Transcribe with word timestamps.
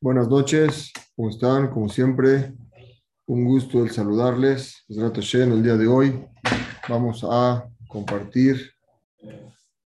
Buenas 0.00 0.28
noches, 0.28 0.92
¿cómo 1.16 1.28
están? 1.28 1.70
Como 1.72 1.88
siempre, 1.88 2.54
un 3.26 3.44
gusto 3.44 3.82
el 3.82 3.90
saludarles. 3.90 4.84
En 4.88 5.50
el 5.50 5.60
día 5.60 5.76
de 5.76 5.88
hoy 5.88 6.24
vamos 6.88 7.26
a 7.28 7.68
compartir 7.88 8.70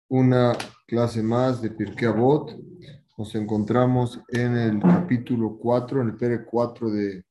una 0.07 0.57
clase 0.87 1.21
más 1.21 1.61
de 1.61 1.69
Pirkei 1.69 2.07
Avot. 2.07 2.51
Nos 3.15 3.35
encontramos 3.35 4.19
en 4.29 4.57
el 4.57 4.79
capítulo 4.79 5.55
4, 5.59 6.01
en 6.01 6.07
el 6.07 6.15
Pere 6.15 6.45
4 6.45 6.89
de, 6.89 7.23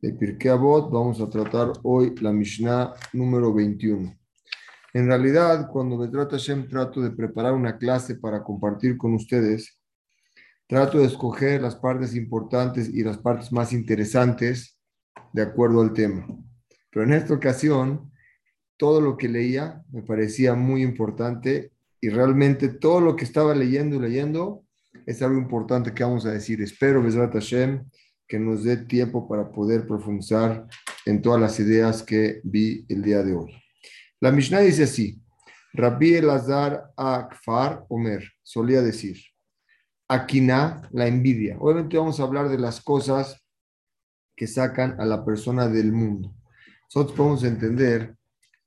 de 0.00 0.12
Pirkei 0.14 0.50
Avot. 0.50 0.90
Vamos 0.90 1.20
a 1.20 1.28
tratar 1.28 1.72
hoy 1.82 2.14
la 2.22 2.32
Mishnah 2.32 2.94
número 3.12 3.52
21. 3.52 4.16
En 4.94 5.06
realidad, 5.06 5.68
cuando 5.70 5.98
me 5.98 6.08
trata 6.08 6.38
Hashem, 6.38 6.68
trato 6.68 7.02
de 7.02 7.10
preparar 7.10 7.52
una 7.52 7.76
clase 7.76 8.14
para 8.14 8.42
compartir 8.42 8.96
con 8.96 9.12
ustedes 9.12 9.77
Trato 10.68 10.98
de 10.98 11.06
escoger 11.06 11.62
las 11.62 11.76
partes 11.76 12.14
importantes 12.14 12.90
y 12.90 13.02
las 13.02 13.16
partes 13.16 13.50
más 13.52 13.72
interesantes 13.72 14.78
de 15.32 15.40
acuerdo 15.40 15.80
al 15.80 15.94
tema. 15.94 16.26
Pero 16.90 17.06
en 17.06 17.14
esta 17.14 17.32
ocasión, 17.32 18.12
todo 18.76 19.00
lo 19.00 19.16
que 19.16 19.28
leía 19.28 19.82
me 19.90 20.02
parecía 20.02 20.54
muy 20.54 20.82
importante 20.82 21.72
y 22.02 22.10
realmente 22.10 22.68
todo 22.68 23.00
lo 23.00 23.16
que 23.16 23.24
estaba 23.24 23.54
leyendo 23.54 23.96
y 23.96 24.00
leyendo 24.00 24.62
es 25.06 25.22
algo 25.22 25.38
importante 25.38 25.94
que 25.94 26.04
vamos 26.04 26.26
a 26.26 26.32
decir. 26.32 26.60
Espero, 26.60 27.02
Besrat 27.02 27.32
Hashem, 27.32 27.84
que 28.26 28.38
nos 28.38 28.62
dé 28.62 28.76
tiempo 28.76 29.26
para 29.26 29.50
poder 29.50 29.86
profundizar 29.86 30.66
en 31.06 31.22
todas 31.22 31.40
las 31.40 31.58
ideas 31.60 32.02
que 32.02 32.42
vi 32.44 32.84
el 32.90 33.02
día 33.02 33.22
de 33.22 33.32
hoy. 33.32 33.54
La 34.20 34.30
Mishnah 34.30 34.60
dice 34.60 34.82
así, 34.82 35.18
Rabbi 35.72 36.16
Elazar 36.16 36.90
Akfar 36.94 37.86
Omer 37.88 38.22
solía 38.42 38.82
decir, 38.82 39.16
Aquina, 40.08 40.88
la 40.90 41.06
envidia. 41.06 41.58
Obviamente 41.60 41.98
vamos 41.98 42.18
a 42.18 42.22
hablar 42.22 42.48
de 42.48 42.58
las 42.58 42.80
cosas 42.80 43.44
que 44.34 44.46
sacan 44.46 44.98
a 45.00 45.04
la 45.04 45.24
persona 45.24 45.68
del 45.68 45.92
mundo. 45.92 46.34
Nosotros 46.84 47.16
podemos 47.16 47.44
entender 47.44 48.16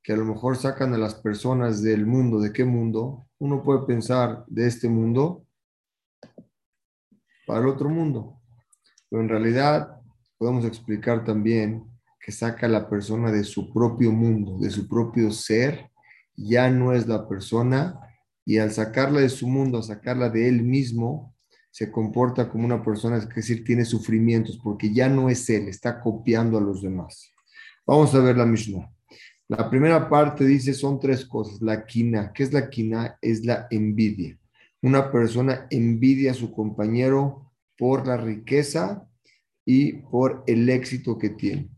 que 0.04 0.14
a 0.14 0.18
lo 0.18 0.26
mejor 0.26 0.56
sacan 0.56 0.94
a 0.94 0.98
las 0.98 1.16
personas 1.16 1.82
del 1.82 2.06
mundo. 2.06 2.40
¿De 2.40 2.54
qué 2.54 2.66
mundo? 2.66 3.28
Uno 3.40 3.64
puede 3.64 3.86
pensar 3.86 4.44
de 4.48 4.68
este 4.68 4.88
mundo 4.88 5.46
para 7.48 7.62
el 7.62 7.68
otro 7.68 7.90
mundo. 7.90 8.40
Pero 9.10 9.24
en 9.24 9.30
realidad 9.30 10.00
podemos 10.38 10.66
explicar 10.66 11.24
también 11.24 11.84
que 12.20 12.32
saca 12.32 12.68
a 12.68 12.70
la 12.70 12.88
persona 12.88 13.32
de 13.32 13.44
su 13.44 13.74
propio 13.74 14.12
mundo, 14.12 14.60
de 14.60 14.70
su 14.70 14.88
propio 14.88 15.32
ser. 15.32 15.90
Ya 16.36 16.70
no 16.70 16.94
es 16.94 17.08
la 17.08 17.28
persona 17.28 18.00
y 18.52 18.58
al 18.58 18.74
sacarla 18.74 19.22
de 19.22 19.30
su 19.30 19.48
mundo, 19.48 19.78
a 19.78 19.82
sacarla 19.82 20.30
de 20.30 20.50
él 20.50 20.62
mismo, 20.62 21.34
se 21.70 21.90
comporta 21.90 22.50
como 22.50 22.66
una 22.66 22.84
persona, 22.84 23.16
es 23.16 23.30
decir, 23.30 23.64
tiene 23.64 23.86
sufrimientos, 23.86 24.60
porque 24.62 24.94
ya 24.94 25.08
no 25.08 25.30
es 25.30 25.50
él, 25.50 25.70
está 25.70 26.02
copiando 26.02 26.58
a 26.58 26.62
los 26.62 26.82
demás. 26.82 27.32
Vamos 27.88 28.14
a 28.14 28.20
ver 28.20 28.36
la 28.36 28.46
Mishnah. 28.46 28.92
La 29.48 29.70
primera 29.70 30.10
parte 30.10 30.44
dice 30.44 30.74
son 30.74 31.00
tres 31.00 31.26
cosas. 31.26 31.62
La 31.62 31.86
quina, 31.86 32.34
¿qué 32.34 32.44
es 32.44 32.52
la 32.52 32.70
quina? 32.70 33.18
Es 33.22 33.46
la 33.46 33.68
envidia. 33.72 34.38
Una 34.82 35.10
persona 35.10 35.66
envidia 35.70 36.32
a 36.32 36.34
su 36.34 36.52
compañero 36.52 37.54
por 37.78 38.06
la 38.06 38.18
riqueza 38.18 39.08
y 39.64 39.94
por 39.94 40.44
el 40.46 40.70
éxito 40.70 41.18
que 41.18 41.30
tiene. 41.30 41.70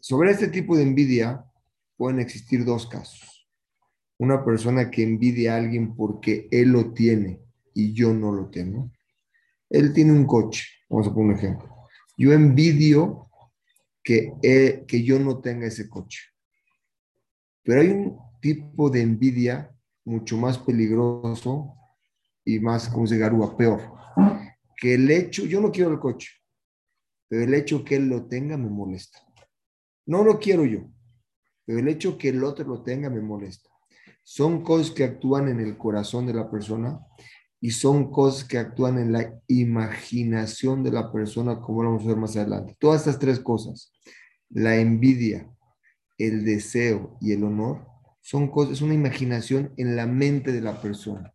Sobre 0.00 0.32
este 0.32 0.48
tipo 0.48 0.76
de 0.76 0.82
envidia 0.82 1.46
pueden 1.96 2.20
existir 2.20 2.62
dos 2.62 2.86
casos 2.86 3.35
una 4.18 4.44
persona 4.44 4.90
que 4.90 5.02
envidia 5.02 5.54
a 5.54 5.58
alguien 5.58 5.94
porque 5.94 6.48
él 6.50 6.70
lo 6.70 6.92
tiene 6.92 7.40
y 7.74 7.92
yo 7.92 8.14
no 8.14 8.32
lo 8.32 8.48
tengo. 8.48 8.90
Él 9.68 9.92
tiene 9.92 10.12
un 10.12 10.26
coche, 10.26 10.64
vamos 10.88 11.08
a 11.08 11.14
poner 11.14 11.32
un 11.32 11.38
ejemplo. 11.38 11.76
Yo 12.16 12.32
envidio 12.32 13.28
que, 14.02 14.84
que 14.86 15.02
yo 15.02 15.18
no 15.18 15.40
tenga 15.40 15.66
ese 15.66 15.88
coche. 15.88 16.20
Pero 17.62 17.80
hay 17.80 17.88
un 17.88 18.18
tipo 18.40 18.88
de 18.88 19.02
envidia 19.02 19.70
mucho 20.04 20.38
más 20.38 20.56
peligroso 20.58 21.74
y 22.44 22.60
más, 22.60 22.88
como 22.88 23.06
se 23.06 23.18
garúa, 23.18 23.56
peor. 23.56 23.82
Que 24.76 24.94
el 24.94 25.10
hecho, 25.10 25.44
yo 25.44 25.60
no 25.60 25.72
quiero 25.72 25.90
el 25.90 25.98
coche, 25.98 26.30
pero 27.28 27.42
el 27.42 27.52
hecho 27.54 27.84
que 27.84 27.96
él 27.96 28.08
lo 28.08 28.26
tenga 28.26 28.56
me 28.56 28.70
molesta. 28.70 29.18
No 30.06 30.22
lo 30.22 30.38
quiero 30.38 30.64
yo, 30.64 30.88
pero 31.64 31.80
el 31.80 31.88
hecho 31.88 32.16
que 32.16 32.28
el 32.28 32.44
otro 32.44 32.66
lo 32.66 32.82
tenga 32.82 33.10
me 33.10 33.20
molesta 33.20 33.75
son 34.28 34.64
cosas 34.64 34.90
que 34.90 35.04
actúan 35.04 35.46
en 35.46 35.60
el 35.60 35.78
corazón 35.78 36.26
de 36.26 36.34
la 36.34 36.50
persona 36.50 36.98
y 37.60 37.70
son 37.70 38.10
cosas 38.10 38.42
que 38.42 38.58
actúan 38.58 38.98
en 38.98 39.12
la 39.12 39.32
imaginación 39.46 40.82
de 40.82 40.90
la 40.90 41.12
persona, 41.12 41.60
como 41.60 41.84
lo 41.84 41.90
vamos 41.90 42.04
a 42.04 42.08
ver 42.08 42.16
más 42.16 42.36
adelante. 42.36 42.76
Todas 42.80 43.02
estas 43.02 43.20
tres 43.20 43.38
cosas, 43.38 43.92
la 44.50 44.78
envidia, 44.78 45.48
el 46.18 46.44
deseo 46.44 47.16
y 47.20 47.34
el 47.34 47.44
honor, 47.44 47.86
son 48.20 48.50
cosas, 48.50 48.72
es 48.72 48.82
una 48.82 48.94
imaginación 48.94 49.72
en 49.76 49.94
la 49.94 50.08
mente 50.08 50.50
de 50.50 50.60
la 50.60 50.82
persona. 50.82 51.32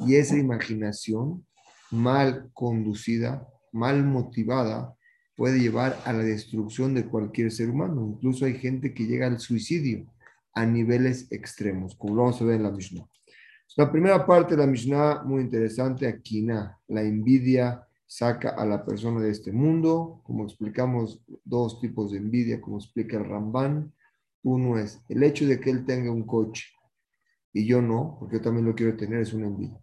Y 0.00 0.16
esa 0.16 0.36
imaginación 0.36 1.46
mal 1.92 2.50
conducida, 2.54 3.46
mal 3.70 4.02
motivada, 4.04 4.96
puede 5.36 5.60
llevar 5.60 5.96
a 6.04 6.12
la 6.12 6.24
destrucción 6.24 6.92
de 6.92 7.06
cualquier 7.06 7.52
ser 7.52 7.70
humano. 7.70 8.04
Incluso 8.16 8.46
hay 8.46 8.54
gente 8.54 8.92
que 8.94 9.06
llega 9.06 9.28
al 9.28 9.38
suicidio 9.38 10.12
a 10.56 10.64
niveles 10.64 11.30
extremos, 11.30 11.94
como 11.94 12.14
lo 12.14 12.22
vamos 12.22 12.40
a 12.40 12.44
ver 12.46 12.56
en 12.56 12.62
la 12.62 12.70
Mishnah. 12.70 13.06
La 13.76 13.92
primera 13.92 14.24
parte 14.26 14.56
de 14.56 14.62
la 14.62 14.66
Mishnah, 14.66 15.22
muy 15.22 15.42
interesante, 15.42 16.06
Aquina, 16.06 16.78
la 16.88 17.02
envidia 17.02 17.86
saca 18.06 18.50
a 18.50 18.64
la 18.64 18.82
persona 18.82 19.20
de 19.20 19.30
este 19.30 19.52
mundo, 19.52 20.22
como 20.24 20.44
explicamos, 20.44 21.22
dos 21.44 21.78
tipos 21.78 22.12
de 22.12 22.18
envidia, 22.18 22.60
como 22.60 22.78
explica 22.78 23.18
el 23.18 23.26
Ramban. 23.26 23.92
Uno 24.42 24.78
es 24.78 25.02
el 25.10 25.22
hecho 25.22 25.46
de 25.46 25.60
que 25.60 25.70
él 25.70 25.84
tenga 25.84 26.10
un 26.10 26.24
coche 26.24 26.64
y 27.52 27.66
yo 27.66 27.82
no, 27.82 28.16
porque 28.18 28.36
yo 28.36 28.42
también 28.42 28.64
lo 28.64 28.74
quiero 28.74 28.96
tener, 28.96 29.20
es 29.20 29.34
una 29.34 29.48
envidia. 29.48 29.78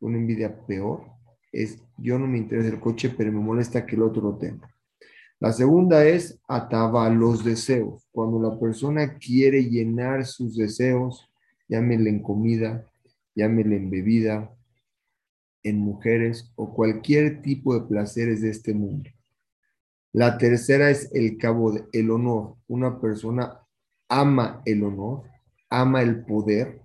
Una 0.00 0.18
envidia 0.18 0.66
peor 0.66 1.04
es 1.52 1.80
yo 1.96 2.18
no 2.18 2.26
me 2.26 2.38
interesa 2.38 2.70
el 2.70 2.80
coche, 2.80 3.14
pero 3.16 3.30
me 3.30 3.38
molesta 3.38 3.86
que 3.86 3.94
el 3.94 4.02
otro 4.02 4.22
lo 4.22 4.36
tenga. 4.36 4.68
La 5.40 5.52
segunda 5.52 6.04
es 6.04 6.40
ataba 6.48 7.08
los 7.10 7.44
deseos. 7.44 8.08
Cuando 8.10 8.40
la 8.40 8.58
persona 8.58 9.18
quiere 9.18 9.62
llenar 9.64 10.26
sus 10.26 10.56
deseos, 10.56 11.30
llámele 11.68 12.10
en 12.10 12.22
comida, 12.22 12.84
llámele 13.36 13.76
en 13.76 13.88
bebida, 13.88 14.52
en 15.62 15.78
mujeres 15.78 16.52
o 16.56 16.74
cualquier 16.74 17.40
tipo 17.42 17.74
de 17.74 17.86
placeres 17.86 18.40
de 18.40 18.50
este 18.50 18.74
mundo. 18.74 19.10
La 20.12 20.38
tercera 20.38 20.90
es 20.90 21.10
el 21.12 21.38
cabo 21.38 21.72
de 21.72 21.84
el 21.92 22.10
honor. 22.10 22.56
Una 22.66 23.00
persona 23.00 23.60
ama 24.08 24.62
el 24.64 24.82
honor, 24.82 25.22
ama 25.70 26.02
el 26.02 26.24
poder, 26.24 26.82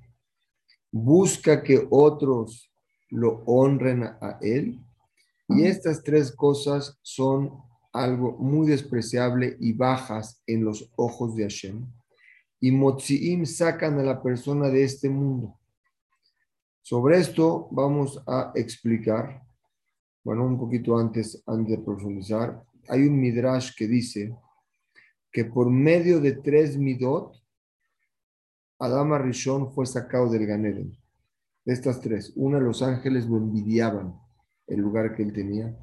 busca 0.91 1.63
que 1.63 1.87
otros 1.89 2.71
lo 3.09 3.43
honren 3.45 4.03
a 4.03 4.37
él. 4.41 4.79
Y 5.47 5.63
estas 5.63 6.03
tres 6.03 6.31
cosas 6.31 6.99
son 7.01 7.51
algo 7.93 8.33
muy 8.37 8.67
despreciable 8.67 9.55
y 9.59 9.73
bajas 9.73 10.41
en 10.47 10.65
los 10.65 10.91
ojos 10.95 11.35
de 11.35 11.43
Hashem. 11.43 11.85
Y 12.59 12.71
Motziim 12.71 13.45
sacan 13.45 13.99
a 13.99 14.03
la 14.03 14.21
persona 14.21 14.69
de 14.69 14.83
este 14.83 15.09
mundo. 15.09 15.59
Sobre 16.81 17.19
esto 17.19 17.67
vamos 17.71 18.21
a 18.27 18.51
explicar, 18.55 19.41
bueno, 20.23 20.45
un 20.45 20.57
poquito 20.57 20.97
antes, 20.97 21.41
antes 21.45 21.77
de 21.77 21.83
profundizar, 21.83 22.61
hay 22.89 23.07
un 23.07 23.19
midrash 23.19 23.71
que 23.77 23.87
dice 23.87 24.35
que 25.31 25.45
por 25.45 25.69
medio 25.69 26.19
de 26.19 26.33
tres 26.33 26.77
midot, 26.77 27.33
Adama 28.79 29.17
Rishon 29.17 29.71
fue 29.73 29.85
sacado 29.85 30.29
del 30.29 30.45
Ganeden. 30.45 30.97
De 31.63 31.73
estas 31.73 32.01
tres, 32.01 32.33
una, 32.35 32.59
los 32.59 32.81
ángeles 32.81 33.25
lo 33.27 33.37
envidiaban, 33.37 34.19
el 34.67 34.81
lugar 34.81 35.15
que 35.15 35.23
él 35.23 35.31
tenía. 35.31 35.73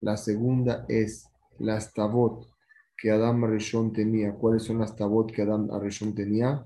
La 0.00 0.16
segunda 0.16 0.86
es 0.88 1.26
las 1.58 1.92
tabot 1.92 2.46
que 2.96 3.10
Adam 3.10 3.44
Arishon 3.44 3.92
tenía. 3.92 4.32
¿Cuáles 4.32 4.62
son 4.62 4.78
las 4.78 4.96
tabot 4.96 5.30
que 5.30 5.42
Adam 5.42 5.70
Arishon 5.70 6.14
tenía? 6.14 6.64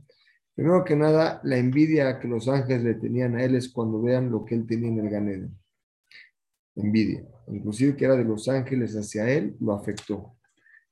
Primero 0.55 0.85
que 0.85 0.95
nada, 0.95 1.41
la 1.43 1.57
envidia 1.57 2.21
que 2.21 2.29
los 2.29 2.49
ángeles 2.49 2.85
le 2.85 2.95
tenían 2.95 3.35
a 3.35 3.43
él 3.43 3.57
es 3.57 3.69
cuando 3.73 4.01
vean 4.01 4.31
lo 4.31 4.45
que 4.45 4.55
él 4.55 4.67
tenía 4.67 4.89
en 4.89 5.01
el 5.01 5.11
Ganeden. 5.11 5.59
Envidia. 6.77 7.25
Inclusive 7.49 7.97
que 7.97 8.05
era 8.05 8.17
de 8.17 8.25
los 8.25 8.49
ángeles 8.49 8.95
hacia 8.95 9.29
él, 9.29 9.57
lo 9.61 9.73
afectó. 9.73 10.37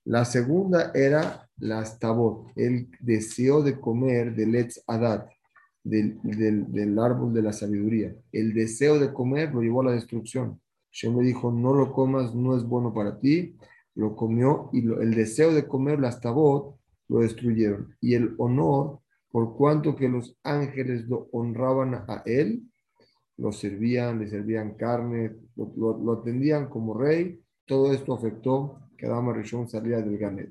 La 0.05 0.25
segunda 0.25 0.91
era 0.94 1.49
las 1.59 2.00
tabot, 2.00 2.50
el 2.56 2.89
deseo 2.99 3.62
de 3.62 3.79
comer 3.79 4.35
del 4.35 4.56
Etz 4.56 4.83
Adat, 4.89 5.31
del, 5.85 6.19
del 6.23 6.99
árbol 6.99 7.33
de 7.33 7.43
la 7.43 7.53
sabiduría. 7.53 8.12
El 8.33 8.53
deseo 8.53 8.99
de 8.99 9.12
comer 9.12 9.55
lo 9.55 9.61
llevó 9.61 9.83
a 9.83 9.87
la 9.87 9.93
destrucción. 9.93 10.61
Shem 10.93 11.19
le 11.19 11.25
dijo, 11.25 11.50
no 11.50 11.75
lo 11.75 11.93
comas, 11.93 12.35
no 12.35 12.56
es 12.56 12.65
bueno 12.65 12.93
para 12.93 13.19
ti. 13.19 13.56
Lo 13.94 14.15
comió 14.15 14.71
y 14.73 14.81
el 14.81 15.15
deseo 15.15 15.53
de 15.53 15.67
comer 15.67 15.99
las 15.99 16.21
tabot 16.21 16.77
lo 17.09 17.21
destruyeron. 17.21 17.97
Y 18.00 18.15
el 18.15 18.35
honor, 18.39 19.00
por 19.31 19.56
cuanto 19.56 19.97
que 19.97 20.09
los 20.09 20.37
ángeles 20.43 21.09
lo 21.09 21.29
honraban 21.33 21.94
a 21.94 22.23
él, 22.27 22.62
lo 23.39 23.53
servían, 23.53 24.19
le 24.19 24.29
servían 24.29 24.75
carne, 24.75 25.35
lo, 25.56 26.12
atendían 26.12 26.69
como 26.69 26.94
rey. 26.94 27.41
Todo 27.67 27.93
esto 27.93 28.15
afectó 28.15 28.79
que 28.97 29.06
Adama 29.06 29.33
Rishon 29.33 29.69
salía 29.69 30.00
del 30.00 30.19
Ganet. 30.19 30.50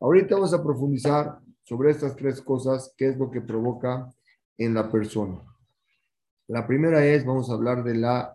Ahorita 0.00 0.34
vamos 0.34 0.52
a 0.54 0.62
profundizar 0.62 1.38
sobre 1.62 1.90
estas 1.90 2.16
tres 2.16 2.40
cosas, 2.40 2.92
qué 2.96 3.08
es 3.08 3.16
lo 3.16 3.30
que 3.30 3.40
provoca 3.40 4.12
en 4.58 4.74
la 4.74 4.90
persona. 4.90 5.40
La 6.48 6.66
primera 6.66 7.04
es, 7.04 7.24
vamos 7.24 7.50
a 7.50 7.54
hablar 7.54 7.84
de 7.84 7.94
la, 7.94 8.34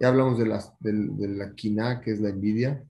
ya 0.00 0.08
hablamos 0.08 0.38
de, 0.38 0.46
las, 0.46 0.72
de, 0.80 1.28
la 1.28 1.54
quina, 1.54 2.00
que 2.00 2.12
es 2.12 2.20
la 2.20 2.30
envidia. 2.30 2.84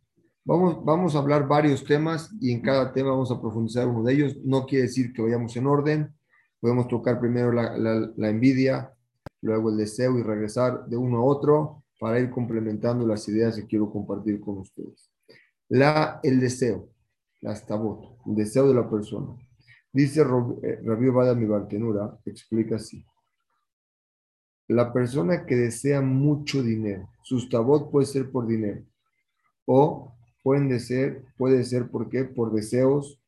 Vamos, 0.44 0.84
vamos 0.84 1.14
a 1.14 1.18
hablar 1.18 1.48
varios 1.48 1.84
temas 1.84 2.30
y 2.40 2.52
en 2.52 2.60
cada 2.60 2.92
tema 2.92 3.10
vamos 3.10 3.30
a 3.30 3.40
profundizar 3.40 3.88
uno 3.88 4.02
de 4.02 4.14
ellos. 4.14 4.36
No 4.44 4.66
quiere 4.66 4.84
decir 4.84 5.12
que 5.12 5.22
vayamos 5.22 5.56
en 5.56 5.66
orden. 5.66 6.14
Podemos 6.60 6.88
tocar 6.88 7.20
primero 7.20 7.52
la, 7.52 7.76
la 7.76 8.28
envidia, 8.28 8.94
luego 9.42 9.70
el 9.70 9.76
deseo 9.76 10.18
y 10.18 10.22
regresar 10.22 10.86
de 10.86 10.96
uno 10.96 11.18
a 11.18 11.24
otro 11.24 11.84
para 12.00 12.18
ir 12.20 12.30
complementando 12.30 13.06
las 13.06 13.28
ideas 13.28 13.56
que 13.56 13.66
quiero 13.66 13.90
compartir 13.90 14.40
con 14.40 14.58
ustedes. 14.58 15.10
La, 15.68 16.20
el 16.22 16.40
deseo, 16.40 16.90
la 17.40 17.54
stabot, 17.54 18.18
el 18.26 18.34
deseo 18.34 18.68
de 18.68 18.74
la 18.74 18.88
persona. 18.88 19.34
Dice 19.92 20.22
eh, 20.22 20.80
Rabbi 20.84 21.08
Bada 21.08 21.34
mi 21.34 21.46
Bartenura, 21.46 22.18
explica 22.24 22.76
así. 22.76 23.04
La 24.68 24.92
persona 24.92 25.44
que 25.44 25.56
desea 25.56 26.00
mucho 26.00 26.62
dinero, 26.62 27.08
su 27.22 27.38
stabot 27.40 27.90
puede 27.90 28.06
ser 28.06 28.30
por 28.30 28.46
dinero 28.46 28.82
o 29.66 30.12
pueden 30.42 30.78
ser, 30.80 31.24
puede 31.36 31.64
ser 31.64 31.90
¿por 31.90 32.08
por 32.34 32.52
deseos 32.52 33.20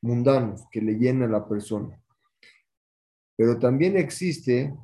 mundanos 0.00 0.66
que 0.70 0.80
le 0.80 0.94
llena 0.94 1.24
a 1.24 1.28
la 1.28 1.48
persona. 1.48 2.00
Pero 3.36 3.58
también 3.58 3.96
existe 3.96 4.74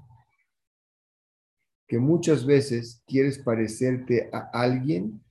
que 1.87 1.99
muchas 1.99 2.47
veces 2.47 3.03
quieres 3.07 3.39
parecerte 3.39 4.31
a 4.33 4.51
alguien 4.53 5.23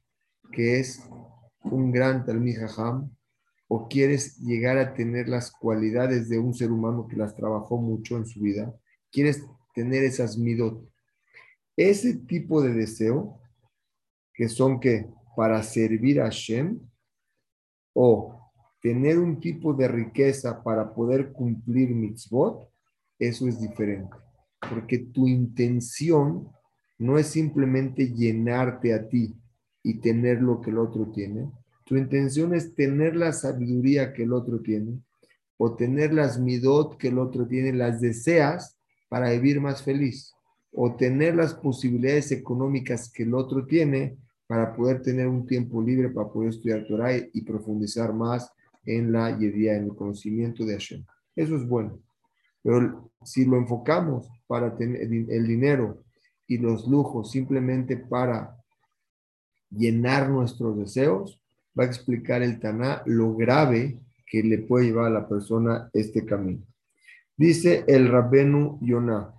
que 0.52 0.80
es 0.80 1.02
un 1.64 1.92
gran 1.92 2.26
Talmid 2.26 2.58
o 3.68 3.88
quieres 3.88 4.38
llegar 4.40 4.78
a 4.78 4.94
tener 4.94 5.30
las 5.30 5.52
cualidades 5.52 6.28
de 6.30 6.40
un 6.40 6.54
ser 6.54 6.72
humano 6.72 7.08
que 7.08 7.16
las 7.16 7.36
trabajó 7.36 7.78
mucho 7.78 8.18
en 8.18 8.26
su 8.26 8.42
vida, 8.42 8.76
quieres 9.12 9.46
tener 9.74 10.04
esas 10.04 10.38
midot. 10.38 10.88
Ese 11.75 12.16
tipo 12.16 12.62
de 12.62 12.74
deseo, 12.74 13.39
que 14.33 14.50
son 14.50 14.80
que 14.80 15.07
para 15.36 15.62
servir 15.63 16.21
a 16.21 16.30
Shem 16.30 16.80
o 17.94 18.51
tener 18.81 19.18
un 19.19 19.39
tipo 19.39 19.74
de 19.74 19.88
riqueza 19.88 20.63
para 20.63 20.94
poder 20.94 21.31
cumplir 21.31 21.89
mitzvot, 21.89 22.69
eso 23.18 23.48
es 23.48 23.60
diferente 23.60 24.16
porque 24.68 25.00
tu 25.00 25.27
intención 25.27 26.50
no 26.98 27.18
es 27.18 27.27
simplemente 27.27 28.13
llenarte 28.13 28.94
a 28.94 29.07
ti 29.07 29.36
y 29.83 30.00
tener 30.00 30.42
lo 30.42 30.60
que 30.60 30.71
el 30.71 30.80
otro 30.80 31.12
tiene. 31.12 31.50
Tu 31.86 31.95
intención 31.95 32.54
es 32.54 32.75
tener 32.75 33.16
la 33.16 33.31
sabiduría 33.31 34.13
que 34.13 34.24
el 34.24 34.33
otro 34.33 34.62
tiene 34.62 35.00
o 35.57 35.75
tener 35.75 36.13
las 36.13 36.39
midot 36.39 36.98
que 36.98 37.07
el 37.07 37.19
otro 37.19 37.48
tiene, 37.48 37.74
las 37.74 38.01
deseas 38.01 38.77
para 39.10 39.32
vivir 39.32 39.60
más 39.60 39.84
feliz 39.84 40.34
o 40.72 40.96
tener 40.96 41.36
las 41.36 41.54
posibilidades 41.54 42.32
económicas 42.32 43.12
que 43.12 43.24
el 43.24 43.34
otro 43.34 43.66
tiene 43.66 44.18
para 44.48 44.76
poder 44.76 45.02
tener 45.02 45.28
un 45.28 45.46
tiempo 45.46 45.82
libre 45.82 46.10
para 46.10 46.30
poder 46.30 46.50
estudiar 46.50 46.86
Torah 46.88 47.16
y 47.16 47.42
profundizar 47.42 48.14
más 48.14 48.52
en 48.86 49.12
la 49.12 49.38
yedía, 49.38 49.76
en 49.76 49.86
el 49.86 49.96
conocimiento 49.96 50.66
de 50.66 50.74
Hashem. 50.74 51.06
Eso 51.36 51.56
es 51.56 51.68
bueno. 51.68 52.00
Pero 52.64 53.12
si 53.24 53.46
lo 53.46 53.58
enfocamos 53.58 54.28
para 54.48 54.76
tener 54.76 55.02
el 55.02 55.48
dinero 55.48 56.04
y 56.48 56.58
los 56.58 56.88
lujos 56.88 57.32
simplemente 57.32 57.98
para 57.98 58.58
llenar 59.70 60.30
nuestros 60.30 60.78
deseos, 60.78 61.40
va 61.78 61.84
a 61.84 61.88
explicar 61.88 62.42
el 62.42 62.60
Taná 62.60 63.04
lo 63.06 63.36
grave 63.36 64.00
que 64.26 64.44
le 64.44 64.60
puede 64.60 64.88
llevar 64.88 65.06
a 65.06 65.22
la 65.22 65.28
persona 65.28 65.90
este 65.94 66.26
camino. 66.26 66.64
Dice 67.40 67.86
el 67.88 68.10
Rabenu 68.10 68.80
Yonah 68.82 69.34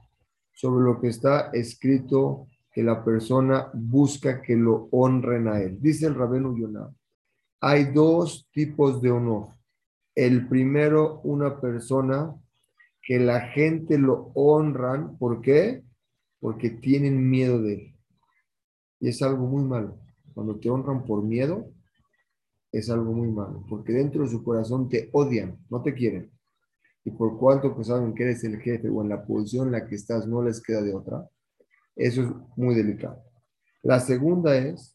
sobre 0.54 0.84
lo 0.84 0.98
que 0.98 1.08
está 1.08 1.50
escrito 1.52 2.46
que 2.72 2.82
la 2.82 3.04
persona 3.04 3.70
busca 3.74 4.40
que 4.40 4.56
lo 4.56 4.88
honren 4.90 5.48
a 5.48 5.60
él. 5.60 5.76
Dice 5.82 6.06
el 6.06 6.14
Rabenu 6.14 6.56
Yonah, 6.58 6.90
hay 7.60 7.92
dos 7.92 8.48
tipos 8.52 9.02
de 9.02 9.10
honor. 9.10 9.48
El 10.14 10.48
primero, 10.48 11.20
una 11.24 11.60
persona 11.60 12.34
que 13.02 13.18
la 13.18 13.42
gente 13.48 13.98
lo 13.98 14.32
honran. 14.34 15.18
¿Por 15.18 15.42
qué? 15.42 15.84
Porque 16.40 16.70
tienen 16.70 17.28
miedo 17.28 17.60
de 17.60 17.74
él. 17.74 17.96
Y 18.98 19.08
es 19.10 19.20
algo 19.20 19.46
muy 19.46 19.62
malo. 19.62 19.98
Cuando 20.32 20.58
te 20.58 20.70
honran 20.70 21.04
por 21.04 21.22
miedo, 21.22 21.70
es 22.72 22.88
algo 22.88 23.12
muy 23.12 23.28
malo. 23.28 23.62
Porque 23.68 23.92
dentro 23.92 24.22
de 24.22 24.30
su 24.30 24.42
corazón 24.42 24.88
te 24.88 25.10
odian, 25.12 25.58
no 25.68 25.82
te 25.82 25.92
quieren. 25.92 26.30
Y 27.04 27.10
por 27.10 27.38
cuanto 27.38 27.76
que 27.76 27.84
saben 27.84 28.14
que 28.14 28.24
eres 28.24 28.44
el 28.44 28.60
jefe 28.60 28.88
o 28.88 29.02
en 29.02 29.08
la 29.08 29.24
posición 29.24 29.66
en 29.66 29.72
la 29.72 29.86
que 29.86 29.94
estás, 29.94 30.26
no 30.26 30.42
les 30.42 30.62
queda 30.62 30.82
de 30.82 30.94
otra. 30.94 31.28
Eso 31.96 32.22
es 32.22 32.28
muy 32.56 32.74
delicado. 32.74 33.22
La 33.82 34.00
segunda 34.00 34.56
es 34.56 34.94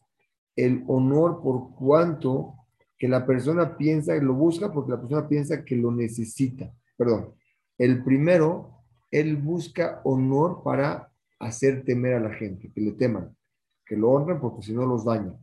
el 0.54 0.84
honor 0.86 1.42
por 1.42 1.74
cuanto 1.74 2.54
que 2.98 3.08
la 3.08 3.26
persona 3.26 3.76
piensa, 3.76 4.14
lo 4.16 4.34
busca 4.34 4.72
porque 4.72 4.92
la 4.92 5.00
persona 5.00 5.28
piensa 5.28 5.64
que 5.64 5.76
lo 5.76 5.90
necesita. 5.90 6.72
Perdón, 6.96 7.34
el 7.78 8.02
primero, 8.02 8.84
él 9.10 9.36
busca 9.36 10.00
honor 10.04 10.62
para 10.62 11.12
hacer 11.38 11.84
temer 11.84 12.14
a 12.14 12.20
la 12.20 12.32
gente, 12.32 12.72
que 12.72 12.80
le 12.80 12.92
teman, 12.92 13.36
que 13.84 13.96
lo 13.96 14.10
honren 14.10 14.40
porque 14.40 14.62
si 14.62 14.72
no 14.72 14.86
los 14.86 15.04
daña, 15.04 15.34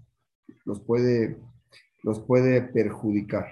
los 0.66 0.80
puede, 0.80 1.38
los 2.02 2.20
puede 2.20 2.62
perjudicar. 2.62 3.46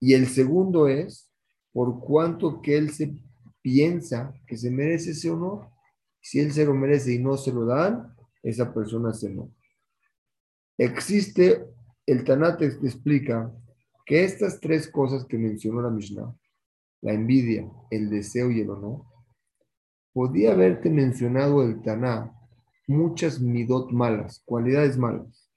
Y 0.00 0.14
el 0.14 0.28
segundo 0.28 0.86
es 0.86 1.28
por 1.72 2.00
cuanto 2.00 2.60
que 2.60 2.76
él 2.76 2.90
se 2.90 3.14
piensa 3.62 4.34
que 4.46 4.56
se 4.56 4.70
merece 4.70 5.10
ese 5.10 5.30
honor. 5.30 5.68
Si 6.20 6.40
él 6.40 6.52
se 6.52 6.64
lo 6.64 6.74
merece 6.74 7.14
y 7.14 7.18
no 7.18 7.36
se 7.36 7.52
lo 7.52 7.64
dan, 7.64 8.14
esa 8.42 8.72
persona 8.72 9.12
se 9.12 9.30
no. 9.30 9.52
Existe, 10.76 11.66
el 12.06 12.24
Tanate 12.24 12.66
explica 12.66 13.52
que 14.06 14.24
estas 14.24 14.60
tres 14.60 14.88
cosas 14.88 15.24
que 15.26 15.36
mencionó 15.36 15.82
la 15.82 15.90
Mishnah, 15.90 16.34
la 17.02 17.12
envidia, 17.12 17.70
el 17.90 18.08
deseo 18.08 18.50
y 18.50 18.60
el 18.60 18.70
honor, 18.70 19.02
podía 20.12 20.52
haberte 20.52 20.88
mencionado 20.90 21.62
el 21.62 21.82
Taná 21.82 22.32
muchas 22.86 23.40
midot 23.40 23.92
malas, 23.92 24.42
cualidades 24.44 24.96
malas. 24.96 25.48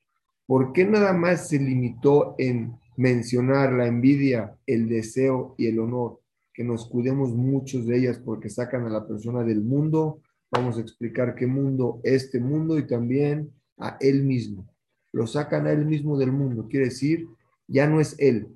¿Por 0.45 0.73
qué 0.73 0.85
nada 0.85 1.13
más 1.13 1.47
se 1.47 1.57
limitó 1.57 2.35
en 2.37 2.77
mencionar 3.01 3.73
la 3.73 3.87
envidia, 3.87 4.55
el 4.67 4.87
deseo 4.87 5.55
y 5.57 5.65
el 5.65 5.79
honor? 5.79 6.19
Que 6.53 6.63
nos 6.63 6.87
cuidemos 6.87 7.33
muchos 7.33 7.87
de 7.87 7.97
ellas 7.97 8.21
porque 8.23 8.49
sacan 8.49 8.85
a 8.85 8.89
la 8.89 9.07
persona 9.07 9.43
del 9.43 9.61
mundo. 9.61 10.21
Vamos 10.51 10.77
a 10.77 10.81
explicar 10.81 11.33
qué 11.33 11.47
mundo, 11.47 11.99
este 12.03 12.39
mundo 12.39 12.77
y 12.77 12.85
también 12.85 13.51
a 13.77 13.97
él 13.99 14.23
mismo. 14.23 14.67
Lo 15.11 15.25
sacan 15.25 15.65
a 15.65 15.71
él 15.71 15.85
mismo 15.85 16.17
del 16.17 16.31
mundo. 16.31 16.67
Quiere 16.69 16.85
decir, 16.85 17.27
ya 17.67 17.87
no 17.87 17.99
es 17.99 18.15
él. 18.19 18.47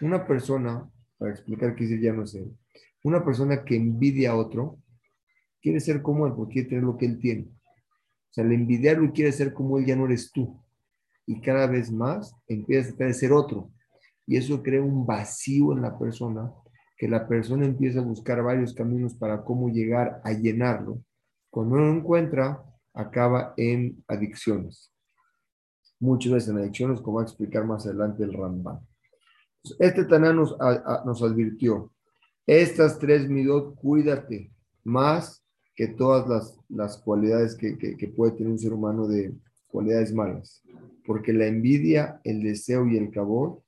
Una 0.00 0.26
persona 0.26 0.90
para 1.16 1.32
explicar 1.32 1.74
qué 1.74 1.84
dice 1.84 2.00
ya 2.00 2.12
no 2.12 2.26
sé. 2.26 2.46
Una 3.02 3.24
persona 3.24 3.64
que 3.64 3.76
envidia 3.76 4.32
a 4.32 4.36
otro 4.36 4.78
quiere 5.62 5.80
ser 5.80 6.02
como 6.02 6.26
él 6.26 6.34
porque 6.36 6.54
quiere 6.54 6.68
tener 6.68 6.84
lo 6.84 6.98
que 6.98 7.06
él 7.06 7.18
tiene. 7.18 7.48
O 7.48 8.32
sea, 8.32 8.44
el 8.44 8.52
envidiarlo 8.52 9.06
y 9.06 9.12
quiere 9.12 9.32
ser 9.32 9.54
como 9.54 9.78
él 9.78 9.86
ya 9.86 9.96
no 9.96 10.04
eres 10.04 10.30
tú. 10.30 10.60
Y 11.24 11.40
cada 11.40 11.66
vez 11.66 11.90
más 11.90 12.34
empiezas 12.46 13.00
a 13.00 13.12
ser 13.12 13.32
otro. 13.32 13.70
Y 14.26 14.36
eso 14.36 14.62
crea 14.62 14.82
un 14.82 15.06
vacío 15.06 15.72
en 15.72 15.82
la 15.82 15.98
persona, 15.98 16.52
que 16.96 17.08
la 17.08 17.28
persona 17.28 17.64
empieza 17.64 18.00
a 18.00 18.04
buscar 18.04 18.42
varios 18.42 18.74
caminos 18.74 19.14
para 19.14 19.44
cómo 19.44 19.68
llegar 19.68 20.20
a 20.24 20.32
llenarlo. 20.32 21.00
Cuando 21.50 21.76
no 21.76 21.86
lo 21.86 21.92
encuentra, 21.92 22.62
acaba 22.92 23.54
en 23.56 24.02
adicciones. 24.08 24.92
Muchas 26.00 26.32
veces 26.32 26.48
en 26.50 26.58
adicciones, 26.58 27.00
como 27.00 27.18
va 27.18 27.22
a 27.22 27.26
explicar 27.26 27.64
más 27.64 27.86
adelante 27.86 28.24
el 28.24 28.32
Ramban. 28.32 28.80
Este 29.78 30.04
Taná 30.04 30.32
nos, 30.32 30.56
advirtió, 30.60 31.92
estas 32.46 32.98
tres 32.98 33.28
midot, 33.28 33.74
cuídate 33.76 34.52
más 34.84 35.44
que 35.74 35.88
todas 35.88 36.28
las, 36.28 36.58
las 36.68 36.98
cualidades 36.98 37.54
que, 37.54 37.76
que, 37.76 38.08
puede 38.08 38.32
tener 38.32 38.52
un 38.52 38.58
ser 38.58 38.72
humano 38.72 39.06
de 39.06 39.34
cualidades 39.66 40.12
malas. 40.14 40.62
Porque 41.04 41.32
la 41.32 41.46
envidia, 41.46 42.20
el 42.24 42.42
deseo 42.42 42.86
y 42.86 42.96
el 42.96 43.10
cabor 43.10 43.62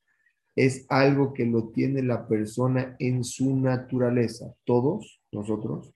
es 0.58 0.86
algo 0.88 1.34
que 1.34 1.46
lo 1.46 1.68
tiene 1.68 2.02
la 2.02 2.26
persona 2.26 2.96
en 2.98 3.22
su 3.22 3.56
naturaleza. 3.56 4.52
Todos 4.64 5.22
nosotros, 5.30 5.94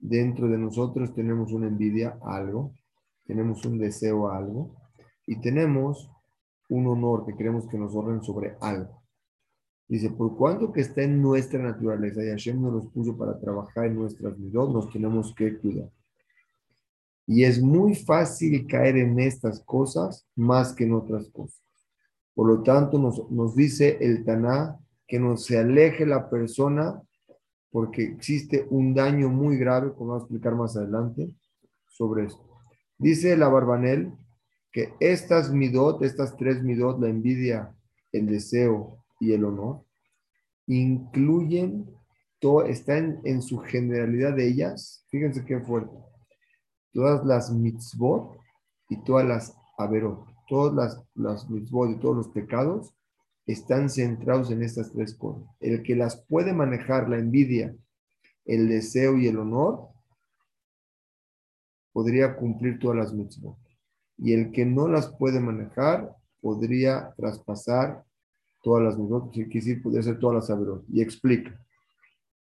dentro 0.00 0.48
de 0.48 0.58
nosotros 0.58 1.14
tenemos 1.14 1.52
una 1.52 1.68
envidia 1.68 2.18
a 2.20 2.38
algo, 2.38 2.74
tenemos 3.24 3.64
un 3.64 3.78
deseo 3.78 4.28
a 4.28 4.36
algo 4.36 4.74
y 5.28 5.40
tenemos 5.40 6.10
un 6.68 6.88
honor 6.88 7.24
que 7.24 7.36
queremos 7.36 7.68
que 7.68 7.78
nos 7.78 7.94
honren 7.94 8.20
sobre 8.20 8.56
algo. 8.60 9.00
Dice, 9.86 10.10
por 10.10 10.36
cuanto 10.36 10.72
que 10.72 10.80
está 10.80 11.02
en 11.02 11.22
nuestra 11.22 11.62
naturaleza 11.62 12.24
y 12.24 12.30
Hashem 12.30 12.60
nos 12.60 12.72
los 12.72 12.86
puso 12.88 13.16
para 13.16 13.38
trabajar 13.38 13.86
en 13.86 13.94
nuestras 13.94 14.36
vidas, 14.36 14.70
nos 14.70 14.90
tenemos 14.90 15.32
que 15.36 15.56
cuidar. 15.56 15.88
Y 17.28 17.44
es 17.44 17.62
muy 17.62 17.94
fácil 17.94 18.66
caer 18.66 18.96
en 18.96 19.20
estas 19.20 19.60
cosas 19.60 20.26
más 20.34 20.72
que 20.72 20.82
en 20.82 20.94
otras 20.94 21.28
cosas. 21.28 21.69
Por 22.40 22.48
lo 22.48 22.62
tanto, 22.62 22.98
nos, 22.98 23.30
nos 23.30 23.54
dice 23.54 23.98
el 24.00 24.24
Taná 24.24 24.80
que 25.06 25.20
no 25.20 25.36
se 25.36 25.58
aleje 25.58 26.06
la 26.06 26.30
persona 26.30 27.02
porque 27.70 28.02
existe 28.02 28.66
un 28.70 28.94
daño 28.94 29.28
muy 29.28 29.58
grave, 29.58 29.92
como 29.92 30.12
vamos 30.12 30.22
a 30.22 30.24
explicar 30.24 30.54
más 30.54 30.74
adelante, 30.74 31.36
sobre 31.86 32.24
esto. 32.24 32.42
Dice 32.96 33.36
la 33.36 33.48
Barbanel 33.48 34.14
que 34.72 34.94
estas 35.00 35.52
midot, 35.52 36.02
estas 36.02 36.34
tres 36.38 36.62
midot, 36.62 36.98
la 36.98 37.10
envidia, 37.10 37.76
el 38.10 38.24
deseo 38.24 39.04
y 39.20 39.32
el 39.32 39.44
honor, 39.44 39.84
incluyen, 40.66 41.94
todo, 42.38 42.64
están 42.64 43.20
en 43.24 43.42
su 43.42 43.58
generalidad 43.58 44.34
de 44.34 44.48
ellas, 44.48 45.04
fíjense 45.10 45.44
qué 45.44 45.60
fuerte, 45.60 45.94
todas 46.90 47.22
las 47.26 47.52
mitzvot 47.52 48.38
y 48.88 48.96
todas 49.04 49.26
las 49.26 49.54
averot, 49.76 50.29
todas 50.50 50.74
las, 50.74 51.02
las 51.14 51.48
mitzvot 51.48 51.90
y 51.92 52.00
todos 52.00 52.16
los 52.16 52.28
pecados 52.28 52.92
están 53.46 53.88
centrados 53.88 54.50
en 54.50 54.62
estas 54.62 54.92
tres 54.92 55.14
cosas. 55.14 55.48
El 55.60 55.82
que 55.82 55.94
las 55.94 56.26
puede 56.26 56.52
manejar, 56.52 57.08
la 57.08 57.18
envidia, 57.18 57.74
el 58.44 58.68
deseo 58.68 59.16
y 59.16 59.28
el 59.28 59.38
honor, 59.38 59.88
podría 61.92 62.36
cumplir 62.36 62.80
todas 62.80 62.96
las 62.96 63.14
mitzvot. 63.14 63.56
Y 64.18 64.32
el 64.32 64.50
que 64.50 64.66
no 64.66 64.88
las 64.88 65.08
puede 65.16 65.38
manejar, 65.38 66.14
podría 66.40 67.14
traspasar 67.16 68.04
todas 68.60 68.82
las 68.82 68.98
mitzvot, 68.98 69.32
quiere 69.32 69.50
decir, 69.52 69.80
podría 69.80 70.02
ser 70.02 70.18
todas 70.18 70.34
las 70.34 70.46
saberot. 70.48 70.84
Y 70.92 71.00
explica. 71.00 71.64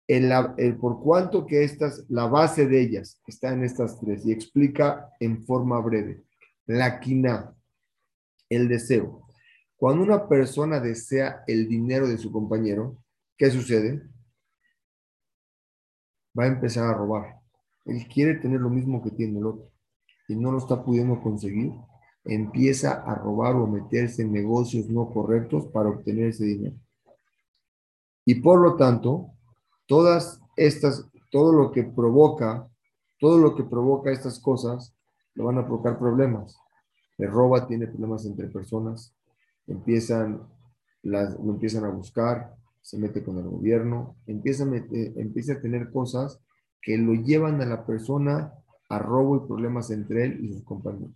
El, 0.07 0.31
el, 0.57 0.77
por 0.77 1.01
cuanto 1.01 1.47
que 1.47 1.63
estas, 1.63 2.05
la 2.09 2.27
base 2.27 2.67
de 2.67 2.79
ellas 2.79 3.19
está 3.25 3.51
en 3.51 3.63
estas 3.63 3.99
tres, 3.99 4.25
y 4.25 4.31
explica 4.31 5.09
en 5.19 5.43
forma 5.45 5.81
breve. 5.81 6.23
La 6.67 6.99
quina, 6.99 7.56
el 8.49 8.67
deseo. 8.67 9.27
Cuando 9.75 10.03
una 10.03 10.27
persona 10.27 10.79
desea 10.79 11.43
el 11.47 11.67
dinero 11.67 12.07
de 12.07 12.17
su 12.17 12.31
compañero, 12.31 12.97
¿qué 13.37 13.51
sucede? 13.51 14.01
Va 16.37 16.45
a 16.45 16.47
empezar 16.47 16.87
a 16.87 16.97
robar. 16.97 17.39
Él 17.85 18.07
quiere 18.07 18.35
tener 18.35 18.59
lo 18.59 18.69
mismo 18.69 19.03
que 19.03 19.11
tiene 19.11 19.39
el 19.39 19.45
otro 19.45 19.71
y 20.27 20.35
no 20.35 20.51
lo 20.51 20.57
está 20.57 20.83
pudiendo 20.83 21.21
conseguir. 21.21 21.73
Empieza 22.25 22.93
a 23.03 23.15
robar 23.15 23.55
o 23.55 23.67
meterse 23.67 24.23
en 24.23 24.33
negocios 24.33 24.89
no 24.89 25.09
correctos 25.11 25.67
para 25.67 25.89
obtener 25.89 26.27
ese 26.27 26.45
dinero. 26.45 26.75
Y 28.25 28.35
por 28.35 28.59
lo 28.59 28.75
tanto, 28.75 29.31
todas 29.85 30.41
estas, 30.57 31.09
todo 31.31 31.53
lo 31.53 31.71
que 31.71 31.83
provoca, 31.83 32.67
todo 33.19 33.37
lo 33.37 33.55
que 33.55 33.63
provoca 33.63 34.11
estas 34.11 34.39
cosas, 34.39 34.93
le 35.33 35.43
van 35.43 35.57
a 35.57 35.65
provocar 35.65 35.97
problemas. 35.97 36.59
Le 37.17 37.27
roba, 37.27 37.67
tiene 37.67 37.87
problemas 37.87 38.25
entre 38.25 38.47
personas, 38.47 39.13
empiezan, 39.65 40.47
las, 41.03 41.33
lo 41.39 41.51
empiezan 41.51 41.85
a 41.85 41.89
buscar, 41.89 42.55
se 42.81 42.97
mete 42.97 43.23
con 43.23 43.37
el 43.37 43.49
gobierno, 43.49 44.15
empieza 44.27 44.63
a, 44.63 44.67
empieza 44.67 45.53
a 45.53 45.61
tener 45.61 45.91
cosas 45.91 46.39
que 46.81 46.97
lo 46.97 47.13
llevan 47.13 47.61
a 47.61 47.65
la 47.65 47.85
persona 47.85 48.53
a 48.89 48.99
robo 48.99 49.37
y 49.37 49.47
problemas 49.47 49.91
entre 49.91 50.25
él 50.25 50.45
y 50.45 50.53
sus 50.53 50.63
compañeros. 50.63 51.11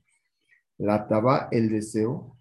La 0.78 1.08
taba, 1.08 1.48
el 1.52 1.70
deseo, 1.70 2.36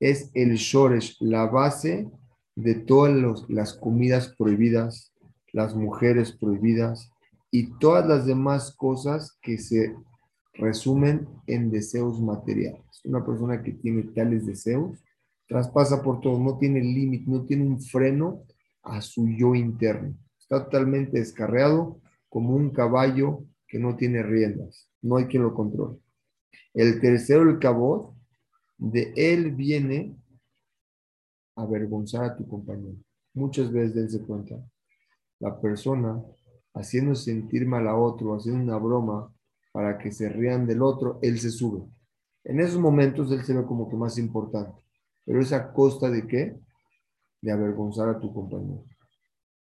es 0.00 0.30
el 0.34 0.54
shoresh, 0.54 1.16
la 1.20 1.46
base 1.46 2.10
de 2.54 2.74
todas 2.74 3.44
las 3.48 3.74
comidas 3.74 4.34
prohibidas, 4.36 5.12
las 5.52 5.74
mujeres 5.74 6.32
prohibidas 6.32 7.10
y 7.50 7.72
todas 7.78 8.06
las 8.06 8.26
demás 8.26 8.74
cosas 8.76 9.38
que 9.42 9.58
se 9.58 9.94
resumen 10.58 11.26
en 11.46 11.70
deseos 11.70 12.20
materiales. 12.20 12.82
Una 13.04 13.24
persona 13.24 13.62
que 13.62 13.72
tiene 13.72 14.02
tales 14.04 14.46
deseos 14.46 14.98
traspasa 15.46 16.02
por 16.02 16.20
todo, 16.20 16.38
no 16.38 16.58
tiene 16.58 16.80
límite, 16.80 17.30
no 17.30 17.44
tiene 17.44 17.64
un 17.64 17.80
freno 17.80 18.42
a 18.82 19.00
su 19.00 19.28
yo 19.28 19.54
interno. 19.54 20.16
Está 20.38 20.64
totalmente 20.64 21.18
descarreado 21.18 22.00
como 22.28 22.54
un 22.54 22.70
caballo 22.70 23.44
que 23.68 23.78
no 23.78 23.96
tiene 23.96 24.22
riendas, 24.22 24.90
no 25.02 25.16
hay 25.16 25.26
quien 25.26 25.42
lo 25.42 25.54
controle. 25.54 25.98
El 26.74 27.00
tercero, 27.00 27.48
el 27.48 27.58
cabot, 27.58 28.14
de 28.78 29.12
él 29.16 29.52
viene 29.52 30.14
avergonzar 31.56 32.24
a 32.24 32.36
tu 32.36 32.46
compañero. 32.46 32.96
Muchas 33.34 33.72
veces 33.72 33.94
dense 33.94 34.20
cuenta, 34.20 34.56
la 35.40 35.60
persona 35.60 36.22
haciendo 36.74 37.14
sentir 37.14 37.66
mal 37.66 37.88
a 37.88 37.96
otro, 37.96 38.34
haciendo 38.34 38.62
una 38.62 38.76
broma 38.76 39.32
para 39.76 39.98
que 39.98 40.10
se 40.10 40.30
rían 40.30 40.66
del 40.66 40.80
otro, 40.80 41.18
él 41.20 41.38
se 41.38 41.50
sube. 41.50 41.86
En 42.44 42.60
esos 42.60 42.80
momentos 42.80 43.30
él 43.30 43.44
se 43.44 43.52
ve 43.52 43.62
como 43.66 43.90
que 43.90 43.94
más 43.94 44.16
importante. 44.16 44.72
Pero 45.22 45.38
es 45.38 45.52
a 45.52 45.70
costa 45.70 46.08
de 46.08 46.26
qué? 46.26 46.58
De 47.42 47.52
avergonzar 47.52 48.08
a 48.08 48.18
tu 48.18 48.32
compañero. 48.32 48.86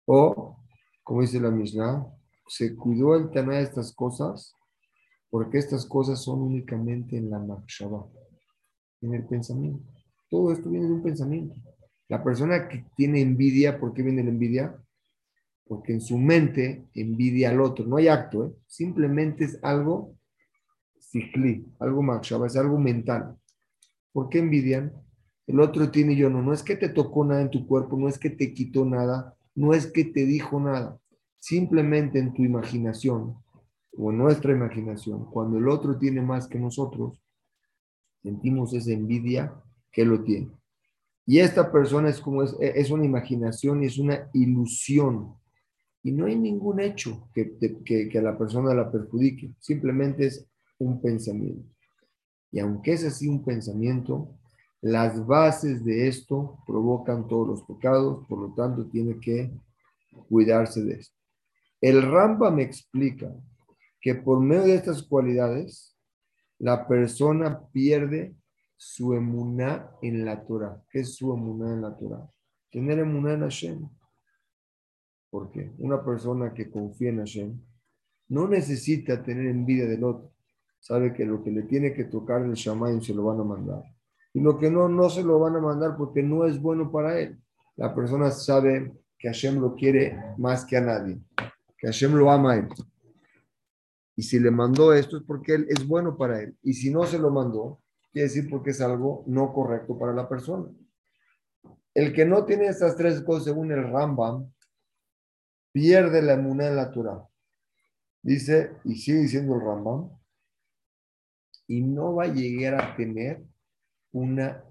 O, 0.05 0.55
como 1.03 1.21
dice 1.21 1.39
la 1.39 1.49
Mishnah, 1.49 2.05
se 2.47 2.75
cuidó 2.75 3.15
el 3.15 3.31
tema 3.31 3.55
de 3.55 3.63
estas 3.63 3.91
cosas 3.91 4.53
porque 5.31 5.57
estas 5.57 5.83
cosas 5.87 6.21
son 6.21 6.43
únicamente 6.43 7.17
en 7.17 7.31
la 7.31 7.39
Makshaba, 7.39 8.05
en 9.01 9.15
el 9.15 9.25
pensamiento. 9.25 9.83
Todo 10.29 10.51
esto 10.51 10.69
viene 10.69 10.85
de 10.85 10.93
un 10.93 11.01
pensamiento. 11.01 11.55
La 12.07 12.23
persona 12.23 12.69
que 12.69 12.85
tiene 12.95 13.19
envidia, 13.19 13.79
¿por 13.79 13.95
qué 13.95 14.03
viene 14.03 14.23
la 14.23 14.29
envidia? 14.29 14.79
Porque 15.67 15.93
en 15.93 16.01
su 16.01 16.17
mente 16.17 16.87
envidia 16.93 17.49
al 17.49 17.61
otro. 17.61 17.85
No 17.85 17.97
hay 17.97 18.07
acto, 18.07 18.45
¿eh? 18.45 18.51
simplemente 18.67 19.45
es 19.45 19.59
algo 19.63 20.15
sikli, 20.99 21.65
algo 21.79 22.01
Makshaba, 22.01 22.47
es 22.47 22.55
algo 22.55 22.77
mental. 22.77 23.37
¿Por 24.11 24.29
qué 24.29 24.39
envidian? 24.39 24.93
El 25.45 25.59
otro 25.59 25.89
tiene 25.89 26.15
yo 26.15 26.29
no. 26.29 26.41
No 26.41 26.53
es 26.53 26.63
que 26.63 26.75
te 26.75 26.89
tocó 26.89 27.23
nada 27.23 27.41
en 27.41 27.51
tu 27.51 27.65
cuerpo, 27.65 27.97
no 27.97 28.07
es 28.07 28.19
que 28.19 28.29
te 28.29 28.53
quitó 28.53 28.85
nada, 28.85 29.35
no 29.55 29.73
es 29.73 29.87
que 29.87 30.05
te 30.05 30.25
dijo 30.25 30.59
nada. 30.59 30.99
Simplemente 31.37 32.19
en 32.19 32.33
tu 32.33 32.43
imaginación 32.43 33.37
o 33.97 34.11
en 34.11 34.17
nuestra 34.17 34.51
imaginación, 34.51 35.25
cuando 35.31 35.57
el 35.57 35.67
otro 35.67 35.97
tiene 35.97 36.21
más 36.21 36.47
que 36.47 36.59
nosotros, 36.59 37.21
sentimos 38.21 38.73
esa 38.73 38.91
envidia 38.91 39.53
que 39.91 40.05
lo 40.05 40.23
tiene. 40.23 40.51
Y 41.25 41.39
esta 41.39 41.71
persona 41.71 42.09
es 42.09 42.21
como 42.21 42.43
es, 42.43 42.55
es 42.59 42.89
una 42.91 43.05
imaginación 43.05 43.83
es 43.83 43.97
una 43.97 44.29
ilusión. 44.33 45.35
Y 46.07 46.13
no 46.13 46.25
hay 46.25 46.37
ningún 46.37 46.79
hecho 46.79 47.29
que, 47.33 47.57
que, 47.83 48.17
a 48.17 48.21
la 48.21 48.37
persona 48.37 48.73
la 48.73 48.89
perjudique, 48.89 49.53
simplemente 49.59 50.27
es 50.27 50.47
un 50.79 51.01
pensamiento. 51.01 51.69
Y 52.49 52.59
aunque 52.59 52.93
es 52.93 53.03
así 53.03 53.27
un 53.27 53.43
pensamiento, 53.43 54.39
las 54.79 55.27
bases 55.27 55.83
de 55.83 56.07
esto 56.07 56.59
provocan 56.65 57.27
todos 57.27 57.45
los 57.45 57.63
pecados, 57.63 58.25
por 58.29 58.39
lo 58.39 58.53
tanto 58.55 58.87
tiene 58.87 59.19
que 59.19 59.51
cuidarse 60.29 60.81
de 60.81 60.93
esto. 60.93 61.13
El 61.81 62.01
Ramba 62.09 62.51
me 62.51 62.63
explica 62.63 63.29
que 63.99 64.15
por 64.15 64.39
medio 64.39 64.63
de 64.63 64.75
estas 64.75 65.03
cualidades, 65.03 65.93
la 66.57 66.87
persona 66.87 67.67
pierde 67.73 68.33
su 68.77 69.13
emuná 69.13 69.91
en 70.01 70.23
la 70.23 70.41
Torah. 70.45 70.81
¿Qué 70.89 71.01
es 71.01 71.15
su 71.15 71.33
emuná 71.33 71.73
en 71.73 71.81
la 71.81 71.97
Torah? 71.97 72.25
Tener 72.71 72.97
emuná 72.99 73.33
en 73.33 73.41
Hashem. 73.41 73.89
¿Por 75.29 75.51
qué? 75.51 75.73
Una 75.79 76.03
persona 76.03 76.53
que 76.53 76.69
confía 76.69 77.09
en 77.09 77.19
Hashem 77.19 77.61
no 78.29 78.47
necesita 78.47 79.23
tener 79.23 79.47
envidia 79.47 79.87
del 79.87 80.03
otro. 80.03 80.31
Sabe 80.79 81.13
que 81.13 81.25
lo 81.25 81.43
que 81.43 81.51
le 81.51 81.63
tiene 81.63 81.93
que 81.93 82.05
tocar 82.05 82.43
el 82.43 82.53
Shamayim 82.53 83.01
se 83.01 83.13
lo 83.13 83.23
van 83.23 83.39
a 83.39 83.43
mandar 83.43 83.83
y 84.37 84.39
lo 84.39 84.59
que 84.59 84.69
no, 84.69 84.87
no 84.87 85.09
se 85.09 85.23
lo 85.23 85.39
van 85.39 85.55
a 85.55 85.59
mandar 85.59 85.97
porque 85.97 86.21
no 86.21 86.45
es 86.45 86.61
bueno 86.61 86.91
para 86.91 87.19
él. 87.19 87.39
La 87.75 87.95
persona 87.95 88.29
sabe 88.29 88.93
que 89.17 89.29
Hashem 89.29 89.59
lo 89.59 89.73
quiere 89.73 90.15
más 90.37 90.63
que 90.63 90.77
a 90.77 90.81
nadie, 90.81 91.19
que 91.75 91.87
Hashem 91.87 92.13
lo 92.13 92.29
ama 92.29 92.51
a 92.51 92.57
él. 92.57 92.67
Y 94.15 94.21
si 94.21 94.39
le 94.39 94.51
mandó 94.51 94.93
esto 94.93 95.17
es 95.17 95.23
porque 95.23 95.55
él 95.55 95.65
es 95.69 95.87
bueno 95.87 96.15
para 96.15 96.39
él. 96.39 96.55
Y 96.61 96.73
si 96.73 96.91
no 96.91 97.03
se 97.07 97.17
lo 97.17 97.31
mandó, 97.31 97.81
quiere 98.11 98.27
decir 98.27 98.47
porque 98.47 98.69
es 98.69 98.81
algo 98.81 99.23
no 99.25 99.51
correcto 99.51 99.97
para 99.97 100.13
la 100.13 100.29
persona. 100.29 100.67
El 101.95 102.13
que 102.13 102.23
no 102.23 102.45
tiene 102.45 102.67
estas 102.67 102.95
tres 102.95 103.21
cosas, 103.21 103.45
según 103.45 103.71
el 103.71 103.91
Rambam, 103.91 104.51
pierde 105.77 106.23
la 106.23 106.33
inmunidad 106.33 106.73
natural. 106.73 107.27
Dice, 108.23 108.71
y 108.83 108.95
sigue 108.95 109.19
diciendo 109.19 109.53
el 109.53 109.61
Rambam, 109.61 110.09
y 111.67 111.83
no 111.83 112.15
va 112.15 112.23
a 112.23 112.33
llegar 112.33 112.81
a 112.81 112.95
tener 112.95 113.45
una 114.11 114.63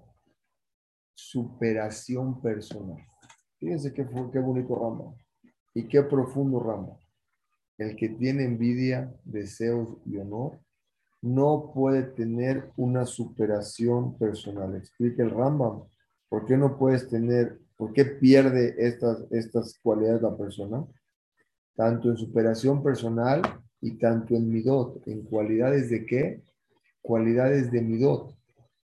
superación 1.15 2.41
personal. 2.41 2.97
Fíjense 3.57 3.93
qué, 3.93 4.05
qué 4.33 4.39
bonito 4.39 4.75
ramo 4.75 5.17
y 5.73 5.87
qué 5.87 6.03
profundo 6.03 6.59
ramo. 6.59 6.99
El 7.77 7.95
que 7.95 8.09
tiene 8.09 8.43
envidia, 8.43 9.09
deseos 9.23 9.95
y 10.05 10.17
honor 10.17 10.59
no 11.21 11.71
puede 11.73 12.03
tener 12.03 12.69
una 12.75 13.05
superación 13.05 14.17
personal. 14.17 14.75
Explica 14.75 15.23
el 15.23 15.31
Rambam. 15.31 15.83
¿Por 16.27 16.45
qué 16.45 16.57
no 16.57 16.77
puedes 16.77 17.07
tener, 17.07 17.61
por 17.77 17.93
qué 17.93 18.03
pierde 18.03 18.75
estas, 18.77 19.25
estas 19.31 19.79
cualidades 19.79 20.21
la 20.21 20.35
persona? 20.35 20.85
Tanto 21.77 22.09
en 22.09 22.17
superación 22.17 22.81
personal 22.81 23.41
y 23.79 23.99
tanto 23.99 24.33
en 24.33 24.49
midot, 24.49 25.07
en 25.07 25.21
cualidades 25.21 25.91
de 25.91 26.07
qué? 26.07 26.43
Cualidades 27.03 27.71
de 27.71 27.81
midot, 27.81 28.35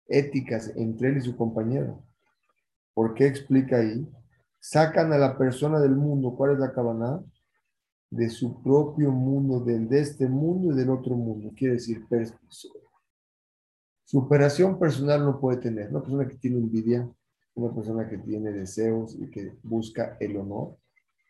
éticas 0.07 0.71
entre 0.77 1.09
él 1.09 1.17
y 1.17 1.21
su 1.21 1.35
compañero. 1.35 2.01
¿Por 2.93 3.13
qué 3.13 3.27
explica 3.27 3.77
ahí? 3.77 4.09
Sacan 4.57 5.11
a 5.11 5.17
la 5.17 5.37
persona 5.37 5.81
del 5.81 5.97
mundo, 5.97 6.33
¿cuál 6.37 6.53
es 6.53 6.59
la 6.59 6.71
cabana? 6.71 7.21
De 8.09 8.29
su 8.29 8.63
propio 8.63 9.11
mundo, 9.11 9.59
del 9.59 9.89
de 9.89 9.99
este 9.99 10.29
mundo 10.29 10.73
y 10.73 10.77
del 10.77 10.89
otro 10.89 11.13
mundo. 11.13 11.51
Quiere 11.57 11.73
decir, 11.73 12.07
superación 14.05 14.79
personal 14.79 15.25
no 15.25 15.41
puede 15.41 15.57
tener. 15.57 15.89
Una 15.89 15.99
persona 15.99 16.25
que 16.25 16.37
tiene 16.37 16.59
envidia, 16.59 17.05
una 17.53 17.75
persona 17.75 18.07
que 18.07 18.17
tiene 18.17 18.53
deseos 18.53 19.13
y 19.19 19.29
que 19.29 19.57
busca 19.61 20.15
el 20.21 20.37
honor, 20.37 20.77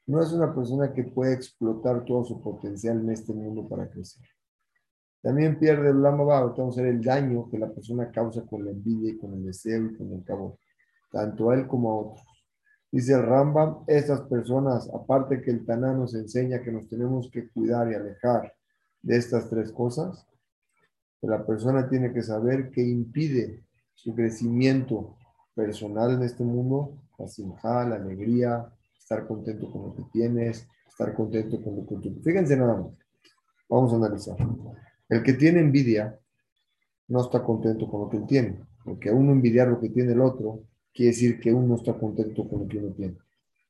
no 0.07 0.21
es 0.21 0.31
una 0.31 0.55
persona 0.55 0.93
que 0.93 1.03
puede 1.03 1.33
explotar 1.33 2.05
todo 2.05 2.23
su 2.23 2.41
potencial 2.41 2.99
en 2.99 3.11
este 3.11 3.33
mundo 3.33 3.67
para 3.67 3.89
crecer. 3.89 4.23
También 5.21 5.59
pierde 5.59 5.89
el 5.89 6.01
lama 6.01 6.23
ver 6.23 6.85
el 6.85 7.03
daño 7.03 7.49
que 7.49 7.59
la 7.59 7.69
persona 7.69 8.09
causa 8.09 8.43
con 8.45 8.63
la 8.63 8.71
envidia 8.71 9.11
y 9.11 9.17
con 9.17 9.33
el 9.33 9.45
deseo 9.45 9.85
y 9.85 9.97
con 9.97 10.13
el 10.13 10.23
cabo, 10.23 10.59
tanto 11.11 11.49
a 11.49 11.55
él 11.55 11.67
como 11.67 11.91
a 11.91 11.95
otros. 11.95 12.25
Dice 12.89 13.13
el 13.13 13.23
Rambam, 13.23 13.83
estas 13.87 14.21
personas, 14.21 14.89
aparte 14.93 15.41
que 15.41 15.51
el 15.51 15.65
Taná 15.65 15.93
nos 15.93 16.15
enseña 16.15 16.63
que 16.63 16.71
nos 16.71 16.87
tenemos 16.87 17.29
que 17.29 17.49
cuidar 17.49 17.91
y 17.91 17.95
alejar 17.95 18.53
de 19.01 19.17
estas 19.17 19.49
tres 19.49 19.73
cosas, 19.73 20.25
la 21.21 21.45
persona 21.45 21.89
tiene 21.89 22.13
que 22.13 22.21
saber 22.21 22.71
que 22.71 22.81
impide 22.81 23.65
su 23.93 24.15
crecimiento 24.15 25.17
personal 25.53 26.11
en 26.13 26.23
este 26.23 26.45
mundo, 26.45 26.93
la 27.17 27.27
simja, 27.27 27.83
la 27.83 27.95
alegría, 27.95 28.71
estar 29.07 29.25
contento 29.25 29.71
con 29.71 29.83
lo 29.83 29.95
que 29.95 30.03
tienes, 30.11 30.67
estar 30.85 31.13
contento 31.13 31.63
con 31.63 31.77
lo 31.77 31.87
que 31.87 31.95
tú. 31.95 32.19
Fíjense 32.21 32.57
nada 32.57 32.75
más. 32.75 32.91
Vamos 33.69 33.93
a 33.93 33.95
analizar. 33.95 34.35
El 35.07 35.23
que 35.23 35.31
tiene 35.31 35.61
envidia 35.61 36.19
no 37.07 37.21
está 37.21 37.41
contento 37.41 37.89
con 37.89 38.01
lo 38.01 38.09
que 38.09 38.17
él 38.17 38.25
tiene, 38.27 38.59
porque 38.83 39.09
uno 39.09 39.31
envidiar 39.31 39.69
lo 39.69 39.79
que 39.79 39.87
tiene 39.87 40.11
el 40.11 40.19
otro 40.19 40.63
quiere 40.93 41.11
decir 41.11 41.39
que 41.39 41.53
uno 41.53 41.75
está 41.75 41.97
contento 41.97 42.49
con 42.49 42.59
lo 42.63 42.67
que 42.67 42.79
uno 42.79 42.89
tiene. 42.89 43.15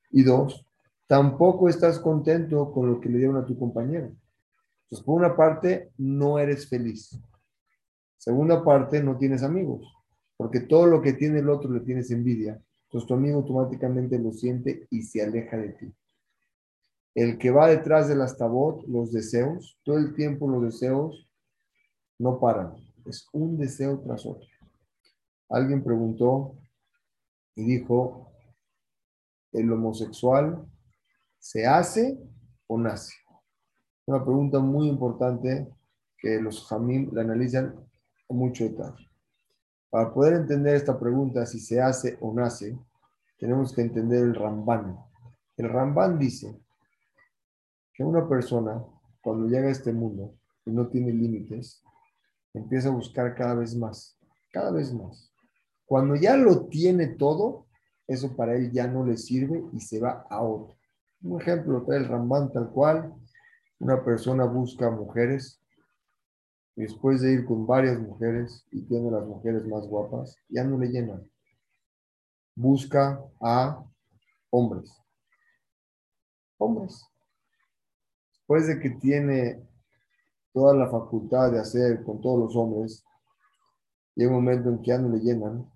Y 0.10 0.24
dos, 0.24 0.66
tampoco 1.06 1.70
estás 1.70 2.00
contento 2.00 2.72
con 2.72 2.90
lo 2.90 3.00
que 3.00 3.08
le 3.08 3.20
dieron 3.20 3.38
a 3.38 3.46
tu 3.46 3.60
compañero. 3.60 4.12
Entonces, 4.86 5.06
por 5.06 5.20
una 5.20 5.36
parte, 5.36 5.92
no 6.00 6.40
eres 6.40 6.68
feliz. 6.68 7.16
Segunda 8.18 8.64
parte, 8.64 9.04
no 9.04 9.20
tienes 9.20 9.44
amigos, 9.44 9.86
porque 10.36 10.62
todo 10.62 10.88
lo 10.88 11.00
que 11.00 11.14
tiene 11.14 11.40
el 11.40 11.50
otro 11.50 11.72
le 11.72 11.82
tienes 11.82 12.10
envidia 12.10 12.60
entonces 12.88 13.08
tu 13.08 13.14
amigo 13.16 13.40
automáticamente 13.40 14.18
lo 14.18 14.32
siente 14.32 14.88
y 14.90 15.02
se 15.02 15.22
aleja 15.22 15.58
de 15.58 15.70
ti. 15.70 15.94
El 17.14 17.38
que 17.38 17.52
va 17.52 17.68
detrás 17.68 18.08
del 18.08 18.22
astabot, 18.22 18.86
los 18.88 19.12
deseos, 19.12 19.78
todo 19.84 19.98
el 19.98 20.14
tiempo 20.16 20.48
los 20.48 20.64
deseos 20.64 21.28
no 22.18 22.40
paran. 22.40 22.76
Es 23.06 23.28
un 23.34 23.58
deseo 23.58 24.00
tras 24.00 24.26
otro. 24.26 24.48
Alguien 25.50 25.84
preguntó 25.84 26.56
y 27.56 27.66
dijo, 27.66 28.32
¿el 29.52 29.72
homosexual 29.72 30.66
se 31.40 31.66
hace 31.66 32.18
o 32.68 32.78
nace? 32.78 33.16
Una 34.06 34.24
pregunta 34.24 34.60
muy 34.60 34.88
importante 34.88 35.68
que 36.18 36.40
los 36.40 36.66
jamim 36.68 37.10
la 37.14 37.22
analizan 37.22 37.76
mucho 38.30 38.64
detalle. 38.64 39.07
Para 39.90 40.14
poder 40.14 40.34
entender 40.34 40.76
esta 40.76 41.00
pregunta, 41.00 41.46
si 41.46 41.60
se 41.60 41.82
hace 41.82 42.18
o 42.20 42.34
nace, 42.34 42.78
tenemos 43.38 43.74
que 43.74 43.82
entender 43.82 44.24
el 44.24 44.36
Ramban. 44.36 44.98
El 45.56 45.70
Ramban 45.70 46.20
dice 46.20 46.60
que 47.94 48.04
una 48.04 48.28
persona, 48.28 48.84
cuando 49.22 49.48
llega 49.48 49.68
a 49.68 49.72
este 49.72 49.94
mundo 49.94 50.36
y 50.66 50.72
no 50.72 50.88
tiene 50.88 51.14
límites, 51.14 51.84
empieza 52.54 52.90
a 52.90 52.94
buscar 52.94 53.34
cada 53.34 53.56
vez 53.56 53.76
más, 53.76 54.18
cada 54.52 54.72
vez 54.72 54.94
más. 54.94 55.32
Cuando 55.86 56.16
ya 56.16 56.36
lo 56.36 56.68
tiene 56.68 57.08
todo, 57.08 57.68
eso 58.08 58.36
para 58.36 58.56
él 58.56 58.72
ya 58.72 58.88
no 58.88 59.06
le 59.06 59.18
sirve 59.18 59.64
y 59.72 59.80
se 59.80 60.00
va 60.00 60.26
a 60.30 60.42
otro. 60.42 60.76
Un 61.22 61.42
ejemplo 61.42 61.84
trae 61.84 62.00
el 62.00 62.08
Ramban 62.08 62.52
tal 62.52 62.70
cual. 62.72 63.14
Una 63.80 64.04
persona 64.04 64.46
busca 64.46 64.90
mujeres 64.90 65.62
después 66.78 67.22
de 67.22 67.34
ir 67.34 67.46
con 67.46 67.66
varias 67.66 68.00
mujeres 68.00 68.64
y 68.72 68.84
tiene 68.84 69.10
las 69.10 69.26
mujeres 69.26 69.66
más 69.66 69.88
guapas, 69.88 70.38
ya 70.48 70.64
no 70.64 70.78
le 70.78 70.88
llenan. 70.88 71.28
Busca 72.56 73.20
a 73.42 73.84
hombres. 74.52 74.96
Hombres. 76.60 77.04
Después 78.32 78.68
de 78.68 78.80
que 78.80 78.92
tiene 78.92 79.68
toda 80.54 80.76
la 80.76 80.88
facultad 80.88 81.52
de 81.52 81.60
hacer 81.60 82.04
con 82.04 82.22
todos 82.22 82.40
los 82.40 82.56
hombres, 82.56 83.04
llega 84.14 84.30
un 84.30 84.44
momento 84.44 84.70
en 84.70 84.82
que 84.82 84.92
ya 84.92 85.00
no 85.00 85.10
le 85.10 85.20
llenan, 85.20 85.68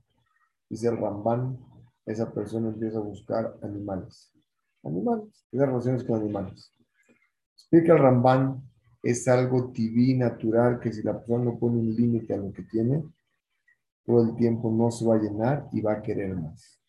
dice 0.70 0.88
el 0.88 0.98
Rambán, 0.98 1.58
esa 2.06 2.32
persona 2.32 2.70
empieza 2.70 3.00
a 3.00 3.02
buscar 3.02 3.58
animales. 3.64 4.32
Animales, 4.84 5.46
tiene 5.50 5.66
relaciones 5.66 6.04
con 6.04 6.22
animales. 6.22 6.72
Explica 7.56 7.94
el 7.94 8.00
Rambán 8.00 8.71
es 9.04 9.28
algo 9.28 9.72
y 9.76 10.16
natural, 10.16 10.80
que 10.80 10.92
si 10.92 11.02
la 11.02 11.18
persona 11.18 11.46
no 11.46 11.58
pone 11.58 11.80
un 11.80 11.96
límite 11.96 12.34
a 12.34 12.38
lo 12.38 12.52
que 12.52 12.64
tiene, 12.64 13.04
todo 14.06 14.24
el 14.24 14.36
tiempo 14.36 14.72
no 14.72 14.92
se 14.92 15.06
va 15.06 15.16
a 15.16 15.20
llenar 15.20 15.68
y 15.72 15.82
va 15.82 15.94
a 15.94 16.02
querer 16.02 16.36
más. 16.36 16.80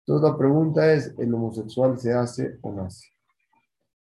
Entonces 0.00 0.30
la 0.30 0.36
pregunta 0.36 0.92
es, 0.92 1.14
¿el 1.18 1.32
homosexual 1.32 1.98
se 1.98 2.12
hace 2.12 2.58
o 2.62 2.72
nace? 2.72 3.08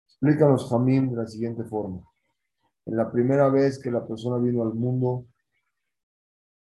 Explícanos, 0.07 0.69
Jamín, 0.69 1.11
de 1.11 1.17
la 1.17 1.27
siguiente 1.27 1.63
forma. 1.63 2.01
En 2.85 2.97
la 2.97 3.11
primera 3.11 3.49
vez 3.49 3.79
que 3.79 3.91
la 3.91 4.05
persona 4.05 4.37
vino 4.37 4.63
al 4.63 4.73
mundo, 4.73 5.27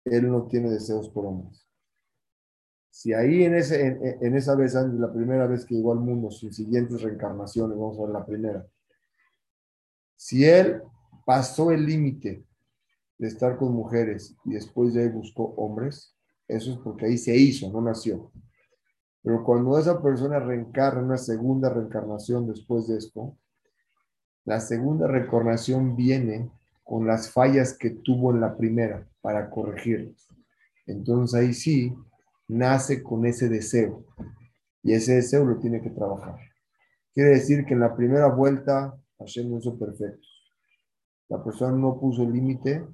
él 0.04 0.30
no 0.30 0.46
tiene 0.46 0.70
deseos 0.70 1.08
por 1.08 1.26
hombres. 1.26 1.66
Si 2.90 3.14
ahí 3.14 3.44
en, 3.44 3.54
ese, 3.54 3.86
en, 4.20 4.36
esa 4.36 4.54
vez, 4.54 4.74
la 4.74 5.10
primera 5.12 5.46
vez 5.46 5.64
que 5.64 5.76
llegó 5.76 5.92
al 5.92 6.00
mundo, 6.00 6.30
sus 6.30 6.54
siguientes 6.54 7.00
reencarnaciones, 7.00 7.78
vamos 7.78 7.98
a 7.98 8.02
ver 8.02 8.10
la 8.10 8.26
primera, 8.26 8.66
si 10.22 10.44
él 10.44 10.80
pasó 11.26 11.72
el 11.72 11.84
límite 11.84 12.44
de 13.18 13.26
estar 13.26 13.56
con 13.56 13.72
mujeres 13.72 14.36
y 14.44 14.52
después 14.52 14.94
de 14.94 15.02
ahí 15.02 15.08
buscó 15.08 15.46
hombres, 15.56 16.14
eso 16.46 16.70
es 16.70 16.78
porque 16.78 17.06
ahí 17.06 17.18
se 17.18 17.36
hizo, 17.36 17.72
no 17.72 17.80
nació. 17.80 18.30
Pero 19.20 19.42
cuando 19.42 19.76
esa 19.76 20.00
persona 20.00 20.38
reencarna 20.38 21.02
una 21.02 21.18
segunda 21.18 21.70
reencarnación 21.70 22.46
después 22.46 22.86
de 22.86 22.98
esto, 22.98 23.36
la 24.44 24.60
segunda 24.60 25.08
reencarnación 25.08 25.96
viene 25.96 26.52
con 26.84 27.04
las 27.04 27.28
fallas 27.28 27.76
que 27.76 27.90
tuvo 27.90 28.30
en 28.30 28.42
la 28.42 28.56
primera 28.56 29.04
para 29.22 29.50
corregirlas. 29.50 30.28
Entonces 30.86 31.34
ahí 31.34 31.52
sí 31.52 31.96
nace 32.46 33.02
con 33.02 33.26
ese 33.26 33.48
deseo 33.48 34.04
y 34.84 34.92
ese 34.92 35.16
deseo 35.16 35.44
lo 35.44 35.58
tiene 35.58 35.82
que 35.82 35.90
trabajar. 35.90 36.38
Quiere 37.12 37.30
decir 37.30 37.64
que 37.64 37.74
en 37.74 37.80
la 37.80 37.96
primera 37.96 38.28
vuelta 38.28 38.96
Hashem 39.22 39.50
no 39.50 39.78
perfecto. 39.78 40.26
La 41.28 41.42
persona 41.42 41.76
no 41.76 41.98
puso 41.98 42.28
límite, 42.28 42.86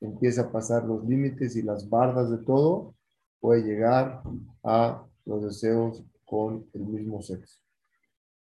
empieza 0.00 0.42
a 0.42 0.52
pasar 0.52 0.84
los 0.84 1.04
límites 1.04 1.56
y 1.56 1.62
las 1.62 1.88
bardas 1.88 2.30
de 2.30 2.38
todo, 2.38 2.94
puede 3.40 3.62
llegar 3.62 4.22
a 4.62 5.04
los 5.24 5.44
deseos 5.44 6.04
con 6.24 6.68
el 6.72 6.82
mismo 6.82 7.22
sexo. 7.22 7.58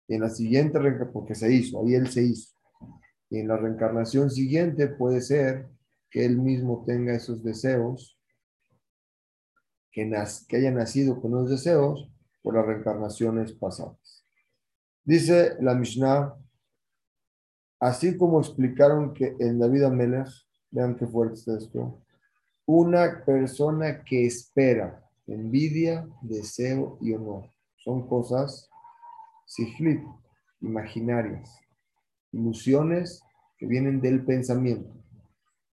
En 0.08 0.22
la 0.22 0.30
siguiente 0.30 0.80
porque 1.13 1.36
se 1.36 1.54
hizo, 1.54 1.82
ahí 1.82 1.94
él 1.94 2.08
se 2.08 2.24
hizo. 2.24 2.56
Y 3.30 3.39
en 3.39 3.48
la 3.48 3.58
reencarnación 3.58 4.32
siguiente 4.32 4.88
puede 4.88 5.22
ser 5.22 5.70
que 6.10 6.26
él 6.26 6.38
mismo 6.39 6.84
tenga 6.86 7.13
esos 7.13 7.44
deseos, 7.44 8.20
que, 9.92 10.12
que 10.48 10.58
haya 10.58 10.72
nacido 10.72 11.22
con 11.22 11.32
los 11.32 11.50
deseos 11.50 12.12
por 12.42 12.56
las 12.56 12.65
reencarnaciones 12.65 13.54
pasadas. 13.54 14.26
Dice 15.04 15.56
la 15.62 15.76
Mishnah 15.76 16.36
Así 17.80 18.18
como 18.18 18.39
explicaron 18.39 19.13
que 19.13 19.36
en 19.39 19.60
David 19.60 19.84
Amelech, 19.84 20.30
vean 20.72 20.96
qué 20.96 21.08
fuerte 21.08 21.36
está 21.36 21.58
esto, 21.58 22.02
una 22.65 23.24
persona 23.26 24.04
que 24.04 24.26
espera 24.26 25.04
envidia, 25.26 26.08
deseo 26.22 26.98
y 27.02 27.13
honor. 27.13 27.50
Son 27.78 28.08
cosas 28.08 28.70
siflit, 29.46 30.02
imaginarias, 30.62 31.50
ilusiones 32.32 33.22
que 33.58 33.65
vienen 33.65 34.02
del 34.02 34.26
pensamiento. 34.26 34.94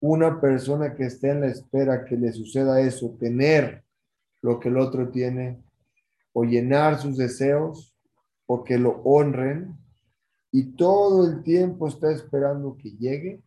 Una 0.01 0.41
persona 0.41 0.95
que 0.95 1.05
esté 1.05 1.31
en 1.31 1.41
la 1.41 1.49
espera 1.49 2.05
que 2.05 2.17
le 2.17 2.33
suceda 2.33 2.81
eso, 2.81 3.17
tener 3.19 3.85
lo 4.43 4.61
que 4.61 4.69
el 4.69 4.79
otro 4.79 5.11
tiene, 5.11 5.63
o 6.33 6.45
llenar 6.45 6.99
sus 6.99 7.17
deseos, 7.17 7.95
o 8.47 8.63
que 8.63 8.79
lo 8.79 9.01
honren, 9.05 9.77
y 10.59 10.75
todo 10.75 11.27
el 11.27 11.43
tiempo 11.43 11.87
está 11.87 12.11
esperando 12.11 12.79
que 12.79 12.93
llegue, 12.93 13.43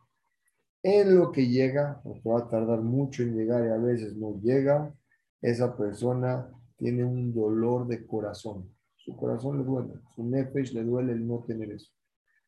en 0.84 1.17
lo 1.17 1.32
que 1.32 1.48
llega, 1.48 2.00
porque 2.04 2.30
va 2.30 2.41
a 2.41 2.48
tardar 2.48 2.82
mucho 2.82 3.24
en 3.24 3.36
llegar 3.36 3.65
y 3.65 3.69
a 3.69 3.78
veces 3.78 4.15
no 4.15 4.39
llega, 4.39 4.93
esa 5.41 5.76
persona 5.76 6.48
tiene 6.78 7.04
un 7.04 7.34
dolor 7.34 7.88
de 7.88 8.06
corazón. 8.06 8.69
Su 8.95 9.15
corazón 9.15 9.58
le 9.58 9.63
duele, 9.63 9.93
su 10.13 10.24
nefesh 10.24 10.72
le 10.74 10.84
duele 10.84 11.13
el 11.13 11.28
no 11.28 11.43
tener 11.48 11.72
eso. 11.72 11.91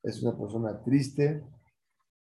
Es 0.03 0.21
una 0.21 0.37
persona 0.37 0.79
triste, 0.83 1.43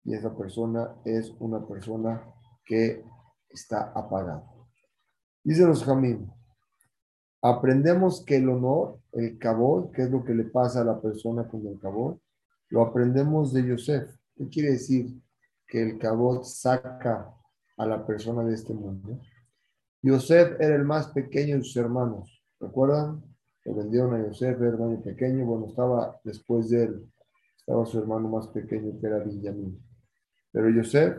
y 0.03 0.15
esa 0.15 0.35
persona 0.35 0.95
es 1.05 1.31
una 1.37 1.63
persona 1.67 2.25
que 2.65 3.05
está 3.51 3.91
apagada. 3.93 4.51
Dice 5.43 5.63
los 5.67 5.83
Jamín, 5.83 6.27
aprendemos 7.39 8.25
que 8.25 8.37
el 8.37 8.49
honor, 8.49 8.99
el 9.11 9.37
cabot, 9.37 9.91
que 9.91 10.01
es 10.01 10.09
lo 10.09 10.23
que 10.23 10.33
le 10.33 10.45
pasa 10.45 10.81
a 10.81 10.85
la 10.85 10.99
persona 10.99 11.47
con 11.47 11.67
el 11.67 11.77
cabot, 11.79 12.19
lo 12.71 12.81
aprendemos 12.81 13.53
de 13.53 13.67
Yosef. 13.67 14.09
¿Qué 14.35 14.47
quiere 14.49 14.71
decir 14.71 15.21
que 15.67 15.83
el 15.83 15.97
cabot 15.99 16.43
saca 16.43 17.31
a 17.77 17.85
la 17.85 18.05
persona 18.05 18.43
de 18.43 18.55
este 18.55 18.73
mundo? 18.73 19.19
Yosef 20.01 20.59
era 20.59 20.75
el 20.75 20.85
más 20.85 21.09
pequeño 21.09 21.57
de 21.57 21.63
sus 21.63 21.75
hermanos. 21.75 22.41
¿Recuerdan? 22.59 23.21
Le 23.65 23.73
vendieron 23.73 24.15
a 24.15 24.25
Yosef, 24.25 24.57
era 24.57 24.69
hermano 24.69 25.01
pequeño. 25.01 25.45
Bueno, 25.45 25.67
estaba 25.67 26.19
después 26.23 26.69
de 26.69 26.85
él, 26.85 27.11
estaba 27.57 27.85
su 27.85 27.99
hermano 27.99 28.29
más 28.29 28.47
pequeño 28.47 28.99
que 28.99 29.07
era 29.07 29.19
Benjamín. 29.19 29.79
Pero 30.51 30.69
Yosef, 30.69 31.17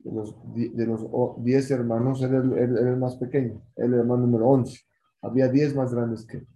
de 0.00 0.12
los, 0.12 0.34
de 0.54 0.86
los 0.86 1.06
diez 1.44 1.70
hermanos, 1.70 2.20
era 2.20 2.38
el, 2.38 2.78
el, 2.78 2.96
más 2.96 3.16
pequeño, 3.16 3.62
era 3.76 3.86
el 3.86 3.94
hermano 3.94 4.26
número 4.26 4.48
once. 4.48 4.80
Había 5.22 5.48
diez 5.48 5.74
más 5.74 5.94
grandes 5.94 6.26
que 6.26 6.38
él. 6.38 6.48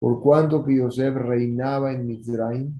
Por 0.00 0.20
cuanto 0.20 0.64
que 0.64 0.76
Yosef 0.76 1.14
reinaba 1.14 1.92
en 1.92 2.06
Mizraim, 2.06 2.74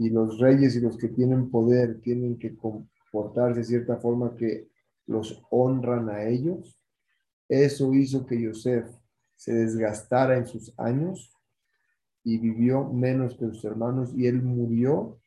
y 0.00 0.08
los 0.08 0.38
reyes 0.38 0.74
y 0.76 0.80
los 0.80 0.96
que 0.96 1.08
tienen 1.08 1.50
poder 1.50 2.00
tienen 2.00 2.38
que 2.38 2.56
comportarse 2.56 3.60
de 3.60 3.64
cierta 3.64 3.98
forma 3.98 4.34
que 4.34 4.70
los 5.06 5.42
honran 5.50 6.08
a 6.08 6.24
ellos, 6.24 6.82
eso 7.46 7.92
hizo 7.92 8.24
que 8.24 8.40
Yosef 8.40 8.86
se 9.36 9.52
desgastara 9.52 10.38
en 10.38 10.46
sus 10.46 10.72
años 10.78 11.36
y 12.24 12.38
vivió 12.38 12.84
menos 12.84 13.34
que 13.34 13.44
sus 13.48 13.62
hermanos 13.66 14.14
y 14.16 14.26
él 14.26 14.40
murió 14.40 15.20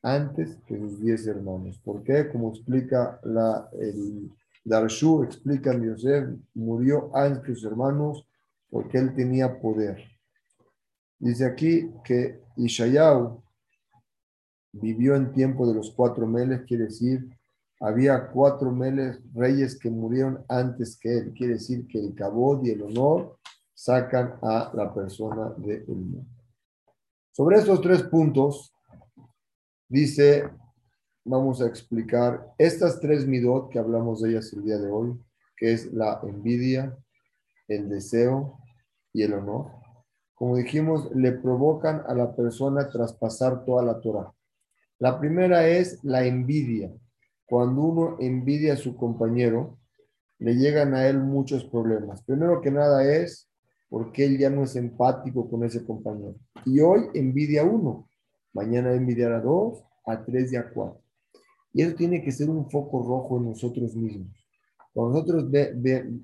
antes 0.00 0.56
que 0.66 0.78
sus 0.78 1.02
diez 1.02 1.26
hermanos. 1.26 1.78
¿Por 1.84 2.02
qué? 2.02 2.30
Como 2.30 2.48
explica 2.48 3.20
la, 3.24 3.68
el 3.78 4.30
Darshu, 4.64 5.22
explica 5.22 5.78
Yosef, 5.78 6.30
murió 6.54 7.14
antes 7.14 7.42
que 7.42 7.54
sus 7.54 7.64
hermanos 7.64 8.26
porque 8.70 8.96
él 8.96 9.14
tenía 9.14 9.60
poder. 9.60 10.02
Dice 11.18 11.44
aquí 11.44 11.90
que 12.02 12.40
Ishayahu 12.56 13.43
vivió 14.74 15.14
en 15.14 15.32
tiempo 15.32 15.66
de 15.66 15.74
los 15.74 15.90
cuatro 15.92 16.26
meles, 16.26 16.62
quiere 16.66 16.84
decir, 16.84 17.28
había 17.80 18.28
cuatro 18.28 18.72
meles, 18.72 19.20
reyes 19.34 19.78
que 19.78 19.90
murieron 19.90 20.44
antes 20.48 20.96
que 20.98 21.18
él. 21.18 21.34
Quiere 21.34 21.54
decir 21.54 21.86
que 21.86 21.98
el 21.98 22.14
cabod 22.14 22.64
y 22.64 22.70
el 22.70 22.82
honor 22.82 23.38
sacan 23.74 24.38
a 24.42 24.70
la 24.74 24.92
persona 24.94 25.52
del 25.58 25.86
mundo. 25.86 26.24
Sobre 27.32 27.58
estos 27.58 27.80
tres 27.80 28.02
puntos, 28.04 28.72
dice, 29.88 30.48
vamos 31.24 31.60
a 31.60 31.66
explicar 31.66 32.54
estas 32.58 33.00
tres 33.00 33.26
midot 33.26 33.70
que 33.70 33.78
hablamos 33.78 34.22
de 34.22 34.30
ellas 34.30 34.52
el 34.52 34.64
día 34.64 34.78
de 34.78 34.90
hoy, 34.90 35.20
que 35.56 35.72
es 35.72 35.92
la 35.92 36.20
envidia, 36.22 36.96
el 37.68 37.88
deseo 37.88 38.58
y 39.12 39.22
el 39.22 39.34
honor. 39.34 39.72
Como 40.34 40.56
dijimos, 40.56 41.10
le 41.14 41.32
provocan 41.32 42.02
a 42.06 42.14
la 42.14 42.34
persona 42.34 42.88
traspasar 42.88 43.64
toda 43.64 43.82
la 43.82 44.00
Torah. 44.00 44.32
La 44.98 45.18
primera 45.18 45.68
es 45.68 46.02
la 46.04 46.24
envidia. 46.24 46.92
Cuando 47.46 47.82
uno 47.82 48.16
envidia 48.20 48.74
a 48.74 48.76
su 48.76 48.96
compañero, 48.96 49.78
le 50.38 50.54
llegan 50.54 50.94
a 50.94 51.06
él 51.08 51.18
muchos 51.18 51.64
problemas. 51.64 52.22
Primero 52.22 52.60
que 52.60 52.70
nada 52.70 53.04
es 53.04 53.50
porque 53.88 54.24
él 54.24 54.38
ya 54.38 54.50
no 54.50 54.64
es 54.64 54.76
empático 54.76 55.48
con 55.48 55.64
ese 55.64 55.84
compañero. 55.84 56.36
Y 56.64 56.80
hoy 56.80 57.02
envidia 57.14 57.62
a 57.62 57.64
uno, 57.64 58.08
mañana 58.52 58.92
envidiará 58.92 59.38
a 59.38 59.40
dos, 59.40 59.84
a 60.06 60.24
tres 60.24 60.52
y 60.52 60.56
a 60.56 60.68
cuatro. 60.70 61.00
Y 61.72 61.82
eso 61.82 61.94
tiene 61.96 62.22
que 62.22 62.32
ser 62.32 62.48
un 62.48 62.70
foco 62.70 63.02
rojo 63.02 63.36
en 63.38 63.46
nosotros 63.46 63.96
mismos. 63.96 64.32
Cuando 64.92 65.14
nosotros, 65.14 65.50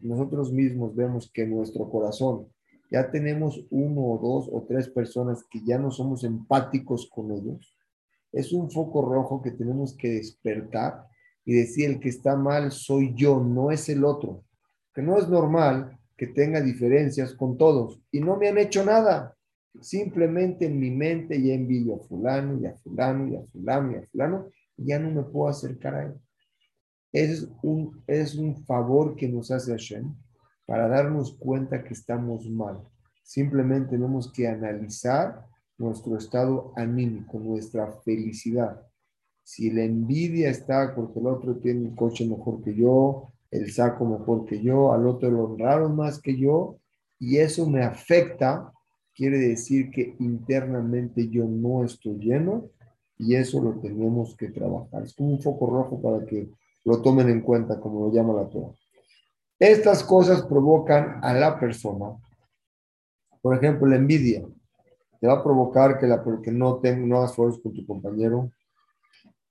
nosotros 0.02 0.52
mismos 0.52 0.94
vemos 0.94 1.30
que 1.32 1.42
en 1.42 1.56
nuestro 1.56 1.90
corazón 1.90 2.46
ya 2.90 3.10
tenemos 3.10 3.64
uno 3.70 4.00
o 4.02 4.18
dos 4.18 4.48
o 4.52 4.64
tres 4.66 4.88
personas 4.88 5.44
que 5.50 5.60
ya 5.64 5.78
no 5.78 5.90
somos 5.90 6.24
empáticos 6.24 7.08
con 7.10 7.32
ellos, 7.32 7.72
es 8.32 8.52
un 8.52 8.70
foco 8.70 9.02
rojo 9.02 9.42
que 9.42 9.50
tenemos 9.50 9.96
que 9.96 10.10
despertar 10.10 11.06
y 11.44 11.54
decir 11.54 11.90
el 11.90 12.00
que 12.00 12.10
está 12.10 12.36
mal 12.36 12.70
soy 12.70 13.12
yo, 13.14 13.40
no 13.40 13.70
es 13.70 13.88
el 13.88 14.04
otro. 14.04 14.44
Que 14.94 15.02
no 15.02 15.18
es 15.18 15.28
normal 15.28 15.98
que 16.16 16.26
tenga 16.26 16.60
diferencias 16.60 17.34
con 17.34 17.56
todos 17.56 18.00
y 18.12 18.20
no 18.20 18.36
me 18.36 18.48
han 18.48 18.58
hecho 18.58 18.84
nada. 18.84 19.36
Simplemente 19.80 20.66
en 20.66 20.78
mi 20.78 20.90
mente 20.90 21.40
ya 21.40 21.54
envidio 21.54 21.96
a 21.96 22.00
fulano 22.00 22.60
y 22.60 22.66
a 22.66 22.74
fulano 22.74 23.28
y 23.28 23.36
a 23.36 23.42
fulano 23.46 23.92
y 23.92 23.94
a 23.96 24.02
fulano 24.02 24.50
y 24.76 24.86
ya 24.86 24.98
no 24.98 25.10
me 25.10 25.22
puedo 25.22 25.48
acercar 25.48 25.94
a 25.94 26.04
él. 26.04 26.14
Es 27.12 27.48
un, 27.62 28.02
es 28.06 28.34
un 28.34 28.64
favor 28.64 29.16
que 29.16 29.28
nos 29.28 29.50
hace 29.50 29.72
Hashem 29.72 30.14
para 30.66 30.88
darnos 30.88 31.36
cuenta 31.36 31.82
que 31.82 31.94
estamos 31.94 32.48
mal. 32.48 32.80
Simplemente 33.22 33.90
tenemos 33.90 34.32
que 34.32 34.46
analizar 34.46 35.44
nuestro 35.80 36.16
estado 36.18 36.72
anímico, 36.76 37.38
nuestra 37.38 37.90
felicidad. 38.04 38.82
Si 39.42 39.70
la 39.70 39.82
envidia 39.82 40.50
está 40.50 40.94
porque 40.94 41.18
el 41.18 41.26
otro 41.26 41.56
tiene 41.56 41.88
el 41.88 41.94
coche 41.94 42.28
mejor 42.28 42.62
que 42.62 42.74
yo, 42.74 43.32
el 43.50 43.72
saco 43.72 44.04
mejor 44.04 44.44
que 44.44 44.60
yo, 44.60 44.92
al 44.92 45.06
otro 45.06 45.30
lo 45.30 45.44
honraron 45.44 45.96
más 45.96 46.20
que 46.20 46.36
yo, 46.36 46.76
y 47.18 47.38
eso 47.38 47.66
me 47.66 47.82
afecta, 47.82 48.70
quiere 49.14 49.38
decir 49.38 49.90
que 49.90 50.14
internamente 50.20 51.28
yo 51.28 51.46
no 51.46 51.82
estoy 51.82 52.18
lleno 52.18 52.68
y 53.18 53.34
eso 53.34 53.60
lo 53.60 53.72
tenemos 53.80 54.36
que 54.36 54.50
trabajar. 54.50 55.02
Es 55.02 55.14
como 55.14 55.30
un 55.30 55.40
foco 55.40 55.66
rojo 55.66 56.00
para 56.00 56.24
que 56.26 56.50
lo 56.84 57.00
tomen 57.02 57.28
en 57.30 57.40
cuenta, 57.40 57.80
como 57.80 58.06
lo 58.06 58.12
llama 58.12 58.34
la 58.34 58.48
Torah. 58.48 58.72
Estas 59.58 60.02
cosas 60.04 60.42
provocan 60.42 61.20
a 61.22 61.34
la 61.34 61.58
persona, 61.58 62.16
por 63.42 63.56
ejemplo, 63.56 63.86
la 63.86 63.96
envidia 63.96 64.42
te 65.20 65.26
va 65.26 65.34
a 65.34 65.44
provocar 65.44 65.98
que, 65.98 66.06
la, 66.06 66.24
porque 66.24 66.50
no, 66.50 66.78
tengo, 66.78 67.06
no 67.06 67.18
hagas 67.18 67.34
con 67.34 67.74
tu 67.74 67.86
compañero, 67.86 68.50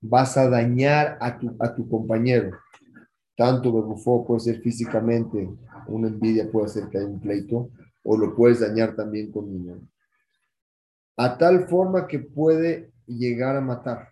vas 0.01 0.35
a 0.35 0.49
dañar 0.49 1.17
a 1.21 1.37
tu, 1.37 1.55
a 1.59 1.75
tu 1.75 1.87
compañero. 1.87 2.57
Tanto 3.37 3.71
bufó 3.71 4.25
puede 4.25 4.41
ser 4.41 4.61
físicamente, 4.61 5.49
una 5.87 6.07
envidia 6.07 6.51
puede 6.51 6.65
hacer 6.65 6.89
que 6.89 6.97
haya 6.97 7.07
un 7.07 7.21
pleito, 7.21 7.69
o 8.03 8.17
lo 8.17 8.35
puedes 8.35 8.59
dañar 8.59 8.95
también 8.95 9.31
con 9.31 9.49
dinero. 9.49 9.81
A 11.15 11.37
tal 11.37 11.67
forma 11.67 12.07
que 12.07 12.19
puede 12.19 12.91
llegar 13.05 13.55
a 13.55 13.61
matar. 13.61 14.09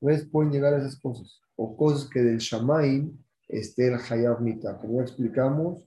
Pues 0.00 0.24
pueden 0.24 0.52
llegar 0.52 0.72
a 0.72 0.78
esas 0.78 0.98
cosas. 0.98 1.40
O 1.56 1.76
cosas 1.76 2.08
que 2.08 2.22
del 2.22 2.38
Shamaim 2.38 3.18
esté 3.48 3.88
el 3.88 4.00
Hayab 4.00 4.40
Mita. 4.40 4.78
Como 4.78 5.00
explicamos, 5.00 5.84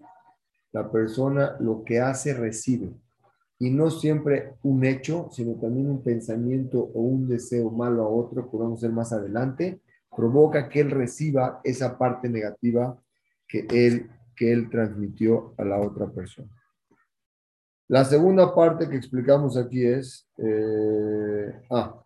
la 0.71 0.91
persona 0.91 1.56
lo 1.60 1.84
que 1.84 2.00
hace 2.00 2.34
recibe 2.34 2.93
y 3.60 3.72
no 3.72 3.89
siempre 3.89 4.54
un 4.63 4.86
hecho, 4.86 5.30
sino 5.32 5.56
también 5.56 5.89
un 5.89 6.04
pensamiento 6.04 6.80
o 6.80 7.02
un 7.02 7.28
deseo 7.28 7.72
malo 7.72 8.04
a 8.04 8.10
otro, 8.10 8.50
que 8.50 8.58
vamos 8.58 8.84
a 8.84 8.88
ver 8.88 8.96
más 8.96 9.12
adelante, 9.12 9.82
provoca 10.15 10.70
que 10.70 10.82
él 10.82 10.91
reciba 10.91 11.60
esa 11.63 11.98
parte 11.98 12.30
negativa 12.30 13.00
que 13.48 13.65
él, 13.72 14.10
que 14.36 14.52
él 14.52 14.70
transmitió 14.70 15.54
a 15.58 15.63
la 15.63 15.80
otra 15.80 16.08
persona. 16.08 16.50
La 17.88 18.04
segunda 18.04 18.54
parte 18.54 18.89
que 18.89 18.98
explicamos 18.98 19.58
aquí 19.58 19.86
es, 19.86 20.28
eh, 20.38 21.62
ah, 21.72 22.04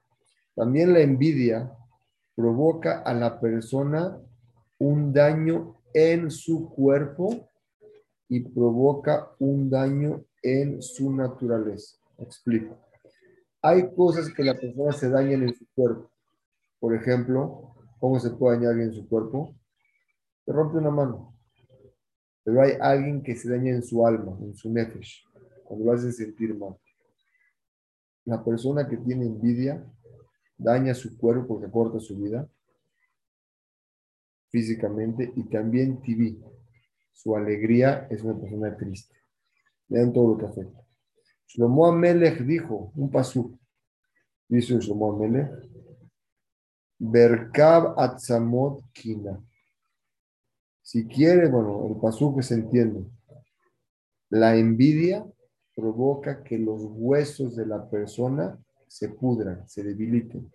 también 0.55 0.93
la 0.93 0.99
envidia 0.99 1.71
provoca 2.35 2.99
a 2.99 3.13
la 3.13 3.39
persona 3.39 4.17
un 4.77 5.11
daño 5.11 5.75
en 5.93 6.29
su 6.29 6.69
cuerpo 6.69 7.49
y 8.29 8.41
provoca 8.41 9.31
un 9.39 9.69
daño 9.69 10.23
en 10.41 10.81
su 10.81 11.11
naturaleza. 11.11 11.97
Explico. 12.17 12.77
Hay 13.61 13.93
cosas 13.93 14.33
que 14.33 14.43
la 14.43 14.57
persona 14.57 14.91
se 14.91 15.09
dañan 15.09 15.43
en 15.43 15.55
su 15.55 15.65
cuerpo. 15.73 16.11
Por 16.79 16.95
ejemplo, 16.95 17.75
¿cómo 17.99 18.19
se 18.19 18.31
puede 18.31 18.57
dañar 18.57 18.79
en 18.79 18.93
su 18.93 19.07
cuerpo? 19.07 19.55
Se 20.45 20.51
rompe 20.51 20.77
una 20.77 20.89
mano. 20.89 21.37
Pero 22.43 22.61
hay 22.61 22.71
alguien 22.79 23.21
que 23.21 23.35
se 23.35 23.49
daña 23.49 23.71
en 23.71 23.83
su 23.83 24.05
alma, 24.05 24.35
en 24.41 24.55
su 24.55 24.71
nefesh, 24.71 25.23
cuando 25.63 25.85
lo 25.85 25.91
hace 25.93 26.11
sentir 26.11 26.55
mal. 26.55 26.75
La 28.25 28.43
persona 28.43 28.87
que 28.87 28.97
tiene 28.97 29.25
envidia 29.25 29.85
daña 30.57 30.93
su 30.95 31.17
cuerpo 31.17 31.47
porque 31.47 31.71
corta 31.71 31.99
su 31.99 32.17
vida 32.17 32.49
físicamente 34.49 35.31
y 35.35 35.43
también 35.43 36.01
TV. 36.01 36.37
Su 37.13 37.35
alegría 37.35 38.07
es 38.09 38.23
una 38.23 38.39
persona 38.39 38.75
triste. 38.75 39.20
Vean 39.91 40.13
todo 40.13 40.29
lo 40.29 40.37
que 40.37 40.45
afecta. 40.45 40.81
Shlomo 41.47 41.85
Amelech 41.85 42.39
dijo, 42.45 42.93
un 42.95 43.11
pasú, 43.11 43.59
dice 44.47 44.79
Shlomo 44.79 45.11
Amelech, 45.11 45.51
Berkab 46.97 47.99
Atzamot 47.99 48.85
Kina. 48.93 49.43
Si 50.81 51.05
quiere, 51.07 51.49
bueno, 51.49 51.87
el 51.89 51.99
pasú 51.99 52.33
que 52.33 52.41
se 52.41 52.53
entiende, 52.53 53.05
la 54.29 54.55
envidia 54.55 55.25
provoca 55.75 56.41
que 56.41 56.57
los 56.57 56.81
huesos 56.85 57.57
de 57.57 57.65
la 57.65 57.89
persona 57.89 58.57
se 58.87 59.09
pudran, 59.09 59.67
se 59.67 59.83
debiliten. 59.83 60.49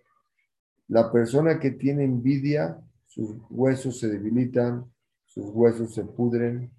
La 0.87 1.11
persona 1.11 1.59
que 1.59 1.71
tiene 1.71 2.05
envidia, 2.05 2.79
sus 3.05 3.37
huesos 3.51 3.99
se 3.99 4.07
debilitan, 4.07 4.91
sus 5.25 5.45
huesos 5.53 5.93
se 5.93 6.05
pudren 6.05 6.71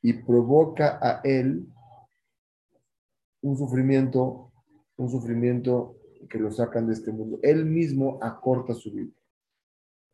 y 0.00 0.14
provoca 0.14 0.98
a 1.02 1.20
él 1.22 1.66
un 3.46 3.56
sufrimiento, 3.56 4.50
un 4.96 5.08
sufrimiento 5.08 5.96
que 6.28 6.38
lo 6.38 6.50
sacan 6.50 6.88
de 6.88 6.94
este 6.94 7.12
mundo. 7.12 7.38
Él 7.42 7.64
mismo 7.64 8.18
acorta 8.20 8.74
su 8.74 8.90
vida. 8.90 9.12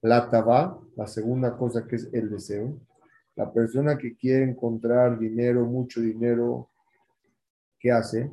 La 0.03 0.29
taba, 0.29 0.79
la 0.97 1.07
segunda 1.07 1.57
cosa 1.57 1.87
que 1.87 1.97
es 1.97 2.11
el 2.13 2.29
deseo. 2.29 2.79
La 3.35 3.51
persona 3.51 3.97
que 3.97 4.15
quiere 4.15 4.45
encontrar 4.45 5.19
dinero, 5.19 5.65
mucho 5.65 6.03
dinero, 6.03 6.69
¿qué 7.81 7.91
hace? 7.91 8.31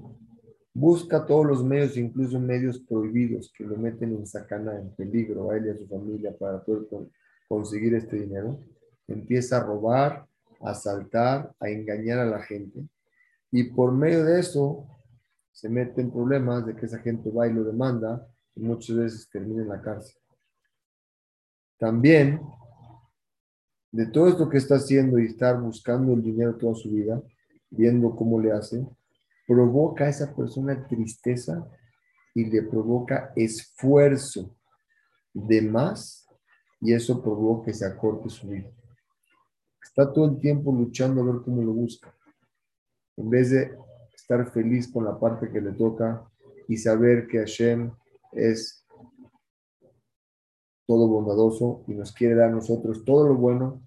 Busca 0.73 1.25
todos 1.25 1.45
los 1.45 1.63
medios, 1.63 1.95
incluso 1.95 2.37
medios 2.37 2.79
prohibidos 2.79 3.53
que 3.57 3.63
lo 3.63 3.77
meten 3.77 4.13
en 4.13 4.27
sacana, 4.27 4.77
en 4.77 4.93
peligro 4.95 5.49
a 5.49 5.57
él 5.57 5.67
y 5.67 5.69
a 5.69 5.77
su 5.77 5.87
familia 5.87 6.35
para 6.37 6.61
poder 6.61 6.87
conseguir 7.47 7.95
este 7.95 8.17
dinero. 8.17 8.59
Empieza 9.07 9.57
a 9.57 9.63
robar, 9.63 10.27
a 10.59 10.71
asaltar, 10.71 11.53
a 11.57 11.69
engañar 11.69 12.19
a 12.19 12.25
la 12.25 12.41
gente. 12.41 12.81
Y 13.51 13.63
por 13.63 13.91
medio 13.91 14.23
de 14.25 14.39
eso 14.39 14.87
se 15.51 15.69
mete 15.69 16.01
en 16.01 16.11
problemas 16.11 16.65
de 16.65 16.75
que 16.75 16.85
esa 16.85 16.99
gente 16.99 17.29
va 17.31 17.47
y 17.47 17.53
lo 17.53 17.63
demanda 17.63 18.27
y 18.55 18.61
muchas 18.61 18.95
veces 18.95 19.29
termina 19.29 19.63
en 19.63 19.69
la 19.69 19.81
cárcel. 19.81 20.15
También, 21.77 22.41
de 23.91 24.05
todo 24.07 24.27
esto 24.27 24.49
que 24.49 24.57
está 24.57 24.75
haciendo 24.75 25.17
y 25.17 25.25
estar 25.25 25.59
buscando 25.59 26.13
el 26.13 26.21
dinero 26.21 26.57
toda 26.57 26.75
su 26.75 26.91
vida, 26.91 27.21
viendo 27.69 28.15
cómo 28.15 28.39
le 28.39 28.51
hace, 28.51 28.85
provoca 29.47 30.05
a 30.05 30.09
esa 30.09 30.35
persona 30.35 30.87
tristeza 30.87 31.67
y 32.35 32.45
le 32.45 32.61
provoca 32.63 33.33
esfuerzo 33.35 34.55
de 35.33 35.61
más 35.61 36.27
y 36.81 36.93
eso 36.93 37.21
provoca 37.21 37.65
que 37.65 37.73
se 37.73 37.85
acorte 37.85 38.29
su 38.29 38.47
vida. 38.47 38.69
Está 39.81 40.11
todo 40.11 40.25
el 40.25 40.39
tiempo 40.39 40.71
luchando 40.71 41.21
a 41.21 41.25
ver 41.25 41.41
cómo 41.43 41.61
lo 41.61 41.73
busca. 41.73 42.13
En 43.19 43.29
vez 43.29 43.51
de 43.51 43.77
estar 44.15 44.49
feliz 44.51 44.91
con 44.91 45.03
la 45.03 45.19
parte 45.19 45.51
que 45.51 45.59
le 45.59 45.73
toca 45.73 46.25
y 46.67 46.77
saber 46.77 47.27
que 47.27 47.39
Hashem 47.39 47.91
es 48.31 48.85
todo 50.87 51.07
bondadoso 51.07 51.83
y 51.87 51.93
nos 51.93 52.13
quiere 52.13 52.35
dar 52.35 52.49
a 52.49 52.55
nosotros 52.55 53.03
todo 53.03 53.27
lo 53.27 53.35
bueno 53.35 53.83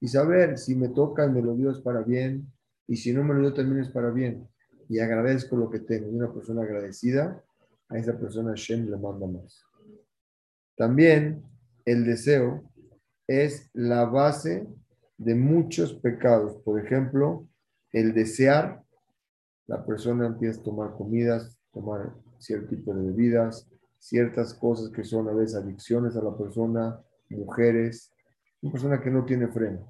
y 0.00 0.08
saber 0.08 0.56
si 0.56 0.76
me 0.76 0.88
toca 0.88 1.26
y 1.26 1.30
me 1.30 1.42
lo 1.42 1.54
dio 1.56 1.70
es 1.70 1.80
para 1.80 2.02
bien 2.02 2.50
y 2.86 2.96
si 2.96 3.12
no 3.12 3.24
me 3.24 3.34
lo 3.34 3.40
dio 3.40 3.52
también 3.52 3.80
es 3.80 3.90
para 3.90 4.10
bien 4.10 4.48
y 4.88 5.00
agradezco 5.00 5.56
lo 5.56 5.68
que 5.68 5.80
tengo. 5.80 6.08
Y 6.08 6.16
una 6.16 6.32
persona 6.32 6.62
agradecida, 6.62 7.44
a 7.88 7.98
esa 7.98 8.18
persona 8.18 8.50
Hashem 8.50 8.88
le 8.88 8.96
manda 8.96 9.26
más. 9.26 9.64
También 10.76 11.42
el 11.84 12.04
deseo 12.04 12.70
es 13.26 13.68
la 13.72 14.04
base 14.04 14.66
de 15.18 15.34
muchos 15.34 15.94
pecados. 15.94 16.56
Por 16.64 16.80
ejemplo, 16.80 17.49
el 17.92 18.14
desear, 18.14 18.82
la 19.66 19.84
persona 19.84 20.26
empieza 20.26 20.60
a 20.60 20.64
tomar 20.64 20.92
comidas, 20.94 21.58
tomar 21.72 22.12
cierto 22.38 22.68
tipo 22.68 22.94
de 22.94 23.06
bebidas, 23.06 23.68
ciertas 23.98 24.54
cosas 24.54 24.90
que 24.90 25.04
son 25.04 25.28
a 25.28 25.32
veces 25.32 25.56
adicciones 25.56 26.16
a 26.16 26.22
la 26.22 26.36
persona, 26.36 27.00
mujeres, 27.28 28.12
una 28.62 28.72
persona 28.72 29.00
que 29.00 29.10
no 29.10 29.24
tiene 29.24 29.48
freno. 29.48 29.86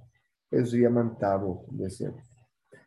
Eso 0.50 0.72
se 0.72 0.80
llaman 0.80 1.18
tabo, 1.18 1.64
deseo. 1.70 2.14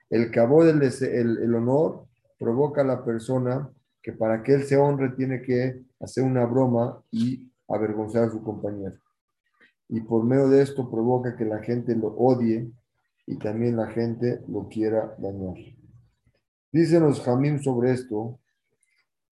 El 0.10 0.30
cabo 0.32 0.64
del 0.64 0.82
el, 0.82 1.38
el 1.38 1.56
honor 1.56 2.06
provoca 2.38 2.82
a 2.82 2.86
la 2.86 3.04
persona 3.04 3.70
que 4.02 4.12
para 4.12 4.44
que 4.44 4.54
él 4.54 4.64
se 4.64 4.78
honre 4.78 5.10
tiene 5.16 5.42
que 5.42 5.82
hacer 6.00 6.24
una 6.24 6.46
broma 6.46 7.02
y 7.10 7.50
avergonzar 7.70 8.26
a 8.26 8.30
su 8.30 8.44
compañero. 8.44 8.98
Y 9.88 10.02
por 10.02 10.24
medio 10.26 10.50
de 10.50 10.62
esto 10.62 10.90
provoca 10.90 11.36
que 11.36 11.46
la 11.46 11.60
gente 11.60 11.96
lo 11.96 12.08
odie 12.08 12.70
y 13.26 13.38
también 13.38 13.78
la 13.78 13.88
gente 13.88 14.42
lo 14.48 14.68
quiera 14.68 15.16
dañar. 15.18 15.56
Dicen 16.72 17.04
los 17.04 17.22
Jamín 17.22 17.62
sobre 17.62 17.92
esto 17.92 18.40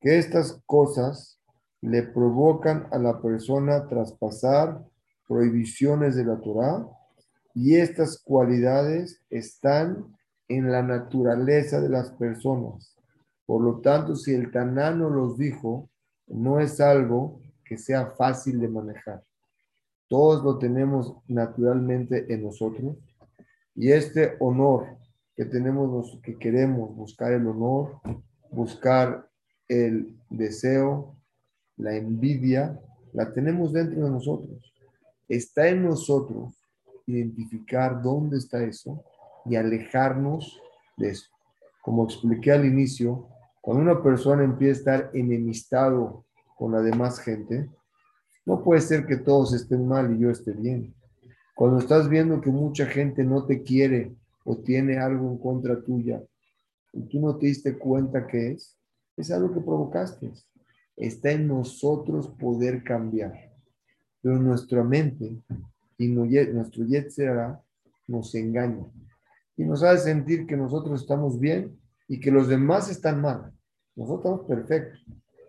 que 0.00 0.18
estas 0.18 0.62
cosas 0.66 1.40
le 1.80 2.02
provocan 2.02 2.86
a 2.92 2.98
la 2.98 3.20
persona 3.20 3.86
traspasar 3.88 4.84
prohibiciones 5.26 6.14
de 6.16 6.24
la 6.24 6.40
Torah 6.40 6.86
y 7.54 7.76
estas 7.76 8.18
cualidades 8.22 9.22
están 9.30 10.16
en 10.48 10.70
la 10.70 10.82
naturaleza 10.82 11.80
de 11.80 11.88
las 11.88 12.10
personas. 12.12 12.96
Por 13.46 13.62
lo 13.62 13.80
tanto, 13.80 14.16
si 14.16 14.32
el 14.32 14.50
Tanano 14.50 15.08
los 15.10 15.38
dijo, 15.38 15.88
no 16.26 16.60
es 16.60 16.80
algo 16.80 17.40
que 17.64 17.76
sea 17.76 18.06
fácil 18.06 18.60
de 18.60 18.68
manejar. 18.68 19.24
Todos 20.08 20.42
lo 20.44 20.58
tenemos 20.58 21.14
naturalmente 21.28 22.32
en 22.32 22.42
nosotros 22.42 22.96
y 23.80 23.92
este 23.92 24.36
honor 24.40 24.98
que 25.34 25.46
tenemos, 25.46 26.20
que 26.22 26.36
queremos 26.36 26.94
buscar 26.94 27.32
el 27.32 27.46
honor, 27.46 27.98
buscar 28.50 29.26
el 29.68 30.18
deseo, 30.28 31.16
la 31.78 31.96
envidia, 31.96 32.78
la 33.14 33.32
tenemos 33.32 33.72
dentro 33.72 34.04
de 34.04 34.10
nosotros. 34.10 34.74
Está 35.26 35.68
en 35.68 35.82
nosotros 35.82 36.62
identificar 37.06 38.02
dónde 38.02 38.36
está 38.36 38.62
eso 38.62 39.02
y 39.46 39.56
alejarnos 39.56 40.60
de 40.98 41.12
eso. 41.12 41.30
Como 41.80 42.04
expliqué 42.04 42.52
al 42.52 42.66
inicio, 42.66 43.28
cuando 43.62 43.82
una 43.82 44.02
persona 44.02 44.44
empieza 44.44 44.72
a 44.90 44.96
estar 44.96 45.10
enemistado 45.14 46.26
con 46.54 46.72
la 46.72 46.82
demás 46.82 47.18
gente, 47.18 47.66
no 48.44 48.62
puede 48.62 48.82
ser 48.82 49.06
que 49.06 49.16
todos 49.16 49.54
estén 49.54 49.88
mal 49.88 50.14
y 50.14 50.18
yo 50.18 50.28
esté 50.28 50.52
bien. 50.52 50.94
Cuando 51.60 51.78
estás 51.78 52.08
viendo 52.08 52.40
que 52.40 52.48
mucha 52.48 52.86
gente 52.86 53.22
no 53.22 53.44
te 53.44 53.62
quiere 53.62 54.16
o 54.44 54.56
tiene 54.56 54.96
algo 54.96 55.30
en 55.30 55.36
contra 55.36 55.78
tuya 55.84 56.24
y 56.90 57.02
tú 57.02 57.20
no 57.20 57.36
te 57.36 57.48
diste 57.48 57.76
cuenta 57.76 58.26
que 58.26 58.52
es, 58.52 58.78
es 59.14 59.30
algo 59.30 59.52
que 59.52 59.60
provocaste. 59.60 60.32
Está 60.96 61.32
en 61.32 61.48
nosotros 61.48 62.28
poder 62.28 62.82
cambiar. 62.82 63.34
Pero 64.22 64.38
nuestra 64.38 64.82
mente 64.82 65.36
y 65.98 66.08
nuestro 66.08 66.86
Yetzera 66.86 67.62
nos 68.08 68.34
engaña 68.34 68.86
y 69.54 69.64
nos 69.64 69.82
hace 69.82 70.04
sentir 70.04 70.46
que 70.46 70.56
nosotros 70.56 71.02
estamos 71.02 71.38
bien 71.38 71.78
y 72.08 72.20
que 72.20 72.30
los 72.30 72.48
demás 72.48 72.90
están 72.90 73.20
mal. 73.20 73.52
Nosotros 73.96 74.20
estamos 74.20 74.46
perfectos. 74.46 75.04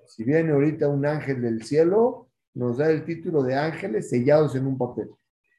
Si 0.08 0.26
viene 0.26 0.52
ahorita 0.52 0.90
un 0.90 1.06
ángel 1.06 1.42
del 1.42 1.64
cielo, 1.64 2.28
nos 2.54 2.80
da 2.80 2.92
el 2.92 3.06
título 3.06 3.44
de 3.44 3.56
ángeles 3.56 4.10
sellados 4.10 4.58
en 4.58 4.68
un 4.68 4.78
papel. 4.78 5.10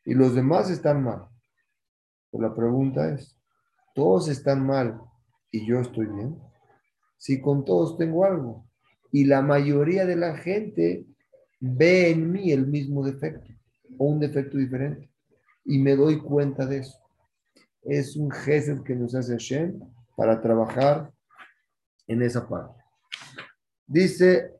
Y 0.05 0.15
los 0.15 0.35
demás 0.35 0.71
están 0.71 1.03
mal. 1.03 1.27
Pero 2.31 2.49
la 2.49 2.55
pregunta 2.55 3.12
es, 3.12 3.38
¿todos 3.95 4.29
están 4.29 4.67
mal 4.67 5.01
y 5.51 5.67
yo 5.67 5.81
estoy 5.81 6.07
bien? 6.07 6.38
Si 7.19 7.41
con 7.41 7.65
todos 7.65 7.97
tengo 7.99 8.25
algo. 8.25 8.67
Y 9.12 9.25
la 9.25 9.43
mayoría 9.43 10.07
de 10.07 10.17
la 10.17 10.37
gente 10.37 11.07
ve 11.61 12.11
en 12.11 12.33
mí 12.33 12.51
el 12.51 12.67
mismo 12.67 13.05
defecto 13.05 13.53
o 13.99 14.07
un 14.07 14.19
defecto 14.19 14.57
diferente. 14.57 15.11
Y 15.65 15.79
me 15.79 15.95
doy 15.95 16.21
cuenta 16.21 16.67
de 16.67 16.79
eso. 16.79 16.99
Es 17.83 18.17
un 18.17 18.31
gesed 18.31 18.83
que 18.83 18.97
nos 18.97 19.15
hace 19.15 19.33
Hashem 19.33 19.79
para 20.17 20.41
trabajar 20.41 21.12
en 22.07 22.23
esa 22.23 22.49
parte. 22.49 22.83
Dice 23.87 24.53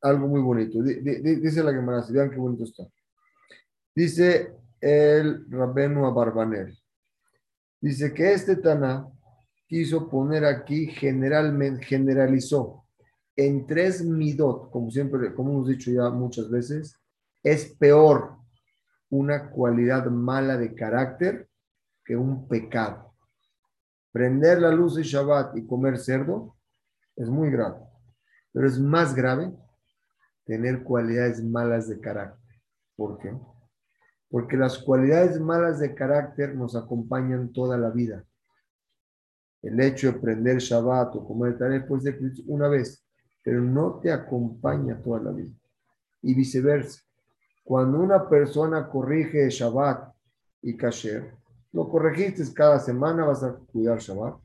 algo 0.00 0.28
muy 0.28 0.40
bonito. 0.40 0.82
Dice 0.82 1.62
la 1.62 1.72
Gemara, 1.72 2.04
vean 2.10 2.30
qué 2.30 2.36
bonito 2.36 2.64
está. 2.64 2.84
Dice 3.94 4.56
el 4.80 5.50
Rabenu 5.50 6.06
Abarbanel. 6.06 6.76
Dice 7.80 8.14
que 8.14 8.32
este 8.32 8.56
Tana 8.56 9.06
quiso 9.66 10.08
poner 10.08 10.44
aquí 10.44 10.86
generalmente, 10.86 11.84
generalizó 11.84 12.82
en 13.36 13.66
tres 13.66 14.04
midot, 14.04 14.70
como 14.70 14.90
siempre, 14.90 15.34
como 15.34 15.52
hemos 15.52 15.68
dicho 15.68 15.90
ya 15.90 16.10
muchas 16.10 16.50
veces, 16.50 16.98
es 17.42 17.74
peor 17.76 18.36
una 19.10 19.50
cualidad 19.50 20.06
mala 20.06 20.56
de 20.56 20.74
carácter 20.74 21.48
que 22.04 22.16
un 22.16 22.48
pecado. 22.48 23.14
Prender 24.10 24.60
la 24.60 24.70
luz 24.70 24.96
de 24.96 25.02
Shabbat 25.02 25.56
y 25.56 25.66
comer 25.66 25.98
cerdo 25.98 26.56
es 27.16 27.28
muy 27.28 27.50
grave, 27.50 27.78
pero 28.52 28.66
es 28.66 28.78
más 28.78 29.14
grave 29.14 29.52
tener 30.44 30.82
cualidades 30.82 31.42
malas 31.42 31.88
de 31.88 32.00
carácter. 32.00 32.60
¿Por 32.96 33.18
qué? 33.18 33.34
Porque 34.32 34.56
las 34.56 34.78
cualidades 34.78 35.38
malas 35.38 35.78
de 35.78 35.94
carácter 35.94 36.54
nos 36.54 36.74
acompañan 36.74 37.52
toda 37.52 37.76
la 37.76 37.90
vida. 37.90 38.24
El 39.60 39.78
hecho 39.78 40.10
de 40.10 40.18
prender 40.18 40.56
Shabbat 40.56 41.14
o 41.16 41.26
comer 41.26 41.58
tal 41.58 41.84
pues 41.86 42.02
de 42.02 42.18
una 42.46 42.66
vez, 42.68 43.04
pero 43.44 43.60
no 43.60 44.00
te 44.00 44.10
acompaña 44.10 45.02
toda 45.02 45.20
la 45.20 45.32
vida. 45.32 45.54
Y 46.22 46.32
viceversa. 46.32 47.02
Cuando 47.62 48.00
una 48.00 48.26
persona 48.26 48.88
corrige 48.88 49.50
Shabbat 49.50 50.14
y 50.62 50.78
Kasher, 50.78 51.34
lo 51.72 51.90
corregiste 51.90 52.42
cada 52.54 52.78
semana, 52.78 53.26
vas 53.26 53.44
a 53.44 53.52
cuidar 53.70 53.98
Shabbat. 53.98 54.40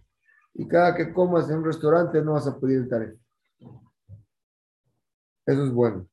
Y 0.55 0.67
cada 0.67 0.95
que 0.95 1.13
comas 1.13 1.49
en 1.49 1.59
un 1.59 1.65
restaurante 1.65 2.21
no 2.21 2.33
vas 2.33 2.45
a 2.45 2.59
pedir 2.59 2.89
el. 2.91 3.17
Eso 5.45 5.63
es 5.63 5.71
bueno. 5.71 6.05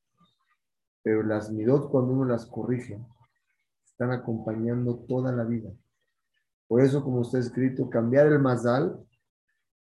Pero 1.03 1.23
las 1.23 1.51
midot, 1.51 1.89
cuando 1.91 2.13
uno 2.13 2.23
las 2.23 2.45
corrige, 2.45 3.05
están 3.95 4.11
acompañando 4.11 4.97
toda 5.07 5.31
la 5.31 5.45
vida. 5.45 5.71
Por 6.67 6.81
eso, 6.81 7.01
como 7.01 7.21
está 7.21 7.39
escrito, 7.39 7.89
cambiar 7.89 8.27
el 8.27 8.39
mazal 8.39 8.99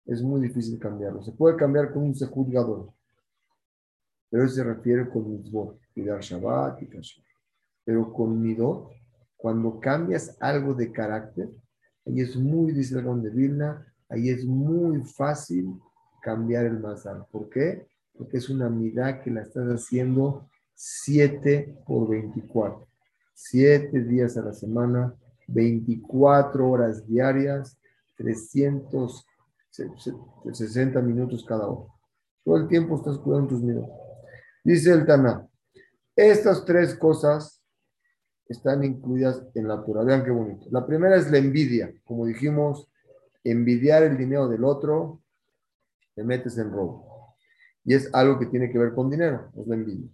es 0.06 0.22
muy 0.22 0.40
difícil 0.40 0.80
cambiarlo. 0.80 1.22
Se 1.22 1.34
puede 1.34 1.58
cambiar 1.58 1.92
con 1.92 2.04
un 2.04 2.16
sejuzgador, 2.16 2.94
pero 4.30 4.48
se 4.48 4.64
refiere 4.64 5.10
con 5.10 5.30
mitzvot, 5.30 5.78
cuidar 5.94 6.22
Shabbat 6.22 6.82
y 6.84 6.88
Kasher. 6.88 7.26
Pero 7.84 8.14
con 8.14 8.42
midot, 8.42 8.92
cuando 9.36 9.78
cambias 9.78 10.38
algo 10.40 10.74
de 10.74 10.90
carácter, 10.90 11.50
ahí 12.06 12.22
es 12.22 12.38
muy, 12.38 12.72
dice 12.72 12.98
el 12.98 13.22
de 13.24 13.30
Vilna, 13.30 13.94
ahí 14.08 14.30
es 14.30 14.46
muy 14.46 15.04
fácil 15.04 15.78
cambiar 16.22 16.66
el 16.66 16.80
mazal. 16.80 17.26
¿Por 17.30 17.50
qué? 17.50 17.86
Porque 18.14 18.38
es 18.38 18.50
una 18.50 18.70
midá 18.70 19.22
que 19.22 19.32
la 19.32 19.42
estás 19.42 19.68
haciendo 19.68 20.50
7 20.76 21.84
por 21.86 22.08
24. 22.08 22.88
7 23.40 24.04
días 24.06 24.36
a 24.36 24.42
la 24.42 24.52
semana, 24.52 25.14
24 25.48 26.68
horas 26.68 27.08
diarias, 27.08 27.78
360 28.16 31.02
minutos 31.04 31.46
cada 31.46 31.68
hora. 31.68 31.94
Todo 32.44 32.58
el 32.58 32.68
tiempo 32.68 32.96
estás 32.96 33.20
cuidando 33.20 33.50
tus 33.50 33.62
minutos. 33.62 33.92
Dice 34.64 34.92
el 34.92 35.06
Taná, 35.06 35.48
estas 36.16 36.66
tres 36.66 36.96
cosas 36.96 37.62
están 38.48 38.84
incluidas 38.84 39.44
en 39.54 39.68
la 39.68 39.86
Torah. 39.86 40.04
Vean 40.04 40.26
qué 40.26 40.32
bonito. 40.32 40.66
La 40.72 40.88
primera 40.88 41.16
es 41.16 41.30
la 41.30 41.38
envidia. 41.38 41.94
Como 42.06 42.26
dijimos, 42.26 42.90
envidiar 43.44 44.02
el 44.02 44.18
dinero 44.18 44.48
del 44.48 44.64
otro, 44.64 45.22
te 46.16 46.24
metes 46.24 46.58
en 46.58 46.72
robo. 46.72 47.36
Y 47.86 47.94
es 47.94 48.12
algo 48.16 48.40
que 48.40 48.48
tiene 48.48 48.72
que 48.72 48.80
ver 48.80 48.96
con 48.96 49.12
dinero, 49.12 49.52
es 49.56 49.68
la 49.68 49.76
envidia. 49.76 50.10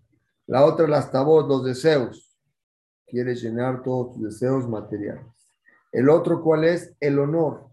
La 0.46 0.66
otra, 0.66 0.90
las 0.90 1.10
tabot, 1.10 1.48
los 1.48 1.64
deseos 1.64 2.33
quieres 3.14 3.44
llenar 3.44 3.84
todos 3.84 4.16
tus 4.16 4.24
deseos 4.24 4.68
materiales. 4.68 5.24
El 5.92 6.10
otro, 6.10 6.42
¿cuál 6.42 6.64
es? 6.64 6.96
El 7.00 7.20
honor. 7.20 7.68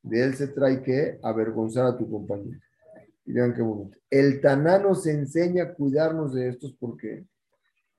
De 0.00 0.22
él 0.22 0.36
se 0.36 0.46
trae 0.46 0.80
que 0.80 1.18
avergonzar 1.24 1.86
a 1.86 1.98
tu 1.98 2.08
compañero. 2.08 2.60
Y 3.24 3.34
qué 3.34 3.62
bonito. 3.62 3.98
El 4.08 4.40
Taná 4.40 4.78
nos 4.78 5.04
enseña 5.08 5.64
a 5.64 5.74
cuidarnos 5.74 6.32
de 6.34 6.50
estos. 6.50 6.72
¿Por 6.74 6.96
qué? 6.96 7.26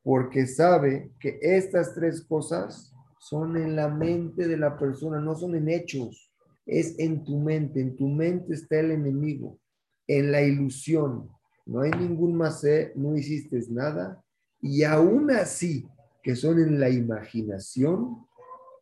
Porque 0.02 0.48
sabe 0.48 1.12
que 1.20 1.38
estas 1.42 1.94
tres 1.94 2.24
cosas 2.24 2.94
son 3.20 3.58
en 3.58 3.76
la 3.76 3.90
mente 3.90 4.48
de 4.48 4.56
la 4.56 4.78
persona, 4.78 5.20
no 5.20 5.36
son 5.36 5.56
en 5.56 5.68
hechos. 5.68 6.32
Es 6.66 6.98
en 7.00 7.26
tu 7.26 7.38
mente. 7.38 7.82
En 7.82 7.98
tu 7.98 8.08
mente 8.08 8.54
está 8.54 8.80
el 8.80 8.92
enemigo. 8.92 9.60
En 10.08 10.32
la 10.32 10.42
ilusión. 10.42 11.30
No 11.66 11.82
hay 11.82 11.92
ningún 11.92 12.34
más, 12.38 12.66
no 12.96 13.18
hiciste 13.18 13.60
nada. 13.70 14.24
Y 14.62 14.84
aún 14.84 15.30
así, 15.32 15.86
que 16.28 16.36
son 16.36 16.60
en 16.60 16.78
la 16.78 16.90
imaginación, 16.90 18.28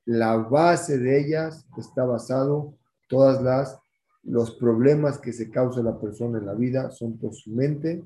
la 0.03 0.35
base 0.35 0.97
de 0.97 1.19
ellas 1.19 1.67
está 1.77 2.03
basado, 2.03 2.73
todas 3.07 3.39
las, 3.43 3.77
los 4.23 4.55
problemas 4.55 5.19
que 5.19 5.31
se 5.31 5.51
causa 5.51 5.83
la 5.83 6.01
persona 6.01 6.39
en 6.39 6.47
la 6.47 6.55
vida 6.55 6.89
son 6.89 7.19
por 7.19 7.35
su 7.35 7.51
mente, 7.51 8.03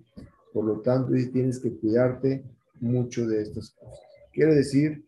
por 0.51 0.65
lo 0.65 0.81
tanto 0.81 1.13
tienes 1.31 1.57
que 1.61 1.73
cuidarte 1.73 2.43
mucho 2.81 3.25
de 3.27 3.43
estas 3.43 3.69
cosas. 3.69 4.01
Quiere 4.33 4.55
decir, 4.55 5.05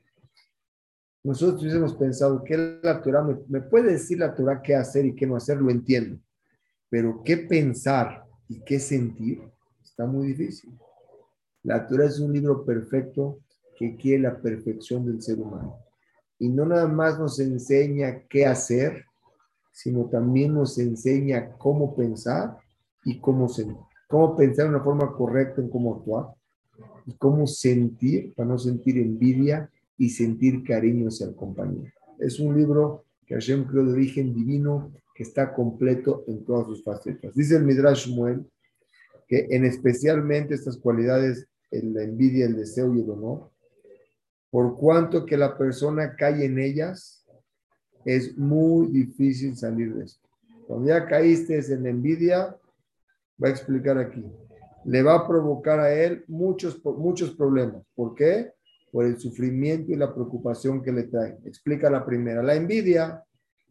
nosotros 1.25 1.65
hemos 1.73 1.93
pensado 1.95 2.41
que 2.41 2.79
la 2.81 3.01
Torah, 3.01 3.23
me, 3.23 3.37
me 3.49 3.59
puede 3.59 3.91
decir 3.91 4.19
la 4.19 4.33
Torah 4.33 4.61
qué 4.61 4.75
hacer 4.75 5.05
y 5.05 5.13
qué 5.13 5.27
no 5.27 5.35
hacer, 5.35 5.57
lo 5.57 5.69
entiendo, 5.69 6.17
pero 6.89 7.21
qué 7.25 7.35
pensar 7.35 8.23
y 8.47 8.61
qué 8.61 8.79
sentir 8.79 9.41
está 9.83 10.05
muy 10.05 10.27
difícil. 10.27 10.71
La 11.63 11.85
Torah 11.85 12.05
es 12.05 12.17
un 12.17 12.31
libro 12.31 12.63
perfecto 12.63 13.40
que 13.81 13.95
quiere 13.95 14.21
la 14.21 14.39
perfección 14.39 15.07
del 15.07 15.23
ser 15.23 15.39
humano. 15.39 15.75
Y 16.37 16.49
no 16.49 16.67
nada 16.67 16.87
más 16.87 17.17
nos 17.17 17.39
enseña 17.39 18.21
qué 18.29 18.45
hacer, 18.45 19.05
sino 19.71 20.05
también 20.05 20.53
nos 20.53 20.77
enseña 20.77 21.53
cómo 21.57 21.95
pensar 21.95 22.57
y 23.03 23.19
cómo 23.19 23.49
sentir. 23.49 23.77
Cómo 24.07 24.35
pensar 24.35 24.65
de 24.65 24.75
una 24.75 24.83
forma 24.83 25.11
correcta 25.13 25.61
en 25.61 25.69
cómo 25.69 25.95
actuar 25.95 26.27
y 27.07 27.13
cómo 27.13 27.47
sentir 27.47 28.35
para 28.35 28.49
no 28.49 28.59
sentir 28.59 28.99
envidia 28.99 29.67
y 29.97 30.09
sentir 30.09 30.63
cariño 30.63 31.07
hacia 31.07 31.25
el 31.25 31.35
compañero. 31.35 31.91
Es 32.19 32.39
un 32.39 32.55
libro 32.55 33.05
que 33.25 33.33
Hashem 33.33 33.65
creó 33.65 33.85
de 33.85 33.93
origen 33.93 34.35
divino 34.35 34.91
que 35.15 35.23
está 35.23 35.55
completo 35.55 36.23
en 36.27 36.45
todas 36.45 36.67
sus 36.67 36.83
facetas. 36.83 37.33
Dice 37.33 37.55
el 37.55 37.63
Midrash 37.63 38.09
Shmuel 38.09 38.45
que 39.27 39.47
en 39.49 39.65
especialmente 39.65 40.53
estas 40.53 40.77
cualidades, 40.77 41.47
la 41.71 42.03
envidia, 42.03 42.45
el 42.45 42.57
deseo 42.57 42.93
y 42.93 43.01
el 43.01 43.09
honor, 43.09 43.49
por 44.51 44.75
cuanto 44.75 45.25
que 45.25 45.37
la 45.37 45.57
persona 45.57 46.15
cae 46.15 46.45
en 46.45 46.59
ellas, 46.59 47.25
es 48.03 48.37
muy 48.37 48.87
difícil 48.87 49.55
salir 49.55 49.95
de 49.95 50.05
esto. 50.05 50.29
Cuando 50.67 50.89
ya 50.89 51.07
caíste 51.07 51.57
en 51.73 51.85
envidia, 51.87 52.57
va 53.41 53.47
a 53.47 53.51
explicar 53.51 53.97
aquí, 53.97 54.23
le 54.85 55.03
va 55.03 55.15
a 55.15 55.27
provocar 55.27 55.79
a 55.79 55.93
él 55.93 56.25
muchos, 56.27 56.83
muchos 56.83 57.31
problemas. 57.31 57.81
¿Por 57.95 58.13
qué? 58.13 58.51
Por 58.91 59.05
el 59.05 59.17
sufrimiento 59.17 59.93
y 59.93 59.95
la 59.95 60.13
preocupación 60.13 60.83
que 60.83 60.91
le 60.91 61.03
trae. 61.03 61.37
Explica 61.45 61.89
la 61.89 62.05
primera. 62.05 62.43
La 62.43 62.55
envidia, 62.55 63.23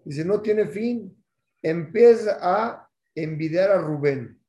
dice, 0.05 0.25
no 0.25 0.41
tiene 0.41 0.67
fin. 0.67 1.15
Empieza 1.63 2.39
a 2.41 2.89
envidiar 3.15 3.71
a 3.71 3.83
Rubén. 3.83 4.41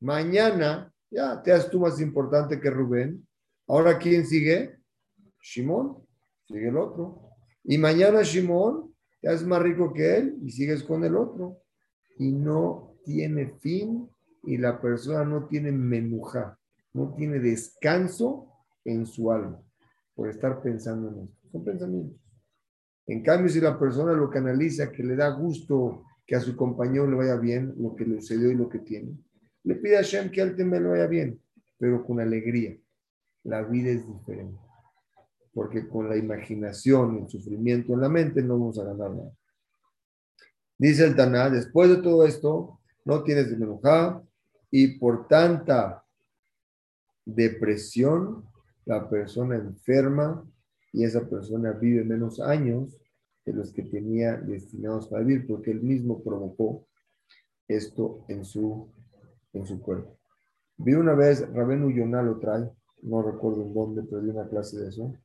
Mañana, 0.00 0.92
ya 1.10 1.42
te 1.42 1.50
haces 1.50 1.70
tú 1.70 1.80
más 1.80 2.00
importante 2.00 2.60
que 2.60 2.70
Rubén. 2.70 3.26
Ahora, 3.66 3.98
¿quién 3.98 4.24
sigue? 4.24 4.77
Shimón, 5.48 5.96
sigue 6.46 6.68
el 6.68 6.76
otro. 6.76 7.30
Y 7.64 7.78
mañana 7.78 8.22
Shimón 8.22 8.94
ya 9.22 9.32
es 9.32 9.44
más 9.44 9.62
rico 9.62 9.92
que 9.92 10.16
él 10.16 10.38
y 10.42 10.50
sigues 10.50 10.82
con 10.82 11.04
el 11.04 11.16
otro. 11.16 11.62
Y 12.18 12.32
no 12.32 12.96
tiene 13.04 13.48
fin 13.58 14.08
y 14.44 14.58
la 14.58 14.80
persona 14.80 15.24
no 15.24 15.46
tiene 15.46 15.72
menuja, 15.72 16.58
no 16.92 17.14
tiene 17.14 17.38
descanso 17.38 18.48
en 18.84 19.06
su 19.06 19.32
alma 19.32 19.60
por 20.14 20.28
estar 20.28 20.60
pensando 20.62 21.08
en 21.08 21.24
esto. 21.24 21.48
Son 21.50 21.64
pensamientos. 21.64 22.20
En 23.06 23.22
cambio, 23.22 23.48
si 23.48 23.60
la 23.60 23.78
persona 23.78 24.12
lo 24.12 24.28
canaliza, 24.28 24.92
que 24.92 25.02
le 25.02 25.16
da 25.16 25.30
gusto 25.30 26.04
que 26.26 26.36
a 26.36 26.40
su 26.40 26.54
compañero 26.56 27.08
le 27.08 27.16
vaya 27.16 27.36
bien, 27.36 27.74
lo 27.78 27.94
que 27.96 28.04
le 28.04 28.20
sucedió 28.20 28.50
y 28.50 28.54
lo 28.54 28.68
que 28.68 28.80
tiene, 28.80 29.16
le 29.64 29.76
pide 29.76 29.96
a 29.96 30.02
Shem 30.02 30.30
que 30.30 30.42
él 30.42 30.54
también 30.56 30.82
le 30.82 30.90
vaya 30.90 31.06
bien, 31.06 31.40
pero 31.78 32.04
con 32.04 32.20
alegría. 32.20 32.76
La 33.44 33.62
vida 33.62 33.88
es 33.88 34.06
diferente 34.06 34.67
porque 35.58 35.88
con 35.88 36.08
la 36.08 36.16
imaginación 36.16 37.16
y 37.16 37.22
el 37.22 37.28
sufrimiento 37.28 37.92
en 37.92 38.00
la 38.00 38.08
mente 38.08 38.40
no 38.42 38.56
vamos 38.56 38.78
a 38.78 38.84
ganar 38.84 39.10
nada. 39.10 39.32
Dice 40.78 41.04
el 41.04 41.16
Taná, 41.16 41.50
después 41.50 41.90
de 41.90 41.96
todo 41.96 42.24
esto, 42.24 42.78
no 43.04 43.24
tienes 43.24 43.50
enojar 43.50 44.22
y 44.70 45.00
por 45.00 45.26
tanta 45.26 46.04
depresión, 47.24 48.44
la 48.84 49.10
persona 49.10 49.56
enferma 49.56 50.48
y 50.92 51.02
esa 51.02 51.28
persona 51.28 51.72
vive 51.72 52.04
menos 52.04 52.38
años 52.38 52.96
de 53.44 53.52
los 53.52 53.72
que 53.72 53.82
tenía 53.82 54.36
destinados 54.36 55.08
para 55.08 55.24
vivir, 55.24 55.44
porque 55.48 55.72
él 55.72 55.82
mismo 55.82 56.22
provocó 56.22 56.86
esto 57.66 58.24
en 58.28 58.44
su, 58.44 58.92
en 59.52 59.66
su 59.66 59.82
cuerpo. 59.82 60.20
Vi 60.76 60.94
una 60.94 61.14
vez, 61.14 61.52
Rabenu 61.52 61.90
Yonah 61.90 62.22
lo 62.22 62.38
trae, 62.38 62.70
no 63.02 63.22
recuerdo 63.22 63.62
en 63.62 63.74
dónde, 63.74 64.04
pero 64.04 64.22
di 64.22 64.30
una 64.30 64.48
clase 64.48 64.78
de 64.78 64.90
eso 64.90 65.18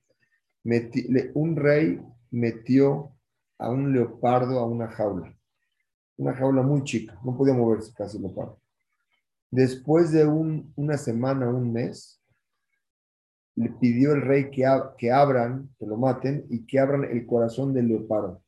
un 1.34 1.55
rey 1.55 2.01
metió 2.32 3.11
a 3.57 3.70
un 3.70 3.93
leopardo 3.93 4.59
a 4.59 4.66
una 4.66 4.88
jaula, 4.88 5.36
una 6.18 6.34
jaula 6.34 6.61
muy 6.61 6.84
chica, 6.84 7.20
no 7.24 7.36
podía 7.38 7.53
moverse 7.53 7.93
casi 7.93 8.18
el 8.18 8.24
leopardo. 8.24 8.59
Después 9.51 10.11
de 10.11 10.26
una 10.26 10.97
semana, 10.97 11.47
un 11.47 11.72
mes, 11.72 12.20
le 13.55 13.70
pidió 13.70 14.14
el 14.14 14.22
rey 14.22 14.49
que, 14.49 14.66
que 14.97 15.11
abran, 15.11 15.70
que 15.78 15.86
lo 15.86 15.97
maten 15.97 16.45
y 16.49 16.66
que 16.66 16.80
abran 16.80 17.03
el 17.03 17.26
corazón 17.26 17.74
del 17.74 17.88
leopardo. 17.88 18.41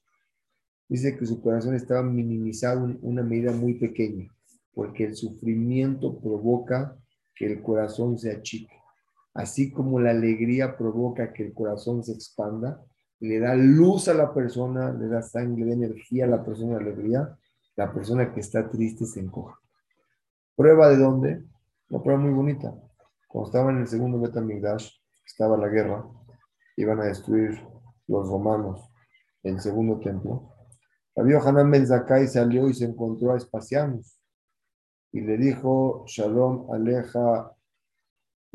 Dice 0.87 1.15
que 1.17 1.25
su 1.25 1.41
corazón 1.41 1.75
estaba 1.75 2.03
minimizado 2.03 2.85
en 2.85 2.97
una 3.01 3.23
medida 3.23 3.51
muy 3.51 3.75
pequeña, 3.75 4.27
porque 4.73 5.05
el 5.05 5.15
sufrimiento 5.15 6.19
provoca 6.19 6.97
que 7.35 7.45
el 7.45 7.61
corazón 7.61 8.17
se 8.17 8.31
achique. 8.31 8.73
Así 9.35 9.71
como 9.71 9.99
la 9.99 10.11
alegría 10.11 10.77
provoca 10.77 11.33
que 11.33 11.43
el 11.43 11.53
corazón 11.53 12.03
se 12.03 12.13
expanda, 12.13 12.81
le 13.19 13.39
da 13.39 13.53
luz 13.55 14.07
a 14.07 14.13
la 14.13 14.33
persona, 14.33 14.93
le 14.93 15.07
da 15.07 15.21
sangre, 15.21 15.73
energía 15.73 16.23
a 16.25 16.29
la 16.29 16.43
persona 16.43 16.77
alegría, 16.77 17.37
la 17.75 17.93
persona 17.93 18.33
que 18.33 18.39
está 18.39 18.69
triste 18.69 19.05
se 19.05 19.19
encoja. 19.19 19.59
¿Prueba 20.55 20.89
de 20.89 20.97
dónde? 20.97 21.43
Una 21.89 22.01
prueba 22.01 22.21
muy 22.21 22.31
bonita. 22.31 22.73
Cuando 23.27 23.49
estaba 23.49 23.71
en 23.71 23.79
el 23.79 23.87
segundo 23.87 24.19
Betamigdash, 24.21 24.89
estaba 25.25 25.57
la 25.57 25.67
guerra, 25.67 26.05
iban 26.77 27.01
a 27.01 27.05
destruir 27.05 27.61
los 28.07 28.29
romanos 28.29 28.89
el 29.43 29.59
segundo 29.59 29.99
templo. 29.99 30.49
Había 31.15 31.39
Hanan 31.39 31.69
Ben 31.71 31.85
Zakai 31.85 32.27
salió 32.27 32.69
y 32.69 32.73
se 32.73 32.85
encontró 32.85 33.33
a 33.33 33.37
Espacianos 33.37 34.19
y 35.11 35.21
le 35.21 35.37
dijo, 35.37 36.03
Shalom 36.07 36.71
Aleja 36.73 37.54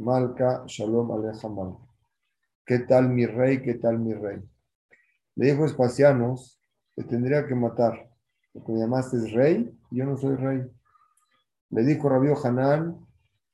Malka 0.01 0.65
Shalom 0.67 1.13
Aleja 1.13 1.47
Malka. 1.49 1.85
¿Qué 2.65 2.79
tal 2.81 3.11
mi 3.11 3.27
rey? 3.27 3.61
¿Qué 3.61 3.75
tal 3.75 3.99
mi 3.99 4.15
rey? 4.15 4.41
Le 5.37 5.53
dijo 5.53 5.67
Espacianos, 5.67 6.59
te 6.97 7.05
tendría 7.05 7.47
que 7.47 7.55
matar, 7.55 8.11
porque 8.53 8.73
me 8.73 8.79
llamaste 8.79 9.19
rey, 9.31 9.79
yo 9.91 10.07
no 10.07 10.17
soy 10.17 10.37
rey. 10.37 10.63
Le 11.69 11.83
dijo 11.83 12.09
Rabio 12.09 12.35
Hanán, 12.43 13.07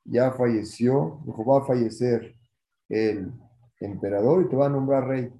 ya 0.05 0.31
falleció, 0.31 1.21
dijo, 1.27 1.45
va 1.45 1.59
a 1.59 1.65
fallecer 1.65 2.37
el 2.89 3.33
emperador 3.81 4.45
y 4.45 4.49
te 4.49 4.55
va 4.55 4.67
a 4.67 4.71
nombrar 4.71 5.09
rey. 5.09 5.33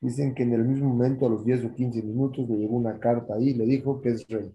Dicen 0.00 0.34
que 0.34 0.42
en 0.42 0.54
el 0.54 0.64
mismo 0.64 0.88
momento, 0.88 1.26
a 1.26 1.30
los 1.30 1.44
10 1.44 1.66
o 1.66 1.74
15 1.74 2.02
minutos, 2.02 2.48
le 2.48 2.56
llegó 2.56 2.76
una 2.76 2.98
carta 2.98 3.34
ahí 3.34 3.50
y 3.50 3.54
le 3.54 3.64
dijo 3.64 4.00
que 4.00 4.08
es 4.08 4.26
rey. 4.26 4.52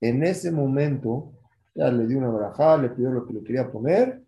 En 0.00 0.24
ese 0.24 0.50
momento, 0.50 1.32
ya 1.72 1.88
le 1.88 2.08
dio 2.08 2.18
una 2.18 2.30
barajada, 2.30 2.78
le 2.78 2.90
pidió 2.90 3.12
lo 3.12 3.24
que 3.24 3.34
le 3.34 3.44
quería 3.44 3.70
poner, 3.70 4.21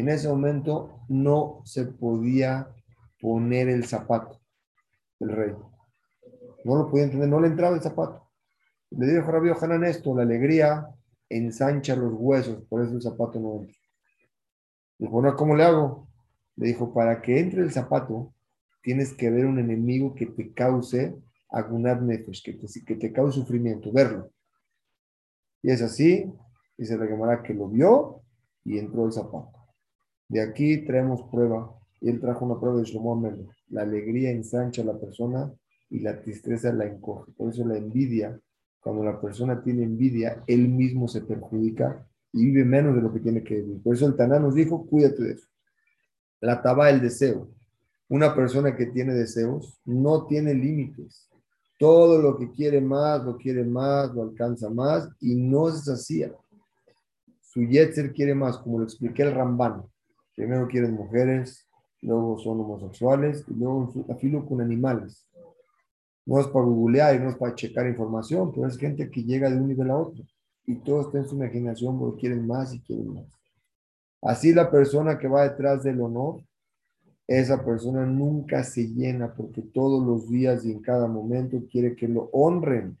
en 0.00 0.08
ese 0.08 0.28
momento 0.28 1.00
no 1.08 1.62
se 1.64 1.86
podía 1.86 2.68
poner 3.20 3.68
el 3.68 3.84
zapato 3.86 4.40
del 5.18 5.30
rey. 5.30 5.52
No 6.64 6.76
lo 6.76 6.90
podía 6.90 7.04
entender, 7.04 7.28
no 7.28 7.40
le 7.40 7.48
entraba 7.48 7.76
el 7.76 7.82
zapato. 7.82 8.30
Le 8.90 9.06
dijo 9.06 9.30
Rabbi 9.30 9.50
Hanan 9.50 9.84
esto, 9.84 10.14
la 10.14 10.22
alegría 10.22 10.88
ensancha 11.28 11.96
los 11.96 12.12
huesos, 12.14 12.62
por 12.68 12.82
eso 12.82 12.94
el 12.94 13.02
zapato 13.02 13.40
no 13.40 13.60
entra. 13.60 13.74
Dijo, 14.98 15.12
bueno, 15.12 15.34
¿cómo 15.36 15.56
le 15.56 15.64
hago? 15.64 16.08
Le 16.56 16.68
dijo, 16.68 16.92
para 16.92 17.20
que 17.20 17.38
entre 17.38 17.62
el 17.62 17.72
zapato, 17.72 18.34
tienes 18.82 19.14
que 19.14 19.30
ver 19.30 19.46
un 19.46 19.58
enemigo 19.58 20.14
que 20.14 20.26
te 20.26 20.52
cause 20.52 21.16
agunad 21.48 22.00
nefesh, 22.00 22.42
que 22.42 22.52
te, 22.52 22.66
que 22.84 22.96
te 22.96 23.12
cause 23.12 23.34
sufrimiento, 23.34 23.92
verlo. 23.92 24.30
Y 25.62 25.70
es 25.70 25.82
así, 25.82 26.32
dice 26.76 26.96
la 26.96 27.06
Gemara 27.06 27.42
que 27.42 27.54
lo 27.54 27.68
vio 27.68 28.22
y 28.64 28.78
entró 28.78 29.06
el 29.06 29.12
zapato. 29.12 29.65
De 30.28 30.40
aquí 30.40 30.84
traemos 30.84 31.22
prueba, 31.30 31.72
y 32.00 32.08
él 32.08 32.20
trajo 32.20 32.44
una 32.44 32.58
prueba 32.58 32.78
de 32.78 32.84
Shlomo 32.84 33.20
La 33.68 33.82
alegría 33.82 34.30
ensancha 34.30 34.82
a 34.82 34.86
la 34.86 34.98
persona 34.98 35.52
y 35.88 36.00
la 36.00 36.20
tristeza 36.20 36.72
la 36.72 36.86
encoge. 36.86 37.32
Por 37.32 37.50
eso 37.50 37.64
la 37.64 37.76
envidia, 37.76 38.38
cuando 38.80 39.04
la 39.04 39.20
persona 39.20 39.62
tiene 39.62 39.84
envidia, 39.84 40.42
él 40.46 40.68
mismo 40.68 41.08
se 41.08 41.22
perjudica 41.22 42.06
y 42.32 42.46
vive 42.46 42.64
menos 42.64 42.94
de 42.94 43.02
lo 43.02 43.12
que 43.12 43.20
tiene 43.20 43.42
que 43.42 43.56
vivir. 43.56 43.82
Por 43.82 43.94
eso 43.94 44.06
el 44.06 44.16
Taná 44.16 44.38
nos 44.38 44.54
dijo, 44.54 44.86
cuídate 44.86 45.22
de 45.22 45.32
eso. 45.32 45.46
La 46.40 46.60
taba 46.60 46.90
el 46.90 47.00
deseo. 47.00 47.48
Una 48.08 48.34
persona 48.34 48.76
que 48.76 48.86
tiene 48.86 49.14
deseos 49.14 49.80
no 49.84 50.26
tiene 50.26 50.54
límites. 50.54 51.28
Todo 51.78 52.20
lo 52.20 52.36
que 52.36 52.50
quiere 52.50 52.80
más, 52.80 53.24
lo 53.24 53.36
quiere 53.36 53.64
más, 53.64 54.14
lo 54.14 54.22
alcanza 54.22 54.70
más 54.70 55.08
y 55.20 55.34
no 55.34 55.70
se 55.70 55.92
hacía. 55.92 56.32
Su 57.40 57.62
Yetzer 57.62 58.12
quiere 58.12 58.34
más, 58.34 58.58
como 58.58 58.78
lo 58.78 58.84
expliqué 58.84 59.22
el 59.22 59.34
Ramban. 59.34 59.82
Primero 60.36 60.68
quieren 60.68 60.94
mujeres, 60.94 61.66
luego 62.02 62.38
son 62.38 62.60
homosexuales 62.60 63.44
y 63.48 63.54
luego 63.54 63.92
afilo 64.08 64.46
con 64.46 64.60
animales. 64.60 65.26
No 66.24 66.40
es 66.40 66.46
para 66.46 66.64
googlear 66.64 67.16
y 67.16 67.18
no 67.18 67.30
es 67.30 67.36
para 67.36 67.54
checar 67.56 67.88
información, 67.88 68.52
pero 68.52 68.68
es 68.68 68.76
gente 68.76 69.10
que 69.10 69.24
llega 69.24 69.50
de 69.50 69.56
un 69.56 69.66
nivel 69.66 69.90
a 69.90 69.96
otro 69.96 70.22
y 70.66 70.76
todo 70.76 71.00
está 71.00 71.18
en 71.18 71.26
su 71.26 71.34
imaginación 71.34 71.98
porque 71.98 72.20
quieren 72.20 72.46
más 72.46 72.72
y 72.72 72.80
quieren 72.80 73.14
más. 73.14 73.26
Así 74.22 74.52
la 74.52 74.70
persona 74.70 75.18
que 75.18 75.26
va 75.26 75.48
detrás 75.48 75.82
del 75.82 76.00
honor 76.00 76.42
esa 77.26 77.64
persona 77.64 78.06
nunca 78.06 78.62
se 78.62 78.86
llena 78.86 79.34
porque 79.34 79.60
todos 79.60 80.04
los 80.04 80.30
días 80.30 80.64
y 80.64 80.70
en 80.70 80.80
cada 80.80 81.08
momento 81.08 81.60
quiere 81.70 81.96
que 81.96 82.06
lo 82.06 82.28
honren 82.32 82.96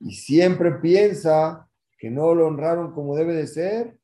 y 0.00 0.14
siempre 0.14 0.72
piensa 0.72 1.68
que 1.98 2.10
no 2.10 2.34
lo 2.34 2.46
honraron 2.48 2.92
como 2.92 3.16
debe 3.16 3.34
de 3.34 3.46
ser 3.46 3.97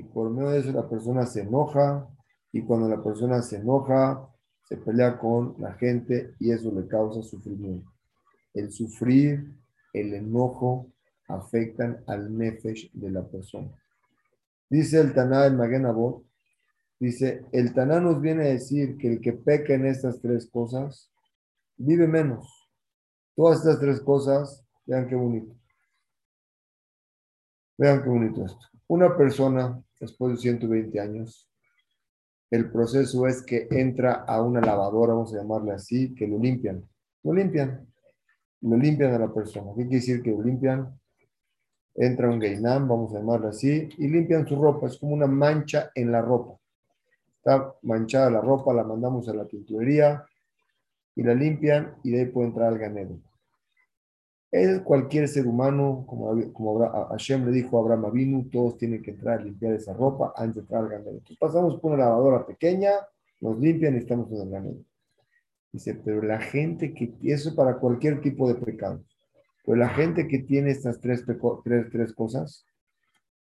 y 0.00 0.02
por 0.02 0.30
medio 0.30 0.48
de 0.50 0.60
eso 0.60 0.72
la 0.72 0.88
persona 0.88 1.26
se 1.26 1.42
enoja 1.42 2.08
y 2.52 2.62
cuando 2.62 2.88
la 2.88 3.02
persona 3.02 3.42
se 3.42 3.56
enoja 3.56 4.26
se 4.66 4.78
pelea 4.78 5.18
con 5.18 5.56
la 5.58 5.74
gente 5.74 6.34
y 6.38 6.52
eso 6.52 6.72
le 6.72 6.86
causa 6.86 7.22
sufrimiento. 7.22 7.92
El 8.54 8.72
sufrir, 8.72 9.52
el 9.92 10.14
enojo 10.14 10.86
afectan 11.28 12.02
al 12.06 12.36
nefesh 12.36 12.90
de 12.92 13.10
la 13.10 13.26
persona. 13.28 13.70
Dice 14.70 15.00
el 15.00 15.12
Taná 15.12 15.42
del 15.42 15.56
Magenabot 15.56 16.24
Dice, 17.00 17.46
el 17.52 17.72
Taná 17.72 17.98
nos 17.98 18.20
viene 18.20 18.44
a 18.44 18.52
decir 18.52 18.98
que 18.98 19.08
el 19.08 19.20
que 19.22 19.32
peca 19.32 19.72
en 19.72 19.86
estas 19.86 20.20
tres 20.20 20.46
cosas 20.50 21.10
vive 21.78 22.06
menos. 22.06 22.70
Todas 23.34 23.60
estas 23.60 23.80
tres 23.80 24.00
cosas, 24.02 24.62
vean 24.84 25.08
qué 25.08 25.14
bonito. 25.14 25.54
Vean 27.78 28.02
qué 28.02 28.08
bonito 28.10 28.44
esto. 28.44 28.79
Una 28.90 29.16
persona, 29.16 29.80
después 30.00 30.32
de 30.32 30.38
120 30.38 30.98
años, 30.98 31.48
el 32.50 32.72
proceso 32.72 33.28
es 33.28 33.40
que 33.40 33.68
entra 33.70 34.24
a 34.26 34.42
una 34.42 34.60
lavadora, 34.60 35.14
vamos 35.14 35.32
a 35.32 35.36
llamarle 35.36 35.70
así, 35.70 36.12
que 36.12 36.26
lo 36.26 36.36
limpian. 36.40 36.84
Lo 37.22 37.32
limpian. 37.32 37.86
Lo 38.62 38.76
limpian 38.76 39.14
a 39.14 39.18
la 39.20 39.32
persona. 39.32 39.70
¿Qué 39.76 39.82
quiere 39.82 39.94
decir 39.94 40.22
que 40.24 40.32
lo 40.32 40.42
limpian? 40.42 40.92
Entra 41.94 42.28
un 42.28 42.40
gainam, 42.40 42.88
vamos 42.88 43.14
a 43.14 43.20
llamarlo 43.20 43.46
así, 43.46 43.90
y 43.96 44.08
limpian 44.08 44.44
su 44.44 44.60
ropa. 44.60 44.88
Es 44.88 44.98
como 44.98 45.14
una 45.14 45.28
mancha 45.28 45.92
en 45.94 46.10
la 46.10 46.20
ropa. 46.20 46.58
Está 47.36 47.72
manchada 47.82 48.28
la 48.28 48.40
ropa, 48.40 48.74
la 48.74 48.82
mandamos 48.82 49.28
a 49.28 49.34
la 49.34 49.46
tintorería 49.46 50.26
y 51.14 51.22
la 51.22 51.34
limpian 51.34 51.94
y 52.02 52.10
de 52.10 52.22
ahí 52.22 52.26
puede 52.26 52.48
entrar 52.48 52.66
al 52.66 52.78
ganero. 52.78 53.20
Es 54.50 54.80
cualquier 54.80 55.28
ser 55.28 55.46
humano, 55.46 56.04
como, 56.08 56.52
como 56.52 56.80
Hashem 57.10 57.46
le 57.46 57.52
dijo 57.52 57.78
a 57.78 57.82
Abraham 57.82 58.06
Avinu, 58.06 58.48
todos 58.50 58.76
tienen 58.78 59.02
que 59.02 59.12
entrar 59.12 59.38
a 59.38 59.44
limpiar 59.44 59.74
esa 59.74 59.92
ropa 59.92 60.32
antes 60.36 60.56
de 60.56 60.60
entrar 60.62 60.84
al. 60.84 60.92
Entonces 60.92 61.38
pasamos 61.38 61.80
por 61.80 61.92
una 61.92 62.04
lavadora 62.04 62.44
pequeña, 62.44 62.90
nos 63.40 63.58
limpian 63.58 63.94
y 63.94 63.98
estamos 63.98 64.30
en 64.32 64.40
el 64.40 64.50
ganero. 64.50 64.80
Dice, 65.72 65.94
pero 65.94 66.20
la 66.22 66.40
gente 66.40 66.92
que, 66.92 67.14
eso 67.22 67.54
para 67.54 67.78
cualquier 67.78 68.20
tipo 68.20 68.48
de 68.48 68.56
pecado, 68.56 69.04
pero 69.64 69.78
la 69.78 69.88
gente 69.88 70.26
que 70.26 70.40
tiene 70.40 70.70
estas 70.70 71.00
tres, 71.00 71.24
tres, 71.64 71.86
tres 71.92 72.12
cosas, 72.12 72.66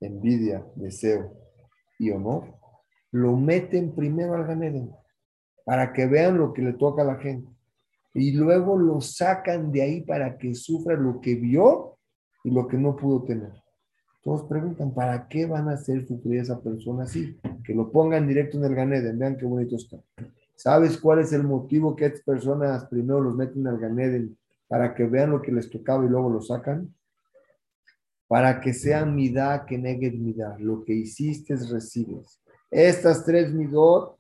envidia, 0.01 0.67
deseo 0.75 1.33
y 1.99 2.11
honor, 2.11 2.57
lo 3.13 3.37
meten 3.37 3.95
primero 3.95 4.35
al 4.35 4.47
Ganeden 4.47 4.91
para 5.65 5.93
que 5.93 6.07
vean 6.07 6.39
lo 6.39 6.53
que 6.53 6.63
le 6.63 6.73
toca 6.73 7.03
a 7.03 7.05
la 7.05 7.17
gente. 7.17 7.49
Y 8.15 8.33
luego 8.33 8.77
lo 8.77 9.01
sacan 9.01 9.71
de 9.71 9.83
ahí 9.83 10.01
para 10.03 10.37
que 10.37 10.55
sufra 10.55 10.97
lo 10.97 11.21
que 11.21 11.35
vio 11.37 11.99
y 12.43 12.51
lo 12.51 12.67
que 12.67 12.77
no 12.77 12.97
pudo 12.97 13.23
tener. 13.25 13.53
Todos 14.23 14.43
preguntan, 14.45 14.93
¿para 14.93 15.29
qué 15.29 15.47
van 15.47 15.69
a 15.69 15.75
hacer 15.75 16.07
sufrir 16.07 16.41
a 16.41 16.43
esa 16.43 16.61
persona 16.61 17.05
así? 17.05 17.39
Que 17.65 17.75
lo 17.75 17.91
pongan 17.91 18.29
directo 18.29 18.59
en 18.59 18.65
el 18.65 18.75
Ganeden. 18.75 19.19
Vean 19.19 19.37
qué 19.37 19.47
bonito 19.47 19.77
está. 19.77 19.99
¿Sabes 20.57 20.99
cuál 20.99 21.21
es 21.21 21.33
el 21.33 21.45
motivo 21.45 21.97
que 21.97 22.07
estas 22.07 22.23
personas 22.23 22.85
primero 22.87 23.21
los 23.23 23.35
meten 23.35 23.67
al 23.67 23.79
Ganeden 23.79 24.37
para 24.69 24.95
que 24.95 25.05
vean 25.05 25.31
lo 25.31 25.41
que 25.41 25.53
les 25.53 25.71
tocaba 25.71 26.05
y 26.05 26.09
luego 26.09 26.29
lo 26.29 26.43
sacan? 26.43 26.95
Para 28.29 28.61
que 28.61 28.75
sea 28.75 29.07
midá 29.07 29.65
que 29.65 29.79
negue 29.79 30.11
midá. 30.11 30.57
Lo 30.59 30.85
que 30.85 30.93
hiciste 30.93 31.57
recibes. 31.57 32.43
Estas 32.71 33.25
tres 33.25 33.55
midot 33.55 34.20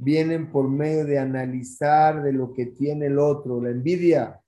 vienen 0.00 0.50
por 0.50 0.66
medio 0.68 1.04
de 1.04 1.18
analizar 1.18 2.22
de 2.22 2.32
lo 2.32 2.54
que 2.54 2.66
tiene 2.66 3.06
el 3.06 3.18
otro, 3.18 3.60
la 3.60 3.70
envidia. 3.70 4.40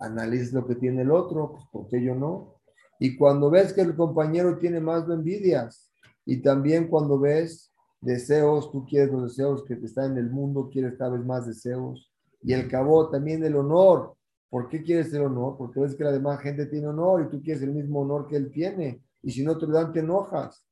Analiza 0.00 0.58
lo 0.58 0.66
que 0.66 0.74
tiene 0.74 1.02
el 1.02 1.10
otro, 1.10 1.52
pues 1.52 1.64
¿por 1.72 1.88
qué 1.88 2.02
yo 2.02 2.14
no? 2.14 2.56
Y 2.98 3.16
cuando 3.16 3.50
ves 3.50 3.72
que 3.72 3.80
el 3.80 3.96
compañero 3.96 4.58
tiene 4.58 4.80
más, 4.80 5.06
lo 5.08 5.14
envidias. 5.14 5.90
Y 6.26 6.42
también 6.42 6.88
cuando 6.88 7.18
ves 7.18 7.72
deseos, 8.02 8.70
tú 8.70 8.84
quieres 8.84 9.10
los 9.10 9.34
deseos 9.36 9.64
que 9.64 9.76
te 9.76 9.86
están 9.86 10.12
en 10.12 10.18
el 10.18 10.30
mundo, 10.30 10.68
quieres 10.70 10.94
cada 10.98 11.12
vez 11.12 11.24
más 11.24 11.46
deseos. 11.46 12.10
Y 12.42 12.52
el 12.52 12.68
cabo 12.68 13.08
también 13.08 13.42
el 13.44 13.56
honor. 13.56 14.14
¿Por 14.50 14.68
qué 14.68 14.82
quieres 14.82 15.12
el 15.14 15.22
honor? 15.22 15.56
Porque 15.56 15.80
ves 15.80 15.94
que 15.94 16.04
la 16.04 16.12
demás 16.12 16.40
gente 16.40 16.66
tiene 16.66 16.86
honor 16.88 17.22
y 17.22 17.30
tú 17.30 17.42
quieres 17.42 17.62
el 17.62 17.72
mismo 17.72 18.02
honor 18.02 18.28
que 18.28 18.36
él 18.36 18.50
tiene. 18.50 19.02
Y 19.22 19.30
si 19.30 19.42
no 19.42 19.56
te 19.56 19.66
lo 19.66 19.72
dan, 19.72 19.92
te 19.92 20.00
enojas. 20.00 20.64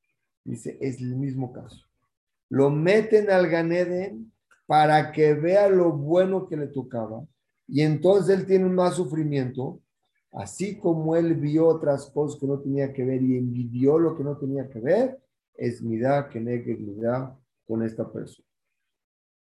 Dice, 0.45 0.77
es 0.81 1.01
el 1.01 1.17
mismo 1.17 1.53
caso. 1.53 1.79
Lo 2.55 2.71
meten 2.71 3.33
al 3.33 3.49
Ganeden 3.49 4.33
para 4.65 5.11
que 5.11 5.35
vea 5.35 5.69
lo 5.69 5.91
bueno 5.91 6.47
que 6.47 6.57
le 6.57 6.69
tocaba. 6.69 7.27
Y 7.67 7.81
entonces 7.81 8.39
él 8.39 8.47
tiene 8.47 8.69
más 8.69 8.95
sufrimiento, 8.95 9.81
así 10.31 10.79
como 10.79 11.17
él 11.17 11.35
vio 11.35 11.67
otras 11.67 12.09
cosas 12.11 12.39
que 12.39 12.47
no 12.47 12.61
tenía 12.61 12.93
que 12.93 13.05
ver 13.05 13.21
y 13.23 13.39
envidió 13.39 13.99
lo 13.99 14.17
que 14.17 14.23
no 14.23 14.37
tenía 14.37 14.69
que 14.69 14.79
ver, 14.79 15.21
es 15.57 15.83
da 16.01 16.29
que 16.29 16.39
negue 16.39 16.79
con 17.67 17.83
esta 17.83 18.09
persona. 18.09 18.47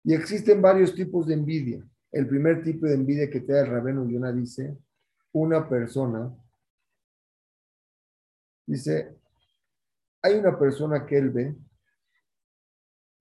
Y 0.05 0.13
existen 0.13 0.61
varios 0.61 0.95
tipos 0.95 1.27
de 1.27 1.33
envidia. 1.33 1.85
El 2.09 2.25
primer 2.25 2.63
tipo 2.63 2.85
de 2.85 2.93
envidia 2.93 3.29
que 3.29 3.41
te 3.41 3.51
da 3.51 3.63
el 3.63 3.67
Rabeno 3.67 4.07
Yonah 4.07 4.31
dice, 4.31 4.77
una 5.33 5.67
persona, 5.67 6.33
dice, 8.65 9.13
hay 10.21 10.35
una 10.35 10.57
persona 10.57 11.05
que 11.05 11.17
él 11.17 11.29
ve 11.29 11.53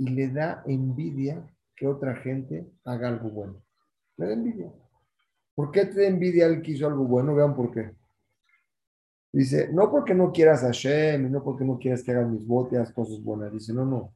y 0.03 0.11
le 0.11 0.29
da 0.29 0.65
envidia 0.67 1.49
que 1.77 1.87
otra 1.87 2.17
gente 2.17 2.67
haga 2.85 3.07
algo 3.07 3.31
bueno. 3.31 3.63
Le 4.17 4.27
da 4.27 4.33
envidia. 4.33 4.73
¿Por 5.55 5.71
qué 5.71 5.85
te 5.87 6.01
da 6.01 6.09
envidia 6.09 6.47
el 6.47 6.61
que 6.61 6.73
hizo 6.73 6.89
algo 6.89 7.05
bueno? 7.05 7.37
Vean 7.37 7.55
por 7.55 7.71
qué. 7.71 7.93
Dice, 9.33 9.71
no 9.73 9.93
porque 9.93 10.13
no 10.13 10.33
quieras 10.33 10.65
a 10.65 10.67
Hashem, 10.67 11.31
no 11.31 11.45
porque 11.45 11.65
no 11.65 11.79
quieras 11.79 12.03
que 12.03 12.11
hagan 12.11 12.33
mis 12.33 12.45
botas, 12.45 12.93
cosas 12.93 13.23
buenas. 13.23 13.53
Dice, 13.53 13.73
no, 13.73 13.85
no. 13.85 14.13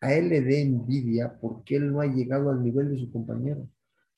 a 0.00 0.12
él 0.12 0.30
le 0.30 0.40
dé 0.40 0.62
envidia 0.62 1.38
porque 1.40 1.76
él 1.76 1.92
no 1.92 2.00
ha 2.00 2.06
llegado 2.06 2.50
al 2.50 2.60
nivel 2.60 2.90
de 2.90 2.98
su 2.98 3.12
compañero. 3.12 3.68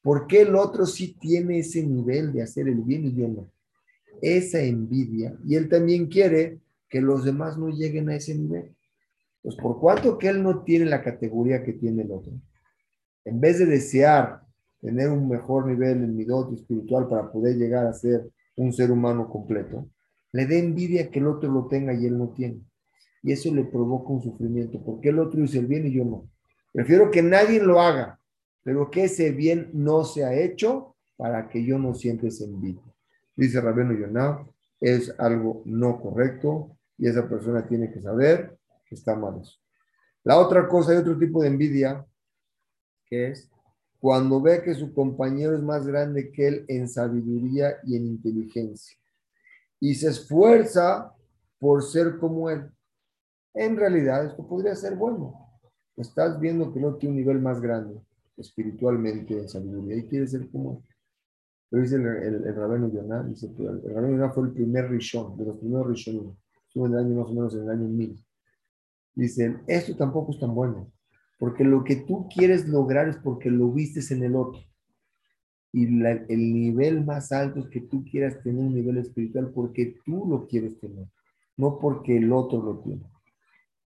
Porque 0.01 0.41
el 0.41 0.57
otro 0.57 0.87
sí 0.87 1.15
tiene 1.21 1.59
ese 1.59 1.87
nivel 1.87 2.33
de 2.33 2.43
hacer 2.43 2.69
el 2.69 2.81
bien 2.81 3.05
y 3.05 3.15
yo 3.15 3.29
no? 3.29 3.51
Esa 4.23 4.63
envidia. 4.63 5.37
Y 5.45 5.57
él 5.57 5.69
también 5.69 6.07
quiere 6.07 6.59
que 6.89 7.03
los 7.03 7.23
demás 7.23 7.59
no 7.59 7.69
lleguen 7.69 8.09
a 8.09 8.17
ese 8.17 8.35
nivel. 8.35 8.75
Pues 9.43 9.57
por 9.57 9.81
cuanto 9.81 10.19
que 10.19 10.29
él 10.29 10.43
no 10.43 10.63
tiene 10.63 10.85
la 10.85 11.03
categoría 11.03 11.65
que 11.65 11.73
tiene 11.73 12.03
el 12.03 12.13
otro, 12.13 12.33
en 13.25 13.41
vez 13.41 13.59
de 13.59 13.67
desear 13.67 14.43
tener 14.81 15.09
un 15.11 15.29
mejor 15.29 15.67
nivel 15.67 16.03
en 16.03 16.17
mi 16.17 16.25
dote 16.25 16.57
espiritual 16.57 17.09
para 17.09 17.31
poder 17.31 17.57
llegar 17.57 17.87
a 17.87 17.93
ser 17.93 18.29
un 18.57 18.73
ser 18.73 18.91
humano 18.91 19.29
completo, 19.29 19.89
le 20.33 20.47
dé 20.47 20.59
envidia 20.59 21.11
que 21.11 21.19
el 21.19 21.27
otro 21.27 21.51
lo 21.51 21.67
tenga 21.67 21.93
y 21.93 22.07
él 22.07 22.19
no 22.19 22.31
tiene. 22.31 22.61
Y 23.23 23.33
eso 23.33 23.55
le 23.55 23.65
provoca 23.65 24.13
un 24.13 24.23
sufrimiento, 24.23 24.83
porque 24.85 25.11
el 25.11 25.19
otro 25.19 25.43
hizo 25.43 25.59
el 25.59 25.67
bien 25.67 25.87
y 25.87 25.93
yo 25.93 26.05
no. 26.05 26.29
Prefiero 26.73 27.11
que 27.11 27.23
nadie 27.23 27.63
lo 27.63 27.81
haga, 27.81 28.19
pero 28.65 28.91
que 28.91 29.05
ese 29.05 29.31
bien 29.31 29.71
no 29.73 30.05
se 30.05 30.25
ha 30.25 30.35
hecho 30.35 30.97
para 31.17 31.49
que 31.49 31.65
yo 31.65 31.79
no 31.79 31.95
sienta 31.95 32.27
esa 32.27 32.45
envidia. 32.45 32.83
Dice 33.37 33.61
Rabeno 33.61 33.93
Yonah, 33.93 34.45
es 34.81 35.15
algo 35.19 35.63
no 35.65 36.01
correcto 36.01 36.77
y 36.99 37.07
esa 37.07 37.29
persona 37.29 37.67
tiene 37.67 37.93
que 37.93 38.01
saber 38.01 38.59
está 38.95 39.17
mal 39.17 39.41
eso. 39.41 39.59
La 40.25 40.39
otra 40.39 40.69
cosa, 40.69 40.93
hay 40.93 40.99
otro 40.99 41.19
tipo 41.19 41.43
de 41.43 41.49
envidia, 41.49 42.07
que 43.07 43.29
es 43.29 43.51
cuando 43.99 44.41
ve 44.41 44.63
que 44.63 44.75
su 44.75 44.93
compañero 44.93 45.55
es 45.55 45.63
más 45.63 45.87
grande 45.87 46.33
que 46.33 46.49
él 46.49 46.65
en 46.69 46.89
sabiduría 46.89 47.77
y 47.85 47.97
en 47.97 48.07
inteligencia 48.07 48.97
y 49.83 49.97
se 49.97 50.11
esfuerza 50.11 51.13
por 51.59 51.83
ser 51.83 52.17
como 52.19 52.49
él. 52.49 52.71
En 53.53 53.77
realidad, 53.77 54.25
esto 54.25 54.47
podría 54.47 54.77
ser 54.77 54.95
bueno. 54.95 55.35
Estás 55.97 56.39
viendo 56.39 56.73
que 56.73 56.79
no 56.79 56.95
tiene 56.95 57.15
un 57.15 57.19
nivel 57.19 57.41
más 57.41 57.61
grande 57.61 58.01
espiritualmente 58.37 59.37
en 59.37 59.49
sabiduría 59.49 59.97
y 59.97 60.07
quiere 60.07 60.29
ser 60.29 60.49
como 60.53 60.75
él. 60.75 60.95
Pero 61.69 61.83
dice 61.83 61.97
el, 61.97 62.07
el, 62.07 62.55
Rabeno 62.55 62.93
Yonah, 62.93 63.25
dice, 63.25 63.53
el, 63.59 63.83
el 63.85 63.93
Rabeno 63.93 64.19
Yonah 64.19 64.31
fue 64.31 64.45
el 64.45 64.53
primer 64.53 64.89
Rishon, 64.89 65.37
de 65.37 65.47
los 65.47 65.59
primeros 65.59 65.89
Rishonim. 65.89 66.33
En 66.75 66.85
el 66.85 66.99
año 66.99 67.21
más 67.21 67.31
o 67.31 67.35
menos 67.35 67.55
en 67.55 67.63
el 67.63 67.71
año 67.71 67.89
1000. 67.89 68.25
Dicen, 69.15 69.63
esto 69.67 69.97
tampoco 69.97 70.33
es 70.33 70.39
tan 70.39 70.55
bueno, 70.55 70.91
porque 71.39 71.65
lo 71.65 71.85
que 71.85 71.97
tú 71.97 72.29
quieres 72.29 72.67
lograr 72.67 73.09
es 73.09 73.17
porque 73.19 73.51
lo 73.51 73.71
vistes 73.71 74.11
en 74.11 74.23
el 74.23 74.37
otro 74.37 74.61
y 75.73 75.85
el 75.85 76.53
nivel 76.53 77.05
más 77.05 77.33
alto 77.33 77.61
es 77.61 77.69
que 77.69 77.81
tú 77.81 78.05
quieras 78.05 78.43
tener 78.43 78.63
un 78.63 78.75
nivel 78.75 78.99
espiritual 78.99 79.51
porque 79.55 79.97
tú 80.05 80.27
lo 80.29 80.47
quieres 80.47 80.79
tener, 80.79 81.07
no 81.57 81.79
porque 81.79 82.19
el 82.19 82.31
otro 82.31 82.63
lo 82.63 82.79
tiene. 82.81 83.11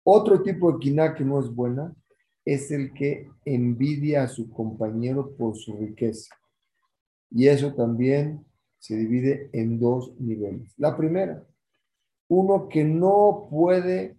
Otro 0.03 0.41
tipo 0.41 0.71
de 0.71 0.79
quina 0.79 1.13
que 1.13 1.23
no 1.23 1.39
es 1.39 1.53
buena 1.53 1.93
es 2.43 2.71
el 2.71 2.93
que 2.93 3.29
envidia 3.45 4.23
a 4.23 4.27
su 4.27 4.49
compañero 4.49 5.35
por 5.35 5.55
su 5.55 5.77
riqueza. 5.77 6.33
Y 7.29 7.47
eso 7.47 7.75
también 7.75 8.43
se 8.79 8.95
divide 8.95 9.49
en 9.53 9.79
dos 9.79 10.19
niveles. 10.19 10.73
La 10.77 10.97
primera, 10.97 11.45
uno 12.29 12.69
que 12.69 12.83
no 12.83 13.47
puede 13.51 14.16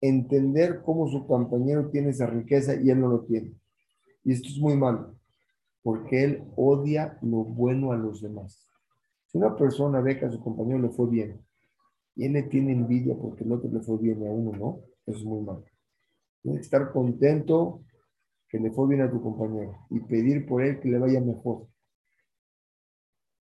entender 0.00 0.82
cómo 0.82 1.08
su 1.08 1.26
compañero 1.26 1.88
tiene 1.90 2.10
esa 2.10 2.26
riqueza 2.26 2.74
y 2.80 2.90
él 2.90 3.00
no 3.00 3.08
lo 3.08 3.24
tiene. 3.24 3.54
Y 4.24 4.32
esto 4.32 4.48
es 4.48 4.58
muy 4.58 4.76
malo 4.76 5.16
porque 5.86 6.24
él 6.24 6.42
odia 6.56 7.16
lo 7.22 7.44
bueno 7.44 7.92
a 7.92 7.96
los 7.96 8.20
demás. 8.20 8.68
Si 9.26 9.38
una 9.38 9.54
persona 9.54 10.00
ve 10.00 10.18
que 10.18 10.24
a 10.24 10.30
su 10.32 10.40
compañero 10.40 10.80
le 10.80 10.88
fue 10.88 11.08
bien 11.08 11.40
y 12.16 12.24
él 12.24 12.32
le 12.32 12.42
tiene 12.42 12.72
envidia 12.72 13.14
porque 13.14 13.44
el 13.44 13.52
otro 13.52 13.70
le 13.70 13.78
fue 13.78 13.96
bien 13.98 14.26
a 14.26 14.30
uno 14.30 14.50
no, 14.58 14.80
eso 15.06 15.18
es 15.18 15.24
muy 15.24 15.44
malo. 15.44 15.64
Tienes 16.42 16.62
que 16.62 16.64
estar 16.64 16.90
contento 16.90 17.84
que 18.48 18.58
le 18.58 18.72
fue 18.72 18.88
bien 18.88 19.02
a 19.02 19.10
tu 19.10 19.22
compañero 19.22 19.86
y 19.90 20.00
pedir 20.00 20.44
por 20.44 20.64
él 20.64 20.80
que 20.80 20.88
le 20.88 20.98
vaya 20.98 21.20
mejor. 21.20 21.68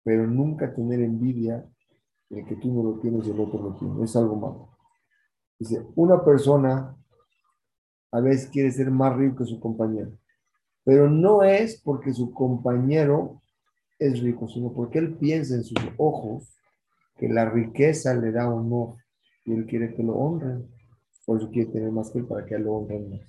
Pero 0.03 0.27
nunca 0.27 0.75
tener 0.75 1.01
envidia 1.01 1.69
de 2.31 2.43
que 2.47 2.57
tú 2.57 2.73
no 2.73 2.83
lo 2.83 3.01
tienes 3.01 3.27
y 3.27 3.33
el 3.33 3.41
otro 3.41 3.63
lo 3.63 3.75
tiene. 3.75 4.03
Es 4.03 4.17
algo 4.17 4.37
malo. 4.37 4.69
Dice, 5.61 5.87
una 5.95 6.25
persona 6.25 6.97
a 8.11 8.21
veces 8.21 8.51
quiere 8.51 8.73
ser 8.73 8.91
más 8.91 9.17
rico 9.17 9.37
que 9.37 9.45
su 9.45 9.61
compañero 9.61 10.11
pero 10.85 11.09
no 11.09 11.43
es 11.43 11.81
porque 11.81 12.13
su 12.13 12.33
compañero 12.33 13.43
es 13.99 14.21
rico, 14.21 14.49
sino 14.49 14.73
porque 14.73 14.99
él 14.99 15.17
piensa 15.17 15.55
en 15.55 15.65
sus 15.65 15.79
ojos 15.99 16.57
que 17.17 17.29
la 17.29 17.51
riqueza 17.51 18.15
le 18.15 18.33
da 18.33 18.49
honor 18.49 18.97
y 19.45 19.53
él 19.53 19.67
quiere 19.67 19.95
que 19.95 20.03
lo 20.03 20.15
honren. 20.15 20.67
Por 21.27 21.39
eso 21.39 21.51
quiere 21.51 21.71
tener 21.71 21.93
más 21.93 22.11
que 22.11 22.21
él 22.21 22.27
para 22.27 22.47
que 22.47 22.59
lo 22.59 22.73
honren 22.73 23.11
más. 23.11 23.21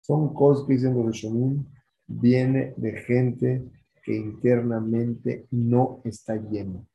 Son 0.00 0.32
cosas 0.34 0.66
que 0.66 0.72
dicen 0.72 0.94
los 0.94 1.06
Rishonim, 1.06 1.64
viene 2.06 2.74
de 2.76 2.92
gente 3.02 3.62
que 4.02 4.16
internamente 4.16 5.46
no 5.50 6.00
está 6.04 6.36
lleno. 6.36 6.86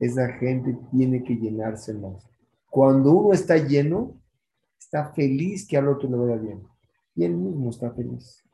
Esa 0.00 0.32
gente 0.32 0.76
tiene 0.90 1.22
que 1.22 1.36
llenarse 1.36 1.92
más. 1.94 2.26
Cuando 2.70 3.12
uno 3.12 3.34
está 3.34 3.56
lleno, 3.56 4.20
está 4.78 5.12
feliz 5.12 5.66
que 5.66 5.76
al 5.76 5.88
otro 5.88 6.08
le 6.08 6.16
vaya 6.16 6.36
bien. 6.36 6.62
Y 7.14 7.24
él 7.24 7.34
mismo 7.34 7.70
está 7.70 7.90
feliz 7.92 8.44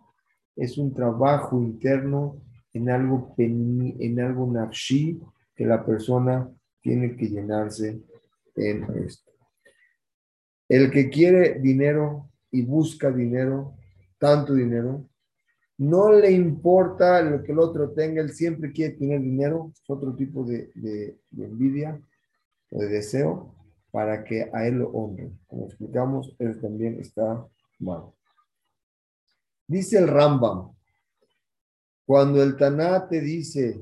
es 0.57 0.79
un 0.79 0.93
trabajo 0.95 1.61
interno 1.63 2.41
en 2.73 2.91
algo, 2.91 3.35
en 3.39 4.21
algo 4.21 4.51
nafshi 4.51 5.21
que 5.55 5.67
la 5.67 5.85
persona 5.85 6.49
tiene 6.81 7.17
que 7.17 7.27
llenarse 7.27 8.01
en 8.57 8.85
esto. 9.05 9.33
El 10.69 10.91
que 10.91 11.09
quiere 11.09 11.61
dinero 11.61 12.31
y 12.51 12.63
busca 12.63 13.11
dinero, 13.11 13.75
tanto 14.19 14.55
dinero, 14.55 15.09
no 15.77 16.13
le 16.13 16.31
importa 16.31 17.21
lo 17.23 17.43
que 17.43 17.53
el 17.53 17.59
otro 17.59 17.91
tenga, 17.91 18.23
él 18.23 18.31
siempre 18.31 18.73
quiere 18.73 18.95
tener 18.95 19.21
dinero, 19.21 19.73
es 19.75 19.83
otro 19.89 20.15
tipo 20.15 20.45
de, 20.45 20.71
de 20.75 21.45
envidia 21.45 22.01
o 22.71 22.81
de 22.81 22.89
deseo 22.89 23.54
para 23.95 24.25
que 24.25 24.51
a 24.53 24.67
él 24.67 24.79
lo 24.79 24.89
honren. 24.89 25.39
Como 25.47 25.67
explicamos, 25.67 26.35
él 26.41 26.61
también 26.61 26.99
está 26.99 27.47
mal. 27.79 28.11
Dice 29.69 29.99
el 29.99 30.09
Rambam, 30.09 30.73
cuando 32.05 32.43
el 32.43 32.57
Taná 32.57 33.07
te 33.07 33.21
dice 33.21 33.81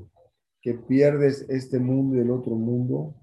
que 0.61 0.75
pierdes 0.75 1.49
este 1.49 1.79
mundo 1.79 2.15
y 2.15 2.19
el 2.19 2.29
otro 2.29 2.53
mundo, 2.53 3.15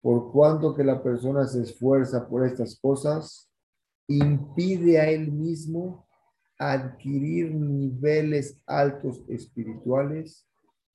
por 0.00 0.30
cuanto 0.30 0.72
que 0.72 0.84
la 0.84 1.02
persona 1.02 1.48
se 1.48 1.62
esfuerza 1.62 2.28
por 2.28 2.46
estas 2.46 2.78
cosas, 2.78 3.50
impide 4.06 5.00
a 5.00 5.10
él 5.10 5.32
mismo 5.32 6.06
adquirir 6.60 7.52
niveles 7.56 8.62
altos 8.66 9.20
espirituales 9.28 10.46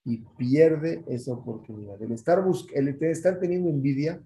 y 0.05 0.19
pierde 0.37 1.03
esa 1.07 1.33
oportunidad. 1.33 2.01
El 2.01 2.13
estar, 2.13 2.41
el 2.73 2.87
estar 2.87 3.37
teniendo 3.37 3.69
envidia, 3.69 4.23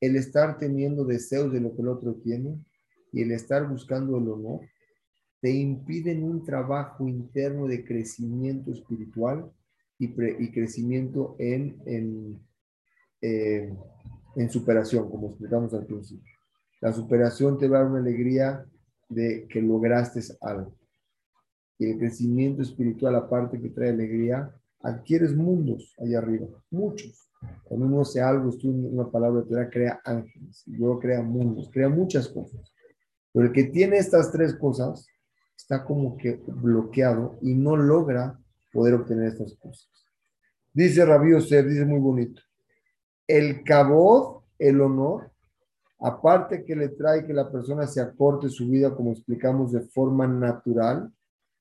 el 0.00 0.16
estar 0.16 0.58
teniendo 0.58 1.04
deseos 1.04 1.52
de 1.52 1.60
lo 1.60 1.74
que 1.74 1.82
el 1.82 1.88
otro 1.88 2.14
tiene 2.14 2.58
y 3.12 3.22
el 3.22 3.32
estar 3.32 3.68
buscando 3.68 4.18
el 4.18 4.28
honor, 4.28 4.60
te 5.40 5.50
impiden 5.50 6.24
un 6.24 6.44
trabajo 6.44 7.06
interno 7.06 7.66
de 7.66 7.84
crecimiento 7.84 8.72
espiritual 8.72 9.50
y, 9.98 10.12
crecimiento 10.52 11.36
en, 11.38 11.80
en, 11.86 12.40
eh, 13.22 13.72
en 14.36 14.50
superación, 14.50 15.10
como 15.10 15.28
explicamos 15.28 15.72
al 15.72 15.86
principio. 15.86 16.32
La 16.80 16.92
superación 16.92 17.58
te 17.58 17.68
va 17.68 17.78
a 17.78 17.82
dar 17.82 17.90
una 17.90 18.00
alegría 18.00 18.66
de 19.08 19.46
que 19.48 19.62
lograste 19.62 20.20
algo. 20.40 20.74
Y 21.78 21.90
el 21.90 21.98
crecimiento 21.98 22.62
espiritual, 22.62 23.14
aparte 23.16 23.60
que 23.60 23.70
trae 23.70 23.90
alegría, 23.90 24.54
adquieres 24.82 25.34
mundos 25.34 25.94
allá 25.98 26.18
arriba, 26.18 26.46
muchos. 26.70 27.30
Cuando 27.64 27.86
uno 27.86 28.00
hace 28.02 28.20
algo, 28.20 28.50
estudia 28.50 28.88
una 28.88 29.10
palabra, 29.10 29.42
te 29.42 29.70
crea 29.70 30.00
ángeles, 30.04 30.62
luego 30.66 31.00
crea 31.00 31.22
mundos, 31.22 31.68
crea 31.72 31.88
muchas 31.88 32.28
cosas. 32.28 32.72
Pero 33.32 33.46
el 33.46 33.52
que 33.52 33.64
tiene 33.64 33.98
estas 33.98 34.30
tres 34.30 34.54
cosas, 34.54 35.06
está 35.56 35.84
como 35.84 36.16
que 36.16 36.40
bloqueado 36.46 37.38
y 37.42 37.54
no 37.54 37.76
logra 37.76 38.38
poder 38.72 38.94
obtener 38.94 39.28
estas 39.28 39.54
cosas. 39.54 39.88
Dice 40.72 41.04
Rabí 41.04 41.32
Yosef, 41.32 41.66
dice 41.66 41.84
muy 41.84 41.98
bonito, 41.98 42.42
el 43.26 43.64
cabot, 43.64 44.44
el 44.58 44.80
honor, 44.80 45.32
aparte 45.98 46.64
que 46.64 46.76
le 46.76 46.90
trae 46.90 47.26
que 47.26 47.32
la 47.32 47.50
persona 47.50 47.86
se 47.86 48.00
acorte 48.00 48.48
su 48.48 48.68
vida, 48.68 48.94
como 48.94 49.12
explicamos, 49.12 49.72
de 49.72 49.80
forma 49.80 50.26
natural, 50.26 51.10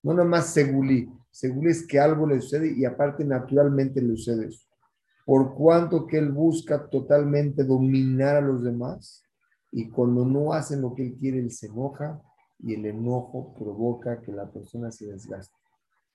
no 0.03 0.13
nada 0.13 0.27
más 0.27 0.53
segulí, 0.53 1.09
segulí 1.31 1.71
es 1.71 1.88
que 1.88 1.99
algo 1.99 2.27
le 2.27 2.41
sucede 2.41 2.73
y 2.77 2.86
aparte 2.86 3.23
naturalmente 3.25 4.01
le 4.01 4.15
sucede 4.15 4.47
eso. 4.47 4.64
Por 5.26 5.55
cuanto 5.55 6.05
que 6.05 6.19
él 6.19 6.32
busca 6.32 6.88
totalmente 6.88 7.63
dominar 7.63 8.38
a 8.38 8.41
los 8.41 8.63
demás 8.63 9.23
y 9.71 9.89
cuando 9.89 10.23
no 10.23 10.53
hacen 10.53 10.82
lo 10.82 10.93
que 10.93 11.03
él 11.03 11.15
quiere, 11.19 11.39
él 11.39 11.51
se 11.51 11.67
enoja, 11.67 12.21
y 12.59 12.73
el 12.73 12.86
enojo 12.86 13.53
provoca 13.53 14.21
que 14.21 14.32
la 14.32 14.49
persona 14.49 14.91
se 14.91 15.07
desgaste. 15.07 15.57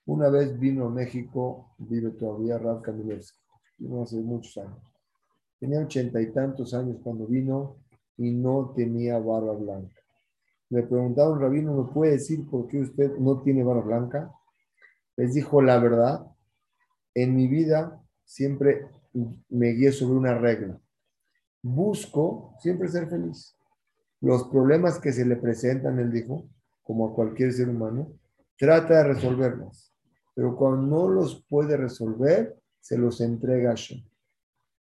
Una 0.07 0.31
vez 0.31 0.59
vino 0.59 0.87
a 0.87 0.91
México, 0.91 1.75
vive 1.79 2.11
todavía 2.13 2.59
Rav 2.59 2.81
Kamilevsky, 2.83 3.39
vino 3.79 4.03
hace 4.03 4.17
muchos 4.17 4.57
años. 4.59 4.79
Tenía 5.59 5.81
ochenta 5.81 6.21
y 6.21 6.33
tantos 6.33 6.73
años 6.73 6.97
cuando 7.03 7.27
vino 7.27 7.77
y 8.17 8.31
no 8.31 8.73
tenía 8.75 9.19
barba 9.19 9.53
blanca. 9.53 10.01
Le 10.71 10.83
preguntaron, 10.85 11.39
Rabino, 11.39 11.75
¿me 11.75 11.93
puede 11.93 12.13
decir 12.13 12.49
por 12.49 12.67
qué 12.69 12.81
usted 12.81 13.19
no 13.19 13.43
tiene 13.43 13.63
barba 13.63 13.83
blanca? 13.83 14.33
Les 15.17 15.35
dijo, 15.35 15.61
la 15.61 15.79
verdad, 15.79 16.27
en 17.15 17.37
mi 17.37 17.47
vida 17.49 18.01
siempre 18.25 18.87
me 19.13 19.69
guío 19.69 19.93
sobre 19.93 20.19
una 20.19 20.39
regla. 20.39 20.81
Busco 21.63 22.55
siempre 22.61 22.89
ser 22.89 23.09
feliz. 23.09 23.57
Los 24.21 24.45
problemas 24.49 24.99
que 24.99 25.13
se 25.13 25.25
le 25.25 25.37
presentan, 25.37 25.99
él 25.99 26.11
dijo, 26.11 26.49
como 26.83 27.09
a 27.09 27.15
cualquier 27.15 27.53
ser 27.53 27.69
humano, 27.69 28.13
trata 28.59 28.99
de 28.99 29.15
resolverlos. 29.15 29.93
Pero 30.35 30.57
cuando 30.57 30.83
no 30.83 31.09
los 31.09 31.45
puede 31.49 31.77
resolver, 31.77 32.59
se 32.81 32.99
los 32.99 33.21
entrega 33.21 33.73
a 33.73 33.75
Shem. 33.75 34.05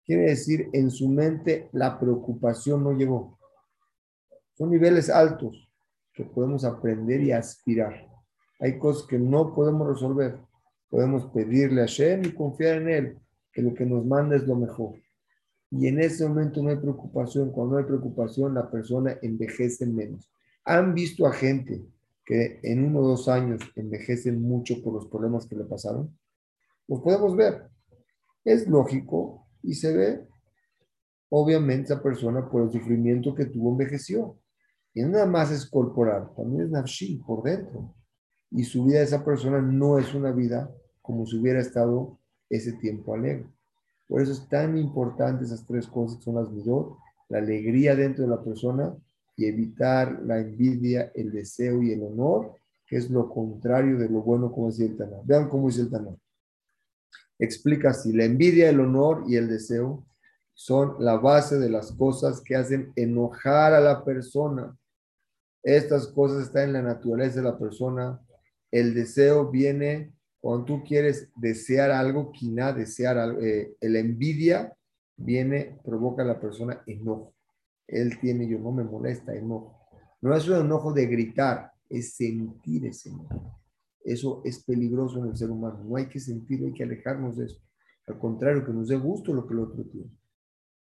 Quiere 0.05 0.30
decir, 0.30 0.70
en 0.74 0.91
su 0.91 1.09
mente 1.09 1.70
la 1.72 1.99
preocupación 1.99 2.84
no 2.84 2.93
llegó. 2.93 3.39
Son 4.53 4.70
niveles 4.70 5.09
altos 5.09 5.72
que 6.13 6.24
podemos 6.24 6.63
aprender 6.63 7.22
y 7.22 7.32
aspirar. 7.32 8.07
Hay 8.59 8.78
cosas 8.78 9.07
que 9.07 9.20
no 9.20 9.53
podemos 9.53 9.88
resolver. 9.88 10.39
Podemos 10.89 11.26
pedirle 11.32 11.82
a 11.82 11.88
Shem 11.88 12.26
y 12.26 12.32
confiar 12.32 12.82
en 12.82 12.89
Él, 12.89 13.20
que 13.56 13.62
lo 13.62 13.74
que 13.74 13.86
nos 13.86 14.06
manda 14.06 14.36
es 14.36 14.45
lo 14.45 14.58
mejor. 14.58 14.95
Y 15.72 15.88
en 15.88 16.01
ese 16.01 16.28
momento 16.28 16.62
no 16.62 16.70
hay 16.70 16.76
preocupación. 16.76 17.51
Cuando 17.51 17.74
no 17.74 17.80
hay 17.80 17.86
preocupación, 17.86 18.53
la 18.53 18.70
persona 18.70 19.18
envejece 19.22 19.86
menos. 19.86 20.30
¿Han 20.66 20.93
visto 20.93 21.26
a 21.26 21.32
gente 21.32 21.86
que 22.26 22.60
en 22.64 22.84
uno 22.84 22.99
o 22.99 23.08
dos 23.08 23.30
años 23.30 23.62
envejecen 23.78 24.41
mucho 24.41 24.84
por 24.84 24.93
los 24.93 25.08
problemas 25.08 25.47
que 25.47 25.56
le 25.56 25.64
pasaron? 25.64 26.14
Los 26.86 26.99
podemos 26.99 27.34
ver. 27.36 27.70
Es 28.43 28.68
lógico 28.68 29.47
y 29.64 29.74
se 29.74 29.95
ve. 29.95 30.28
Obviamente 31.30 31.93
esa 31.93 32.03
persona 32.03 32.49
por 32.49 32.64
el 32.64 32.72
sufrimiento 32.72 33.34
que 33.34 33.45
tuvo 33.45 33.72
envejeció. 33.72 34.38
Y 34.93 35.01
nada 35.03 35.26
más 35.26 35.49
es 35.49 35.66
corporal, 35.66 36.30
también 36.36 36.64
es 36.64 36.70
nafshi, 36.72 37.24
por 37.26 37.43
dentro. 37.43 37.95
Y 38.51 38.66
su 38.66 38.84
vida 38.84 38.99
de 38.99 39.06
esa 39.06 39.24
persona 39.24 39.62
no 39.62 39.97
es 39.97 40.14
una 40.14 40.32
vida 40.32 40.70
como 41.01 41.26
si 41.26 41.38
hubiera 41.38 41.62
estado 41.62 42.20
ese 42.50 42.74
tiempo 42.74 43.14
alegre. 43.14 43.48
Por 44.08 44.22
eso 44.22 44.32
es 44.32 44.48
tan 44.48 44.78
importante 44.78 45.46
esas 45.46 45.66
tres 45.66 45.88
cosas 45.88 46.18
que 46.18 46.24
son 46.24 46.36
las 46.36 46.52
midot, 46.52 46.98
la 47.30 47.39
alegría 47.39 47.96
dentro 47.96 48.24
de 48.24 48.30
la 48.30 48.43
persona 48.43 48.96
y 49.36 49.46
evitar 49.46 50.22
la 50.24 50.39
envidia, 50.39 51.12
el 51.16 51.32
deseo 51.32 51.82
y 51.82 51.91
el 51.91 52.04
honor, 52.04 52.56
que 52.88 52.98
es 52.98 53.10
lo 53.10 53.30
contrario 53.30 53.98
de 53.98 54.10
lo 54.10 54.22
bueno, 54.22 54.52
como 54.52 54.68
decía 54.68 54.86
el 54.86 54.98
Taná. 54.98 55.18
Vean 55.24 55.50
cómo 55.50 55.68
dice 55.68 55.82
el 55.82 55.89
Taná. 55.89 56.16
Explica 57.38 57.89
así, 57.89 58.14
la 58.14 58.26
envidia, 58.26 58.70
el 58.70 58.80
honor 58.80 59.26
y 59.28 59.36
el 59.36 59.50
deseo 59.50 60.06
son 60.54 60.96
la 61.00 61.18
base 61.18 61.58
de 61.58 61.70
las 61.70 61.91
cosas 61.91 62.41
que 62.41 62.56
hacen 62.56 62.93
enojar 62.96 63.74
a 63.74 63.82
la 63.82 64.06
persona. 64.06 64.78
Estas 65.62 66.08
cosas 66.08 66.43
están 66.43 66.66
en 66.70 66.74
la 66.74 66.82
naturaleza 66.82 67.38
de 67.38 67.50
la 67.50 67.58
persona. 67.58 68.22
El 68.72 68.93
deseo 68.93 69.50
viene 69.52 70.14
cuando 70.46 70.64
tú 70.66 70.84
quieres 70.84 71.28
desear 71.36 71.89
algo, 71.89 72.32
quina, 72.32 72.72
desear 72.72 73.18
algo, 73.18 73.41
eh, 73.41 73.76
la 73.82 73.98
envidia 73.98 74.78
viene, 75.18 75.80
provoca 75.84 76.22
a 76.22 76.26
la 76.28 76.39
persona 76.39 76.84
enojo. 76.86 77.34
Él 77.88 78.20
tiene, 78.20 78.48
yo 78.48 78.60
no 78.60 78.72
me 78.72 78.84
molesta, 78.84 79.34
enojo. 79.34 79.76
No 80.22 80.36
es 80.36 80.48
un 80.48 80.64
enojo 80.64 80.93
de 80.93 81.08
gritar, 81.08 81.72
es 81.89 82.14
sentir 82.14 82.86
ese 82.86 83.10
enojo. 83.10 83.60
Eso 84.04 84.43
es 84.46 84.64
peligroso 84.64 85.18
en 85.18 85.32
el 85.32 85.36
ser 85.36 85.50
humano. 85.50 85.84
No 85.84 85.96
hay 85.96 86.06
que 86.06 86.20
sentirlo, 86.20 86.68
hay 86.68 86.74
que 86.74 86.84
alejarnos 86.84 87.38
de 87.38 87.46
eso. 87.46 87.60
Al 88.06 88.20
contrario, 88.20 88.64
que 88.64 88.72
nos 88.72 88.88
dé 88.88 88.98
gusto 88.98 89.34
lo 89.34 89.48
que 89.48 89.54
el 89.56 89.62
otro 89.62 89.84
tiene. 89.86 90.12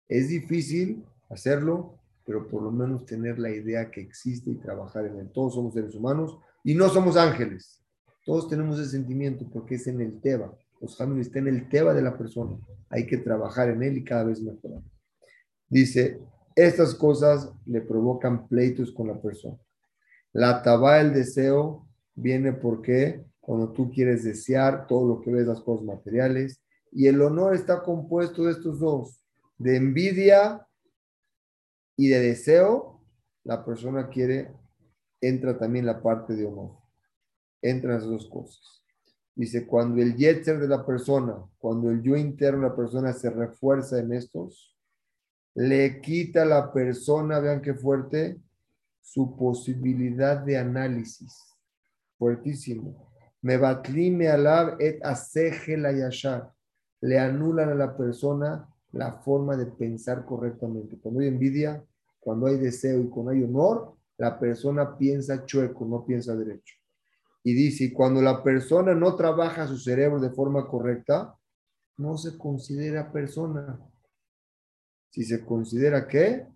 Es 0.09 0.31
difícil 0.31 1.05
hacerlo, 1.31 2.01
pero 2.27 2.49
por 2.49 2.61
lo 2.61 2.73
menos 2.73 3.07
tener 3.07 3.39
la 3.39 3.51
idea 3.51 3.89
que 3.89 4.01
existe 4.01 4.51
y 4.51 4.57
trabajar 4.57 5.07
en 5.07 5.17
él. 5.17 5.31
Todos 5.33 5.55
somos 5.55 5.75
seres 5.75 5.95
humanos 5.95 6.41
y 6.65 6.75
no 6.75 6.89
somos 6.89 7.17
ángeles. 7.17 7.84
Todos 8.25 8.49
tenemos 8.49 8.79
ese 8.79 8.91
sentimiento 8.91 9.49
porque 9.53 9.75
es 9.77 9.87
en 9.87 10.01
el 10.01 10.20
Teba. 10.20 10.57
Los 10.81 10.97
familias 10.97 11.27
está 11.27 11.39
en 11.39 11.49
el 11.49 11.68
Teba 11.68 11.95
de 11.95 12.03
la 12.03 12.16
persona. 12.16 12.59
Hay 12.89 13.07
que 13.07 13.18
trabajar 13.18 13.68
en 13.68 13.83
él 13.83 13.99
y 13.99 14.05
cada 14.05 14.25
vez 14.25 14.41
mejorar. 14.41 14.83
Dice, 15.68 16.20
estas 16.57 16.95
cosas 16.95 17.53
le 17.66 17.81
provocan 17.81 18.49
pleitos 18.49 18.93
con 18.93 19.09
la 19.09 19.20
persona. 19.20 19.59
La 20.33 20.62
taba, 20.62 21.01
el 21.01 21.12
deseo, 21.12 21.87
viene 22.14 22.53
porque 22.53 23.25
cuando 23.41 23.72
tú 23.72 23.91
quieres 23.91 24.25
desear 24.25 24.87
todo 24.87 25.07
lo 25.07 25.20
que 25.20 25.33
ves, 25.33 25.47
las 25.47 25.61
cosas 25.61 25.85
materiales, 25.85 26.62
y 26.91 27.09
el 27.09 27.20
honor 27.20 27.55
está 27.55 27.83
compuesto 27.83 28.45
de 28.45 28.53
estos 28.53 28.79
dos, 28.79 29.20
de 29.59 29.77
envidia 29.77 30.66
y 31.97 32.09
de 32.09 32.20
deseo, 32.20 33.03
la 33.43 33.64
persona 33.64 34.09
quiere, 34.09 34.53
entra 35.20 35.59
también 35.59 35.87
la 35.87 36.03
parte 36.03 36.35
de 36.35 36.47
honor. 36.47 36.84
Entran 37.65 37.97
esas 37.97 38.11
dos 38.11 38.29
cosas. 38.29 38.85
Dice, 39.35 39.67
cuando 39.67 40.03
el 40.03 40.15
yetzer 40.17 40.61
de 40.61 40.69
la 40.69 40.85
persona, 40.85 41.43
cuando 41.59 41.91
el 41.91 42.03
yo 42.03 42.15
interno 42.15 42.61
de 42.61 42.69
la 42.69 42.77
persona 42.77 43.12
se 43.15 43.31
refuerza 43.31 43.99
en 43.99 44.12
estos, 44.12 44.77
le 45.55 46.03
quita 46.03 46.43
a 46.43 46.45
la 46.45 46.71
persona, 46.71 47.41
vean 47.41 47.62
qué 47.62 47.73
fuerte, 47.73 48.39
su 49.01 49.35
posibilidad 49.35 50.37
de 50.39 50.59
análisis 50.59 51.33
fuertísimo. 52.19 53.11
Me 53.41 53.57
batlime 53.57 54.29
alab 54.29 54.77
et 54.79 55.01
la. 55.03 56.55
Le 57.01 57.19
anulan 57.19 57.71
a 57.71 57.75
la 57.75 57.97
persona 57.97 58.69
la 58.93 59.12
forma 59.12 59.57
de 59.57 59.67
pensar 59.67 60.27
correctamente. 60.27 60.99
Cuando 60.99 61.21
hay 61.21 61.29
envidia, 61.29 61.83
cuando 62.21 62.47
hay 62.47 62.59
deseo 62.59 63.01
y 63.01 63.09
cuando 63.09 63.33
hay 63.33 63.43
honor, 63.43 63.95
la 64.19 64.39
persona 64.39 64.97
piensa 64.97 65.45
chueco, 65.45 65.85
no 65.87 66.05
piensa 66.05 66.37
derecho. 66.37 66.77
Y 67.45 67.53
dice, 67.53 67.92
cuando 67.92 68.22
la 68.22 68.42
persona 68.42 68.95
no 68.95 69.14
trabaja 69.16 69.68
su 69.68 69.76
cerebro 69.76 70.18
de 70.18 70.30
forma 70.30 70.66
correcta, 70.66 71.36
no 71.99 72.16
se 72.16 72.36
considera 72.38 73.12
persona. 73.12 73.78
Si 75.11 75.24
se 75.24 75.45
considera 75.45 76.09
qué? 76.09 76.47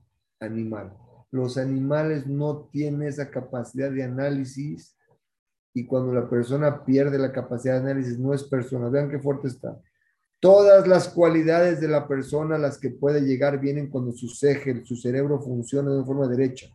Animal. 0.41 0.97
Los 1.31 1.59
animales 1.59 2.27
no 2.27 2.69
tienen 2.73 3.03
esa 3.03 3.31
capacidad 3.31 3.91
de 3.91 4.03
análisis 4.03 4.97
y 5.75 5.87
cuando 5.87 6.13
la 6.13 6.29
persona 6.29 6.85
pierde 6.85 7.19
la 7.19 7.33
capacidad 7.33 7.75
de 7.75 7.91
análisis 7.91 8.19
no 8.19 8.33
es 8.33 8.43
persona. 8.45 8.89
Vean 8.89 9.11
qué 9.11 9.19
fuerte 9.19 9.49
está. 9.49 9.79
Todas 10.41 10.89
las 10.89 11.09
cualidades 11.09 11.81
de 11.81 11.89
la 11.89 12.09
persona 12.09 12.59
las 12.59 12.79
que 12.79 12.91
puede 12.91 13.21
llegar 13.21 13.61
vienen 13.61 13.91
cuando 13.91 14.13
su 14.13 14.29
ceje, 14.29 14.85
su 14.85 14.97
cerebro 14.97 15.41
funciona 15.41 15.93
de 15.93 16.05
forma 16.05 16.29
derecha. 16.29 16.69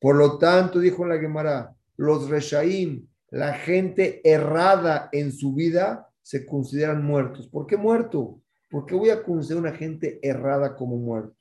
Por 0.00 0.16
lo 0.16 0.38
tanto, 0.38 0.78
dijo 0.78 1.04
la 1.04 1.18
Gemara, 1.18 1.74
los 1.96 2.30
reshaim, 2.30 3.06
la 3.30 3.54
gente 3.54 4.20
errada 4.28 5.08
en 5.12 5.32
su 5.32 5.54
vida, 5.54 6.08
se 6.22 6.46
consideran 6.46 7.04
muertos. 7.04 7.48
¿Por 7.48 7.66
qué 7.66 7.76
muerto? 7.76 8.42
¿Por 8.68 8.86
qué 8.86 8.94
voy 8.94 9.10
a 9.10 9.22
considerar 9.22 9.62
una 9.62 9.76
gente 9.76 10.18
errada 10.22 10.76
como 10.76 10.96
muerto? 10.96 11.36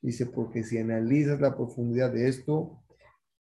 Dice, 0.00 0.26
porque 0.26 0.64
si 0.64 0.78
analizas 0.78 1.40
la 1.40 1.54
profundidad 1.54 2.12
de 2.12 2.28
esto, 2.28 2.82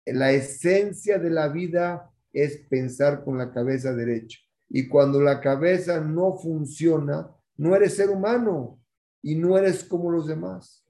la 0.06 0.32
esencia 0.32 1.20
de 1.20 1.30
la 1.30 1.48
vida 1.48 2.12
es 2.34 2.58
pensar 2.70 3.24
con 3.24 3.38
la 3.38 3.54
cabeza 3.54 3.94
derecha. 3.94 4.40
Y 4.68 4.88
cuando 4.88 5.22
la 5.22 5.40
cabeza 5.40 6.02
no 6.02 6.36
funciona, 6.36 7.30
no 7.56 7.76
eres 7.76 7.96
ser 7.96 8.10
humano 8.10 8.82
y 9.22 9.36
no 9.36 9.58
eres 9.58 9.84
como 9.84 10.12
los 10.12 10.28
demás. 10.28 10.86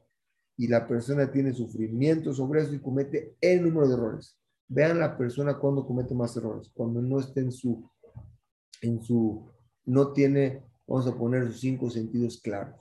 Y 0.57 0.67
la 0.67 0.87
persona 0.87 1.31
tiene 1.31 1.53
sufrimiento 1.53 2.33
sobre 2.33 2.61
eso 2.61 2.73
y 2.73 2.79
comete 2.79 3.35
el 3.41 3.63
número 3.63 3.87
de 3.87 3.93
errores. 3.95 4.39
Vean 4.73 4.97
la 4.97 5.15
persona 5.15 5.59
cuando 5.59 5.85
comete 5.85 6.15
más 6.15 6.35
errores, 6.35 6.71
cuando 6.73 6.99
no 6.99 7.19
está 7.19 7.39
en 7.41 7.51
su, 7.51 7.87
en 8.81 9.03
su, 9.03 9.47
no 9.85 10.13
tiene, 10.13 10.63
vamos 10.87 11.05
a 11.05 11.15
poner 11.15 11.45
sus 11.45 11.59
cinco 11.59 11.91
sentidos 11.91 12.41
claros. 12.41 12.79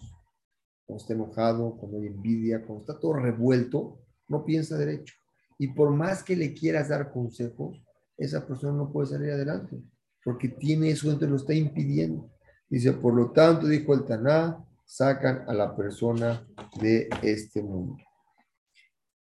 Cuando 0.87 1.03
está 1.03 1.13
enojado, 1.13 1.77
cuando 1.77 1.99
hay 1.99 2.07
envidia, 2.07 2.65
cuando 2.65 2.81
está 2.81 2.99
todo 2.99 3.13
revuelto, 3.13 3.99
no 4.27 4.43
piensa 4.43 4.79
derecho. 4.79 5.15
Y 5.59 5.69
por 5.69 5.91
más 5.91 6.23
que 6.23 6.35
le 6.35 6.55
quieras 6.55 6.89
dar 6.89 7.13
consejos, 7.13 7.79
esa 8.17 8.47
persona 8.47 8.73
no 8.73 8.91
puede 8.91 9.09
salir 9.09 9.31
adelante, 9.31 9.77
porque 10.25 10.49
tiene 10.49 10.89
eso, 10.91 11.09
entonces 11.09 11.29
lo 11.29 11.37
está 11.37 11.53
impidiendo. 11.53 12.31
Dice, 12.71 12.93
por 12.95 13.13
lo 13.13 13.33
tanto, 13.33 13.67
dijo 13.67 13.93
el 13.93 14.07
Taná, 14.07 14.65
sacan 14.87 15.45
a 15.47 15.53
la 15.53 15.77
persona 15.77 16.47
de 16.81 17.11
este 17.21 17.63
mundo. 17.63 17.99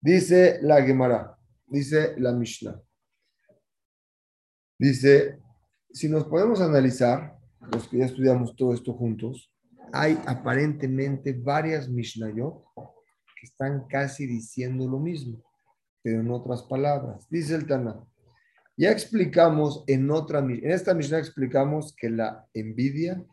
Dice 0.00 0.58
la 0.62 0.82
Gemara, 0.82 1.36
dice 1.72 2.14
la 2.18 2.32
Mishnah. 2.32 2.80
Dice, 4.78 5.40
si 5.90 6.08
nos 6.08 6.24
podemos 6.24 6.60
analizar, 6.60 7.38
los 7.72 7.88
que 7.88 7.98
ya 7.98 8.06
estudiamos 8.06 8.54
todo 8.56 8.74
esto 8.74 8.92
juntos, 8.92 9.50
hay 9.92 10.18
aparentemente 10.26 11.32
varias 11.32 11.88
Mishnayot 11.88 12.62
que 12.74 13.46
están 13.46 13.86
casi 13.88 14.26
diciendo 14.26 14.86
lo 14.86 14.98
mismo, 14.98 15.42
pero 16.02 16.20
en 16.20 16.30
otras 16.30 16.62
palabras. 16.62 17.26
Dice 17.30 17.54
el 17.54 17.66
Taná, 17.66 18.04
ya 18.76 18.90
explicamos 18.90 19.84
en 19.86 20.10
otra, 20.10 20.40
en 20.40 20.70
esta 20.70 20.94
misión 20.94 21.20
explicamos 21.20 21.94
que 21.96 22.10
la 22.10 22.46
envidia, 22.52 23.24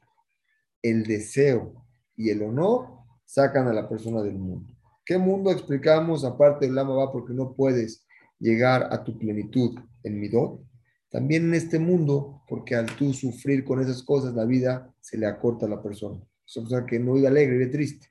el 0.81 1.03
deseo 1.03 1.85
y 2.15 2.29
el 2.29 2.43
honor 2.43 2.89
sacan 3.25 3.67
a 3.67 3.73
la 3.73 3.89
persona 3.89 4.21
del 4.21 4.37
mundo. 4.37 4.73
¿Qué 5.05 5.17
mundo 5.17 5.51
explicamos 5.51 6.23
aparte 6.23 6.65
del 6.65 6.75
lama 6.75 7.11
porque 7.11 7.33
no 7.33 7.53
puedes 7.53 8.05
llegar 8.39 8.87
a 8.91 9.03
tu 9.03 9.17
plenitud 9.17 9.79
en 10.03 10.19
Midot, 10.19 10.61
también 11.09 11.45
en 11.45 11.55
este 11.55 11.79
mundo, 11.79 12.43
porque 12.47 12.75
al 12.75 12.85
tú 12.95 13.13
sufrir 13.13 13.63
con 13.63 13.81
esas 13.81 14.03
cosas, 14.03 14.33
la 14.35 14.45
vida 14.45 14.93
se 14.99 15.17
le 15.17 15.25
acorta 15.25 15.65
a 15.65 15.69
la 15.69 15.81
persona. 15.81 16.23
Es 16.45 16.55
una 16.57 16.65
persona 16.65 16.85
que 16.85 16.99
no 16.99 17.13
vive 17.13 17.27
alegre, 17.27 17.57
vive 17.57 17.71
triste. 17.71 18.07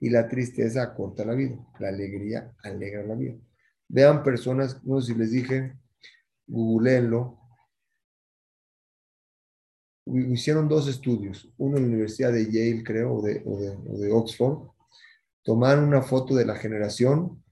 Y 0.00 0.10
la 0.10 0.28
tristeza 0.28 0.82
acorta 0.82 1.24
la 1.24 1.34
vida. 1.34 1.58
La 1.78 1.88
alegría 1.88 2.54
alegra 2.62 3.04
la 3.04 3.14
vida. 3.14 3.36
Vean 3.88 4.22
personas, 4.22 4.82
no 4.84 5.00
sé 5.00 5.12
si 5.12 5.18
les 5.18 5.30
dije, 5.30 5.76
googleenlo. 6.46 7.38
Hicieron 10.06 10.68
dos 10.68 10.88
estudios, 10.88 11.52
uno 11.58 11.76
en 11.76 11.82
la 11.82 11.88
Universidad 11.88 12.32
de 12.32 12.46
Yale, 12.46 12.82
creo, 12.82 13.16
o 13.16 13.22
de, 13.22 13.42
o 13.44 13.98
de 13.98 14.10
Oxford. 14.10 14.70
Tomaron 15.42 15.84
una 15.84 16.00
foto 16.00 16.34
de 16.34 16.46
la 16.46 16.56
generación 16.56 17.42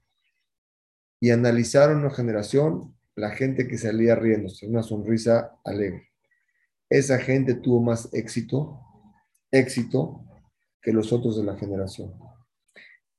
y 1.19 1.31
analizaron 1.31 1.99
una 1.99 2.11
generación, 2.11 2.95
la 3.15 3.31
gente 3.31 3.67
que 3.67 3.77
salía 3.77 4.15
riéndose, 4.15 4.67
una 4.67 4.83
sonrisa 4.83 5.57
alegre. 5.63 6.09
Esa 6.89 7.17
gente 7.17 7.55
tuvo 7.55 7.81
más 7.81 8.13
éxito, 8.13 8.79
éxito 9.51 10.23
que 10.81 10.93
los 10.93 11.11
otros 11.11 11.37
de 11.37 11.43
la 11.43 11.57
generación. 11.57 12.13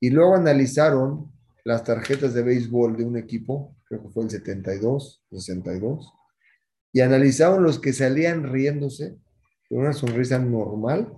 Y 0.00 0.10
luego 0.10 0.36
analizaron 0.36 1.32
las 1.64 1.84
tarjetas 1.84 2.32
de 2.34 2.42
béisbol 2.42 2.96
de 2.96 3.04
un 3.04 3.16
equipo, 3.16 3.76
creo 3.84 4.02
que 4.02 4.08
fue 4.10 4.24
el 4.24 4.30
72, 4.30 5.24
62, 5.30 6.12
y 6.92 7.00
analizaron 7.00 7.62
los 7.62 7.78
que 7.78 7.92
salían 7.92 8.44
riéndose 8.44 9.18
con 9.68 9.80
una 9.80 9.92
sonrisa 9.92 10.38
normal, 10.38 11.12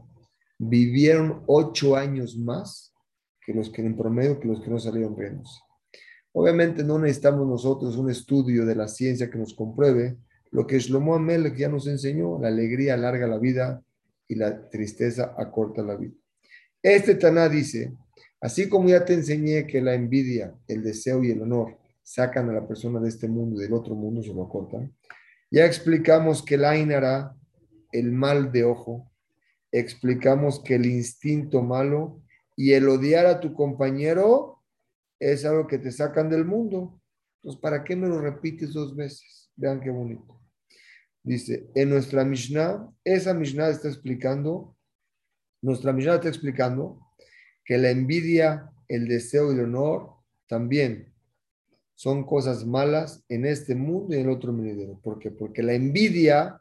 vivieron 0.58 1.44
ocho 1.46 1.94
años 1.96 2.36
más 2.36 2.92
que 3.44 3.54
los 3.54 3.70
que 3.70 3.82
en 3.82 3.96
promedio, 3.96 4.40
que 4.40 4.48
los 4.48 4.60
que 4.60 4.70
no 4.70 4.78
salieron 4.78 5.16
riéndose. 5.16 5.60
Obviamente 6.32 6.84
no 6.84 6.98
necesitamos 6.98 7.46
nosotros 7.46 7.96
un 7.96 8.10
estudio 8.10 8.64
de 8.64 8.74
la 8.74 8.88
ciencia 8.88 9.30
que 9.30 9.38
nos 9.38 9.54
compruebe 9.54 10.16
lo 10.50 10.66
que 10.66 10.78
Shlomo 10.78 11.14
Amelech 11.14 11.56
ya 11.56 11.68
nos 11.68 11.86
enseñó, 11.86 12.38
la 12.40 12.48
alegría 12.48 12.94
alarga 12.94 13.26
la 13.26 13.38
vida 13.38 13.82
y 14.26 14.34
la 14.34 14.68
tristeza 14.68 15.34
acorta 15.36 15.82
la 15.82 15.96
vida. 15.96 16.14
Este 16.82 17.14
Taná 17.14 17.48
dice, 17.48 17.92
así 18.40 18.68
como 18.68 18.88
ya 18.88 19.04
te 19.04 19.14
enseñé 19.14 19.66
que 19.66 19.80
la 19.80 19.94
envidia, 19.94 20.54
el 20.66 20.82
deseo 20.82 21.22
y 21.22 21.30
el 21.30 21.42
honor 21.42 21.78
sacan 22.02 22.50
a 22.50 22.52
la 22.52 22.66
persona 22.66 22.98
de 23.00 23.08
este 23.08 23.28
mundo 23.28 23.60
y 23.60 23.64
del 23.64 23.72
otro 23.72 23.94
mundo, 23.94 24.22
se 24.22 24.34
lo 24.34 24.44
acortan, 24.44 24.92
ya 25.50 25.66
explicamos 25.66 26.42
que 26.44 26.56
la 26.56 26.70
Ainara, 26.70 27.36
el 27.92 28.10
mal 28.12 28.50
de 28.50 28.64
ojo, 28.64 29.10
explicamos 29.70 30.60
que 30.60 30.76
el 30.76 30.86
instinto 30.86 31.62
malo 31.62 32.20
y 32.56 32.72
el 32.72 32.88
odiar 32.88 33.26
a 33.26 33.40
tu 33.40 33.54
compañero 33.54 34.59
es 35.20 35.44
algo 35.44 35.66
que 35.66 35.78
te 35.78 35.92
sacan 35.92 36.30
del 36.30 36.44
mundo. 36.44 37.00
Entonces, 37.36 37.60
¿para 37.60 37.84
qué 37.84 37.94
me 37.94 38.08
lo 38.08 38.20
repites 38.20 38.72
dos 38.72 38.96
veces? 38.96 39.50
Vean 39.54 39.80
qué 39.80 39.90
bonito. 39.90 40.40
Dice, 41.22 41.70
en 41.74 41.90
nuestra 41.90 42.24
Mishnah, 42.24 42.88
esa 43.04 43.34
Mishnah 43.34 43.68
está 43.68 43.88
explicando, 43.88 44.76
nuestra 45.62 45.92
Mishnah 45.92 46.16
está 46.16 46.28
explicando 46.28 46.98
que 47.64 47.76
la 47.76 47.90
envidia, 47.90 48.70
el 48.88 49.06
deseo 49.06 49.52
y 49.52 49.54
el 49.54 49.64
honor 49.64 50.14
también 50.48 51.12
son 51.94 52.24
cosas 52.24 52.66
malas 52.66 53.22
en 53.28 53.44
este 53.44 53.74
mundo 53.74 54.14
y 54.14 54.18
en 54.20 54.24
el 54.24 54.30
otro 54.30 54.54
mundo. 54.54 54.98
¿Por 55.02 55.18
qué? 55.18 55.30
Porque 55.30 55.62
la 55.62 55.74
envidia 55.74 56.58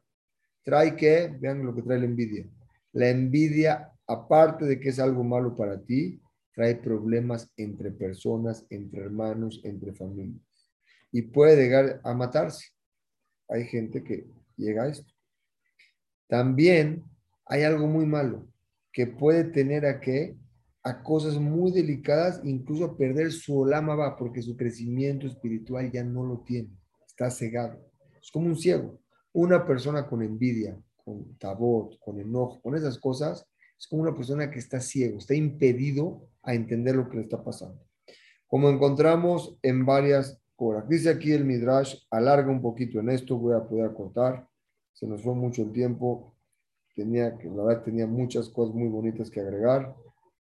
trae 0.64 0.98
que, 0.98 1.34
vean 1.40 1.66
lo 1.66 1.74
que 1.74 1.82
trae 1.82 1.98
la 1.98 2.06
envidia. 2.06 2.46
La 2.92 3.10
envidia, 3.10 3.94
aparte 4.06 4.66
de 4.66 4.80
que 4.82 4.90
es 4.90 5.00
algo 5.00 5.24
malo 5.24 5.56
para 5.56 5.82
ti, 5.82 6.22
trae 6.60 6.76
problemas 6.76 7.50
entre 7.56 7.90
personas, 7.90 8.66
entre 8.70 9.00
hermanos, 9.00 9.62
entre 9.64 9.94
familias. 9.94 10.44
Y 11.10 11.22
puede 11.22 11.56
llegar 11.56 12.02
a 12.04 12.14
matarse. 12.14 12.68
Hay 13.48 13.64
gente 13.64 14.04
que 14.04 14.28
llega 14.58 14.84
a 14.84 14.90
esto. 14.90 15.10
También 16.28 17.06
hay 17.46 17.64
algo 17.64 17.88
muy 17.88 18.06
malo 18.06 18.46
que 18.92 19.08
puede 19.08 19.46
tener 19.46 19.86
a 19.86 20.02
que 20.02 20.36
a 20.84 21.02
cosas 21.02 21.40
muy 21.40 21.72
delicadas, 21.72 22.42
incluso 22.44 22.84
a 22.84 22.98
perder 22.98 23.32
su 23.32 23.58
olama 23.58 23.96
va, 23.96 24.18
porque 24.18 24.42
su 24.42 24.58
crecimiento 24.58 25.28
espiritual 25.28 25.90
ya 25.90 26.04
no 26.04 26.26
lo 26.26 26.42
tiene, 26.42 26.78
está 27.08 27.32
cegado. 27.32 27.90
Es 28.22 28.32
como 28.32 28.48
un 28.48 28.58
ciego. 28.58 29.00
Una 29.32 29.66
persona 29.66 30.06
con 30.06 30.22
envidia, 30.24 30.78
con 31.06 31.38
tabot, 31.38 31.98
con 32.00 32.20
enojo, 32.20 32.62
con 32.62 32.76
esas 32.76 33.00
cosas, 33.00 33.48
es 33.80 33.88
como 33.88 34.02
una 34.02 34.14
persona 34.14 34.52
que 34.52 34.60
está 34.60 34.82
ciego, 34.82 35.20
está 35.20 35.34
impedido 35.34 36.28
a 36.50 36.56
entender 36.56 36.96
lo 36.96 37.08
que 37.08 37.18
le 37.18 37.24
está 37.24 37.44
pasando. 37.44 37.80
Como 38.48 38.70
encontramos 38.70 39.58
en 39.62 39.86
varias 39.86 40.42
cosas. 40.56 40.90
Dice 40.90 41.10
aquí 41.10 41.32
el 41.32 41.46
Midrash, 41.46 41.96
alarga 42.10 42.52
un 42.52 42.62
poquito 42.62 43.00
en 43.00 43.10
esto, 43.10 43.38
voy 43.38 43.54
a 43.54 43.64
poder 43.64 43.94
cortar. 43.94 44.48
Se 44.94 45.06
nos 45.08 45.22
fue 45.22 45.36
mucho 45.36 45.62
el 45.62 45.72
tiempo. 45.72 46.36
Tenía 46.96 47.30
la 47.30 47.64
verdad, 47.64 47.84
tenía 47.84 48.08
muchas 48.08 48.50
cosas 48.50 48.74
muy 48.74 48.90
bonitas 48.90 49.30
que 49.30 49.40
agregar. 49.40 49.96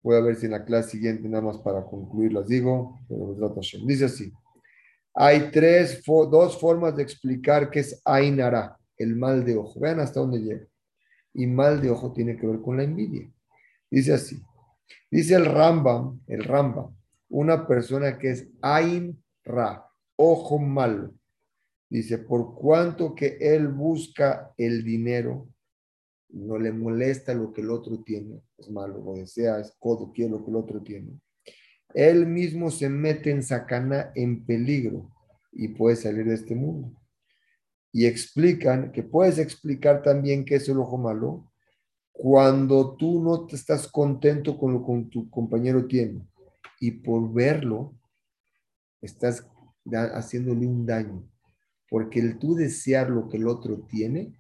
Voy 0.04 0.16
a 0.16 0.22
ver 0.22 0.36
si 0.36 0.46
en 0.46 0.52
la 0.52 0.64
clase 0.64 0.92
siguiente, 0.92 1.28
nada 1.28 1.44
más 1.44 1.58
para 1.58 1.84
concluir, 1.84 2.32
las 2.34 2.48
digo. 2.48 3.00
Pero 3.10 3.36
dice 3.86 4.06
así. 4.06 4.32
Hay 5.16 5.50
tres, 5.52 6.04
dos 6.06 6.58
formas 6.60 6.96
de 6.96 7.04
explicar 7.04 7.72
qué 7.72 7.80
es 7.80 8.00
Ainara, 8.06 8.78
el 8.96 9.16
mal 9.16 9.44
de 9.44 9.58
ojo. 9.58 9.80
Vean 9.80 10.00
hasta 10.00 10.20
dónde 10.20 10.40
llega. 10.40 10.66
Y 11.34 11.48
mal 11.48 11.82
de 11.82 11.90
ojo 11.90 12.14
tiene 12.14 12.38
que 12.38 12.46
ver 12.46 12.62
con 12.62 12.78
la 12.78 12.84
envidia. 12.84 13.28
Dice 13.90 14.14
así. 14.14 14.40
Dice 15.12 15.36
el 15.36 15.46
Rambam, 15.46 16.20
el 16.28 16.44
Rambam, 16.44 16.96
una 17.30 17.68
persona 17.68 18.18
que 18.18 18.32
es 18.32 18.48
Ain 18.62 19.24
Ra, 19.44 19.86
ojo 20.16 20.60
malo. 20.60 21.14
Dice, 21.90 22.20
por 22.20 22.54
cuanto 22.54 23.16
que 23.16 23.38
él 23.40 23.68
busca 23.68 24.54
el 24.58 24.84
dinero, 24.84 25.50
no 26.30 26.60
le 26.60 26.72
molesta 26.72 27.34
lo 27.34 27.52
que 27.52 27.62
el 27.62 27.72
otro 27.72 28.04
tiene, 28.04 28.42
es 28.58 28.70
malo, 28.70 29.04
o 29.04 29.16
desea, 29.16 29.60
es 29.60 29.74
codo, 29.80 30.12
quiere 30.14 30.32
lo 30.32 30.44
que 30.44 30.52
el 30.52 30.58
otro 30.58 30.82
tiene. 30.84 31.20
Él 31.94 32.28
mismo 32.28 32.70
se 32.70 32.88
mete 32.90 33.32
en 33.32 33.42
sacana, 33.42 34.12
en 34.14 34.46
peligro, 34.46 35.10
y 35.52 35.70
puede 35.70 35.96
salir 35.96 36.26
de 36.26 36.36
este 36.36 36.54
mundo. 36.54 36.94
Y 37.92 38.06
explican 38.06 38.92
que 38.92 39.02
puedes 39.02 39.40
explicar 39.40 40.04
también 40.04 40.46
qué 40.46 40.56
es 40.56 40.70
el 40.70 40.78
ojo 40.78 41.00
malo, 41.00 41.49
cuando 42.22 42.98
tú 42.98 43.24
no 43.24 43.46
te 43.46 43.56
estás 43.56 43.88
contento 43.88 44.58
con 44.58 44.74
lo 44.74 44.86
que 44.86 45.10
tu 45.10 45.30
compañero 45.30 45.88
tiene 45.88 46.28
y 46.82 46.92
por 46.92 47.32
verlo 47.32 47.94
estás 49.02 49.48
haciéndole 49.86 50.68
un 50.68 50.86
daño, 50.86 51.24
porque 51.90 52.20
el 52.20 52.38
tú 52.38 52.56
desear 52.56 53.10
lo 53.10 53.30
que 53.30 53.38
el 53.38 53.48
otro 53.48 53.86
tiene, 53.88 54.38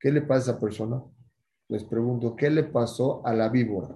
¿qué 0.00 0.10
le 0.10 0.22
pasa 0.22 0.52
a 0.52 0.54
esa 0.54 0.60
persona? 0.60 1.04
Les 1.68 1.84
pregunto, 1.84 2.34
¿qué 2.34 2.48
le 2.48 2.64
pasó 2.64 3.20
a 3.26 3.34
la 3.34 3.50
víbora? 3.50 3.94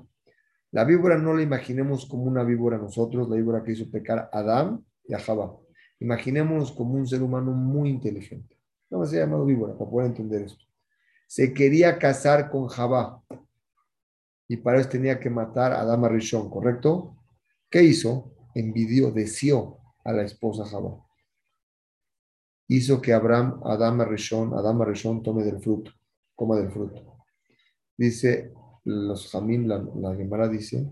La 0.73 0.85
víbora 0.85 1.17
no 1.17 1.33
la 1.33 1.41
imaginemos 1.41 2.05
como 2.05 2.25
una 2.25 2.45
víbora 2.45 2.77
nosotros, 2.77 3.31
la 3.31 3.37
víbora 3.37 3.65
que 3.65 3.73
hizo 3.73 3.91
pecar 3.91 4.29
a 4.31 4.41
Adán 4.41 4.85
y 5.05 5.15
a 5.15 5.21
Jabá. 5.21 5.57
Imaginémonos 6.01 6.71
como 6.73 6.97
un 6.97 7.07
ser 7.07 7.23
humano 7.23 7.53
muy 7.53 7.89
inteligente. 7.89 8.59
No 8.91 9.03
se 9.07 9.21
llama 9.21 9.43
víbora 9.43 9.73
para 9.73 9.91
poder 9.91 10.09
entender 10.09 10.43
esto 10.43 10.72
se 11.33 11.55
quería 11.55 11.99
casar 11.99 12.51
con 12.51 12.69
Jabá 12.69 13.25
y 14.47 14.59
para 14.59 14.79
eso 14.79 14.91
tenía 14.91 15.19
que 15.19 15.31
matar 15.31 15.73
a 15.73 15.83
Dama 15.83 16.11
Rishon, 16.11 16.51
¿correcto? 16.51 17.17
¿Qué 17.71 17.83
hizo? 17.83 18.35
Envidió, 18.55 19.11
deseó 19.11 19.79
a 20.05 20.13
la 20.13 20.25
esposa 20.25 20.67
Jabá. 20.67 21.03
Hizo 22.69 23.01
que 23.01 23.15
Abraham, 23.15 23.63
Adama 23.65 24.05
Rishon, 24.05 24.53
Adama 24.53 24.85
Rishon 24.85 25.23
tome 25.23 25.43
del 25.43 25.59
fruto, 25.59 25.93
coma 26.35 26.57
del 26.57 26.71
fruto. 26.71 27.25
Dice 27.97 28.53
los 28.85 29.31
Jamín, 29.31 29.67
la, 29.67 29.79
la 29.79 30.15
Gemara 30.15 30.49
dice, 30.49 30.87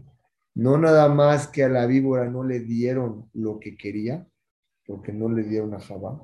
no 0.54 0.78
nada 0.78 1.10
más 1.10 1.48
que 1.48 1.64
a 1.64 1.68
la 1.68 1.84
víbora 1.84 2.30
no 2.30 2.44
le 2.44 2.60
dieron 2.60 3.28
lo 3.34 3.60
que 3.60 3.76
quería, 3.76 4.26
porque 4.86 5.12
no 5.12 5.28
le 5.28 5.42
dieron 5.42 5.74
a 5.74 5.80
Jabá, 5.80 6.18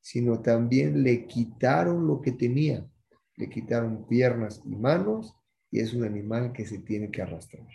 sino 0.00 0.40
también 0.40 1.02
le 1.02 1.26
quitaron 1.26 2.06
lo 2.06 2.22
que 2.22 2.32
tenía 2.32 2.88
le 3.36 3.48
quitaron 3.48 4.06
piernas 4.06 4.60
y 4.64 4.76
manos 4.76 5.34
y 5.70 5.80
es 5.80 5.94
un 5.94 6.04
animal 6.04 6.52
que 6.52 6.66
se 6.66 6.78
tiene 6.78 7.10
que 7.10 7.22
arrastrar. 7.22 7.66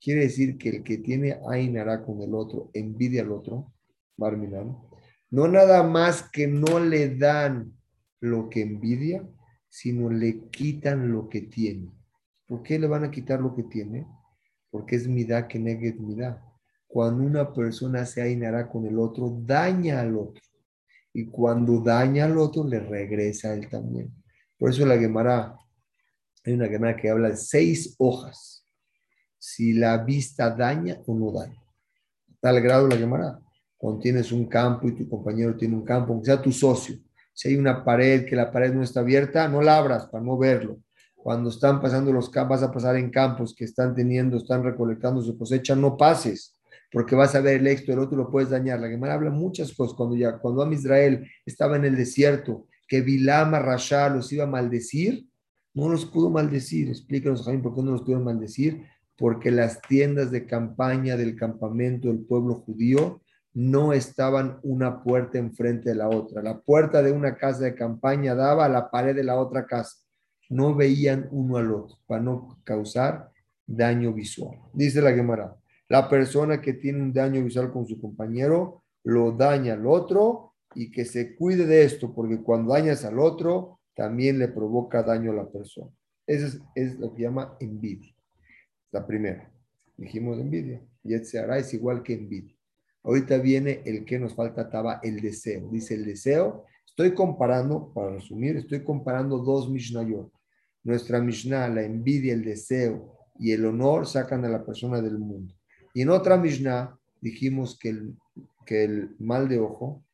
Quiere 0.00 0.22
decir 0.22 0.58
que 0.58 0.68
el 0.68 0.84
que 0.84 0.98
tiene 0.98 1.38
Ainara 1.48 2.04
con 2.04 2.22
el 2.22 2.34
otro, 2.34 2.70
envidia 2.74 3.22
al 3.22 3.32
otro, 3.32 3.72
Barminan, 4.16 4.76
no 5.30 5.48
nada 5.48 5.82
más 5.82 6.30
que 6.30 6.46
no 6.46 6.78
le 6.78 7.16
dan 7.16 7.72
lo 8.20 8.48
que 8.48 8.62
envidia, 8.62 9.26
sino 9.68 10.08
le 10.08 10.48
quitan 10.48 11.12
lo 11.12 11.28
que 11.28 11.42
tiene. 11.42 11.90
¿Por 12.46 12.62
qué 12.62 12.78
le 12.78 12.86
van 12.86 13.04
a 13.04 13.10
quitar 13.10 13.40
lo 13.40 13.54
que 13.54 13.64
tiene? 13.64 14.06
Porque 14.70 14.96
es 14.96 15.08
midá 15.08 15.48
que 15.48 15.58
negue 15.58 15.94
midá. 15.94 16.42
Cuando 16.86 17.24
una 17.24 17.52
persona 17.52 18.06
se 18.06 18.22
ainará 18.22 18.68
con 18.68 18.86
el 18.86 18.98
otro, 18.98 19.36
daña 19.44 20.00
al 20.00 20.16
otro. 20.16 20.42
Y 21.12 21.26
cuando 21.26 21.80
daña 21.80 22.26
al 22.26 22.38
otro, 22.38 22.64
le 22.64 22.78
regresa 22.78 23.50
a 23.50 23.54
él 23.54 23.68
también. 23.68 24.14
Por 24.58 24.70
eso 24.70 24.86
la 24.86 24.98
Gemara, 24.98 25.54
hay 26.44 26.52
una 26.54 26.68
Gemara 26.68 26.96
que 26.96 27.10
habla 27.10 27.30
de 27.30 27.36
seis 27.36 27.94
hojas. 27.98 28.64
Si 29.38 29.74
la 29.74 29.98
vista 29.98 30.50
daña 30.50 30.98
o 31.06 31.14
no 31.14 31.30
daña. 31.30 31.62
tal 32.40 32.60
grado 32.60 32.88
la 32.88 32.96
Gemara. 32.96 33.40
cuando 33.76 34.00
tienes 34.00 34.32
un 34.32 34.46
campo 34.46 34.88
y 34.88 34.92
tu 34.92 35.08
compañero 35.08 35.56
tiene 35.56 35.74
un 35.74 35.84
campo, 35.84 36.12
aunque 36.12 36.26
sea 36.26 36.40
tu 36.40 36.50
socio. 36.50 36.96
Si 37.34 37.48
hay 37.48 37.56
una 37.56 37.84
pared 37.84 38.24
que 38.24 38.34
la 38.34 38.50
pared 38.50 38.72
no 38.72 38.82
está 38.82 39.00
abierta, 39.00 39.46
no 39.46 39.60
la 39.60 39.76
abras 39.76 40.06
para 40.06 40.24
no 40.24 40.38
verlo. 40.38 40.80
Cuando 41.14 41.50
están 41.50 41.82
pasando 41.82 42.12
los 42.12 42.30
campos, 42.30 42.60
vas 42.60 42.68
a 42.68 42.72
pasar 42.72 42.96
en 42.96 43.10
campos 43.10 43.54
que 43.54 43.64
están 43.64 43.94
teniendo, 43.94 44.38
están 44.38 44.64
recolectando 44.64 45.20
su 45.20 45.36
cosecha, 45.36 45.76
no 45.76 45.96
pases, 45.96 46.56
porque 46.90 47.14
vas 47.14 47.34
a 47.34 47.40
ver 47.40 47.56
el 47.60 47.66
éxito, 47.66 47.92
el 47.92 47.98
otro 47.98 48.16
lo 48.16 48.30
puedes 48.30 48.50
dañar. 48.50 48.80
La 48.80 48.88
Gemara 48.88 49.14
habla 49.14 49.30
muchas 49.30 49.74
cosas. 49.74 49.94
Cuando 49.94 50.16
ya, 50.16 50.38
cuando 50.38 50.62
Am 50.62 50.72
Israel 50.72 51.28
estaba 51.44 51.76
en 51.76 51.84
el 51.84 51.96
desierto, 51.96 52.68
que 52.86 53.00
Vilama 53.00 53.58
Rasha 53.58 54.08
los 54.08 54.32
iba 54.32 54.44
a 54.44 54.48
maldecir, 54.48 55.26
no 55.74 55.88
los 55.90 56.06
pudo 56.06 56.30
maldecir. 56.30 56.88
Explícanos, 56.88 57.44
Jaime, 57.44 57.62
por 57.62 57.74
qué 57.74 57.82
no 57.82 57.92
los 57.92 58.00
pudieron 58.00 58.24
maldecir. 58.24 58.84
Porque 59.18 59.50
las 59.50 59.80
tiendas 59.82 60.30
de 60.30 60.46
campaña 60.46 61.16
del 61.16 61.36
campamento 61.36 62.08
del 62.08 62.20
pueblo 62.20 62.54
judío 62.54 63.20
no 63.52 63.92
estaban 63.92 64.58
una 64.62 65.02
puerta 65.02 65.38
enfrente 65.38 65.90
de 65.90 65.94
la 65.96 66.08
otra. 66.08 66.42
La 66.42 66.60
puerta 66.60 67.02
de 67.02 67.12
una 67.12 67.36
casa 67.36 67.64
de 67.64 67.74
campaña 67.74 68.34
daba 68.34 68.66
a 68.66 68.68
la 68.68 68.90
pared 68.90 69.14
de 69.14 69.24
la 69.24 69.36
otra 69.36 69.66
casa. 69.66 69.96
No 70.48 70.74
veían 70.74 71.28
uno 71.30 71.56
al 71.56 71.72
otro 71.72 71.98
para 72.06 72.22
no 72.22 72.58
causar 72.64 73.30
daño 73.66 74.12
visual. 74.12 74.58
Dice 74.72 75.00
la 75.00 75.12
Gemara, 75.12 75.56
la 75.88 76.08
persona 76.08 76.60
que 76.60 76.74
tiene 76.74 77.02
un 77.02 77.12
daño 77.12 77.42
visual 77.42 77.72
con 77.72 77.86
su 77.86 78.00
compañero 78.00 78.82
lo 79.04 79.32
daña 79.32 79.74
al 79.74 79.86
otro 79.86 80.54
y 80.76 80.90
que 80.90 81.06
se 81.06 81.34
cuide 81.34 81.64
de 81.64 81.84
esto, 81.84 82.14
porque 82.14 82.42
cuando 82.42 82.74
dañas 82.74 83.04
al 83.06 83.18
otro, 83.18 83.80
también 83.94 84.38
le 84.38 84.48
provoca 84.48 85.02
daño 85.02 85.32
a 85.32 85.36
la 85.36 85.50
persona. 85.50 85.90
Eso 86.26 86.58
es, 86.74 86.98
lo 86.98 87.14
que 87.14 87.22
llama 87.22 87.56
envidia. 87.60 88.14
La 88.92 89.06
primera. 89.06 89.50
Dijimos 89.96 90.38
envidia. 90.38 90.82
Hará 91.42 91.58
es 91.58 91.72
igual 91.72 92.02
que 92.02 92.12
envidia. 92.12 92.54
Ahorita 93.02 93.38
viene 93.38 93.80
el 93.86 94.04
que 94.04 94.18
nos 94.18 94.34
falta, 94.34 94.62
estaba 94.62 95.00
el 95.02 95.20
deseo. 95.20 95.68
Dice 95.70 95.94
el 95.94 96.04
deseo. 96.04 96.66
Estoy 96.86 97.14
comparando, 97.14 97.90
para 97.94 98.10
resumir, 98.10 98.56
estoy 98.56 98.84
comparando 98.84 99.38
dos 99.38 99.70
Mishnayot. 99.70 100.30
Nuestra 100.84 101.22
Mishnah, 101.22 101.68
la 101.68 101.82
envidia, 101.84 102.34
el 102.34 102.44
deseo 102.44 103.16
y 103.38 103.52
el 103.52 103.64
honor 103.64 104.06
sacan 104.06 104.44
a 104.44 104.48
la 104.48 104.64
persona 104.64 105.00
del 105.00 105.18
mundo. 105.18 105.54
Y 105.94 106.02
en 106.02 106.10
otra 106.10 106.36
Mishnah 106.36 106.98
dijimos 107.20 107.78
que 107.78 107.88
el, 107.90 108.16
que 108.66 108.84
el 108.84 109.16
mal 109.18 109.48
de 109.48 109.58
ojo 109.58 110.05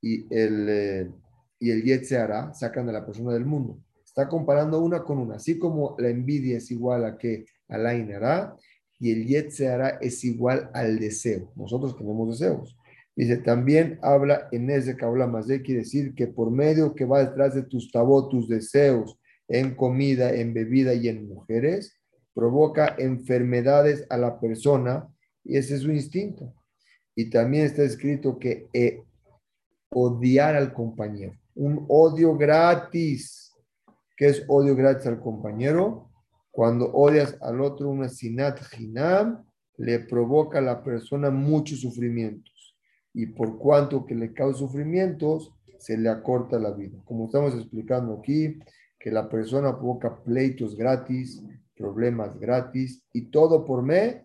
y 0.00 0.26
el, 0.34 0.68
eh, 0.68 1.10
y 1.58 1.70
el 1.70 2.04
sacan 2.54 2.88
a 2.88 2.92
la 2.92 3.04
persona 3.04 3.32
del 3.32 3.44
mundo. 3.44 3.78
Está 4.04 4.28
comparando 4.28 4.80
una 4.80 5.02
con 5.04 5.18
una. 5.18 5.36
Así 5.36 5.58
como 5.58 5.96
la 5.98 6.08
envidia 6.08 6.58
es 6.58 6.70
igual 6.70 7.04
a 7.04 7.18
que 7.18 7.46
a 7.68 7.78
la 7.78 7.94
inara, 7.94 8.56
y 8.98 9.12
el 9.12 9.26
Yetzirah 9.26 9.98
es 10.00 10.24
igual 10.24 10.70
al 10.74 10.98
deseo. 10.98 11.52
Nosotros 11.56 11.96
tenemos 11.96 12.38
deseos. 12.38 12.76
Dice, 13.14 13.36
también 13.38 13.98
habla 14.02 14.48
en 14.52 14.70
ese 14.70 14.96
que 14.96 15.04
habla 15.04 15.26
más 15.26 15.46
de 15.46 15.62
quiere 15.62 15.80
decir 15.80 16.14
que 16.14 16.28
por 16.28 16.50
medio 16.50 16.94
que 16.94 17.04
va 17.04 17.24
detrás 17.24 17.54
de 17.54 17.62
tus 17.62 17.90
tabot, 17.90 18.30
tus 18.30 18.48
deseos 18.48 19.18
en 19.48 19.74
comida, 19.74 20.32
en 20.32 20.54
bebida 20.54 20.94
y 20.94 21.08
en 21.08 21.28
mujeres, 21.28 21.96
provoca 22.34 22.94
enfermedades 22.98 24.06
a 24.10 24.16
la 24.16 24.38
persona 24.38 25.08
y 25.42 25.56
ese 25.56 25.74
es 25.74 25.82
su 25.82 25.90
instinto. 25.90 26.54
Y 27.16 27.30
también 27.30 27.64
está 27.64 27.82
escrito 27.82 28.38
que 28.38 28.68
eh, 28.72 29.02
odiar 29.90 30.56
al 30.56 30.72
compañero, 30.72 31.34
un 31.54 31.84
odio 31.88 32.36
gratis. 32.36 33.52
¿Qué 34.16 34.26
es 34.26 34.44
odio 34.48 34.74
gratis 34.74 35.06
al 35.06 35.20
compañero? 35.20 36.10
Cuando 36.50 36.92
odias 36.92 37.36
al 37.40 37.60
otro 37.60 37.88
una 37.88 38.08
sinat 38.08 38.60
jinam, 38.70 39.44
le 39.76 40.00
provoca 40.00 40.58
a 40.58 40.62
la 40.62 40.82
persona 40.82 41.30
muchos 41.30 41.80
sufrimientos. 41.80 42.76
Y 43.14 43.26
por 43.26 43.58
cuanto 43.58 44.04
que 44.04 44.14
le 44.14 44.32
causa 44.32 44.58
sufrimientos, 44.58 45.52
se 45.78 45.96
le 45.96 46.08
acorta 46.08 46.58
la 46.58 46.72
vida. 46.72 46.98
Como 47.04 47.26
estamos 47.26 47.54
explicando 47.54 48.14
aquí, 48.14 48.58
que 48.98 49.10
la 49.10 49.28
persona 49.28 49.76
provoca 49.76 50.22
pleitos 50.22 50.76
gratis, 50.76 51.42
problemas 51.76 52.38
gratis, 52.38 53.04
y 53.12 53.30
todo 53.30 53.64
por 53.64 53.82
mí, 53.82 54.20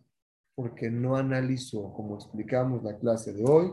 porque 0.56 0.90
no 0.90 1.16
analizó, 1.16 1.94
como 1.94 2.16
explicamos 2.16 2.84
la 2.84 2.98
clase 2.98 3.34
de 3.34 3.44
hoy, 3.44 3.72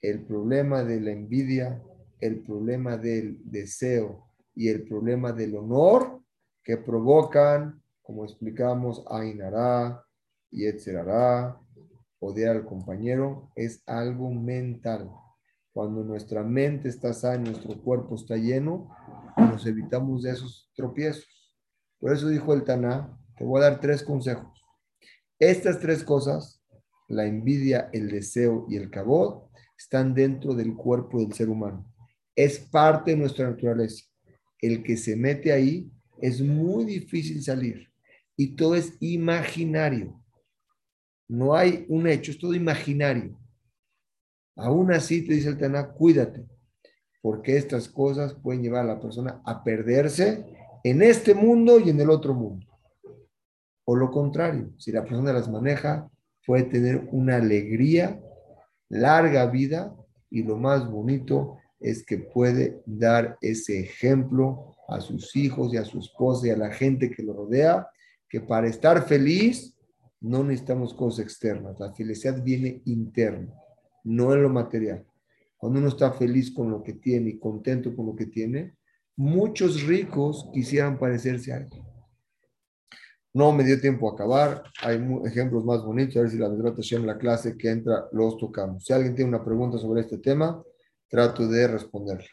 el 0.00 0.24
problema 0.24 0.84
de 0.84 1.00
la 1.00 1.10
envidia, 1.10 1.82
el 2.20 2.42
problema 2.42 2.96
del 2.96 3.40
deseo 3.44 4.26
y 4.54 4.68
el 4.68 4.86
problema 4.86 5.32
del 5.32 5.56
honor 5.56 6.20
que 6.62 6.76
provocan, 6.76 7.82
como 8.02 8.24
explicamos, 8.24 9.04
Ainará 9.10 10.04
y 10.50 10.66
etcétera, 10.66 11.60
odiar 12.20 12.56
al 12.56 12.64
compañero, 12.64 13.50
es 13.54 13.82
algo 13.86 14.30
mental. 14.30 15.10
Cuando 15.72 16.02
nuestra 16.02 16.42
mente 16.42 16.88
está 16.88 17.12
sana, 17.12 17.50
nuestro 17.50 17.80
cuerpo 17.82 18.16
está 18.16 18.36
lleno, 18.36 18.90
nos 19.36 19.66
evitamos 19.66 20.22
de 20.22 20.32
esos 20.32 20.70
tropiezos. 20.74 21.26
Por 22.00 22.12
eso 22.12 22.28
dijo 22.28 22.52
el 22.54 22.64
Taná, 22.64 23.16
te 23.36 23.44
voy 23.44 23.60
a 23.60 23.70
dar 23.70 23.80
tres 23.80 24.02
consejos. 24.02 24.64
Estas 25.38 25.78
tres 25.78 26.02
cosas, 26.02 26.62
la 27.08 27.26
envidia, 27.26 27.88
el 27.92 28.08
deseo 28.08 28.66
y 28.68 28.76
el 28.76 28.90
cabot, 28.90 29.47
están 29.78 30.12
dentro 30.12 30.54
del 30.54 30.74
cuerpo 30.74 31.20
del 31.20 31.32
ser 31.32 31.48
humano. 31.48 31.90
Es 32.34 32.58
parte 32.58 33.12
de 33.12 33.16
nuestra 33.16 33.48
naturaleza. 33.48 34.04
El 34.60 34.82
que 34.82 34.96
se 34.96 35.14
mete 35.16 35.52
ahí 35.52 35.90
es 36.20 36.40
muy 36.40 36.84
difícil 36.84 37.42
salir 37.42 37.88
y 38.36 38.56
todo 38.56 38.74
es 38.74 38.96
imaginario. 39.00 40.20
No 41.28 41.54
hay 41.54 41.86
un 41.88 42.06
hecho, 42.08 42.30
es 42.30 42.38
todo 42.38 42.54
imaginario. 42.54 43.38
Aún 44.56 44.92
así 44.92 45.26
te 45.26 45.34
dice 45.34 45.50
el 45.50 45.58
Taná, 45.58 45.92
cuídate, 45.92 46.46
porque 47.22 47.56
estas 47.56 47.88
cosas 47.88 48.34
pueden 48.34 48.62
llevar 48.62 48.84
a 48.84 48.94
la 48.94 49.00
persona 49.00 49.40
a 49.44 49.62
perderse 49.62 50.44
en 50.82 51.02
este 51.02 51.34
mundo 51.34 51.78
y 51.78 51.90
en 51.90 52.00
el 52.00 52.10
otro 52.10 52.34
mundo. 52.34 52.66
O 53.84 53.94
lo 53.94 54.10
contrario, 54.10 54.72
si 54.78 54.90
la 54.90 55.02
persona 55.02 55.32
las 55.32 55.48
maneja, 55.48 56.10
puede 56.44 56.64
tener 56.64 57.08
una 57.12 57.36
alegría, 57.36 58.20
larga 58.88 59.46
vida 59.46 59.94
y 60.30 60.42
lo 60.42 60.56
más 60.56 60.90
bonito 60.90 61.58
es 61.80 62.04
que 62.04 62.18
puede 62.18 62.82
dar 62.86 63.38
ese 63.40 63.80
ejemplo 63.80 64.76
a 64.88 65.00
sus 65.00 65.36
hijos 65.36 65.72
y 65.72 65.76
a 65.76 65.84
su 65.84 65.98
esposa 65.98 66.48
y 66.48 66.50
a 66.50 66.56
la 66.56 66.70
gente 66.70 67.10
que 67.10 67.22
lo 67.22 67.34
rodea, 67.34 67.88
que 68.28 68.40
para 68.40 68.68
estar 68.68 69.06
feliz 69.06 69.74
no 70.20 70.42
necesitamos 70.42 70.94
cosas 70.94 71.24
externas, 71.24 71.78
la 71.78 71.92
felicidad 71.94 72.42
viene 72.42 72.82
interna, 72.86 73.54
no 74.04 74.32
en 74.32 74.42
lo 74.42 74.48
material. 74.48 75.04
Cuando 75.56 75.78
uno 75.78 75.88
está 75.88 76.12
feliz 76.12 76.50
con 76.52 76.70
lo 76.70 76.82
que 76.82 76.94
tiene 76.94 77.30
y 77.30 77.38
contento 77.38 77.94
con 77.94 78.06
lo 78.06 78.16
que 78.16 78.26
tiene, 78.26 78.76
muchos 79.16 79.82
ricos 79.82 80.48
quisieran 80.52 80.98
parecerse 80.98 81.52
a 81.52 81.56
alguien. 81.56 81.87
No 83.38 83.52
me 83.52 83.62
dio 83.62 83.80
tiempo 83.80 84.10
a 84.10 84.14
acabar, 84.14 84.64
hay 84.82 84.96
ejemplos 85.24 85.64
más 85.64 85.84
bonitos, 85.84 86.16
a 86.16 86.22
ver 86.22 86.30
si 86.30 86.38
la 86.38 86.48
verdad 86.48 86.74
en 86.90 87.06
la 87.06 87.18
clase 87.18 87.56
que 87.56 87.70
entra 87.70 88.08
los 88.10 88.36
tocamos. 88.36 88.84
Si 88.84 88.92
alguien 88.92 89.14
tiene 89.14 89.28
una 89.28 89.44
pregunta 89.44 89.78
sobre 89.78 90.00
este 90.00 90.18
tema, 90.18 90.60
trato 91.08 91.46
de 91.46 91.68
responderle. 91.68 92.26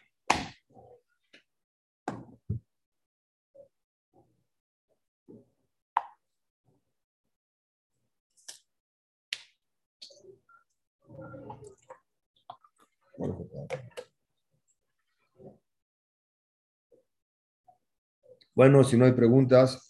Bueno, 18.55 18.83
si 18.83 18.97
no 18.97 19.05
hay 19.05 19.11
preguntas, 19.11 19.84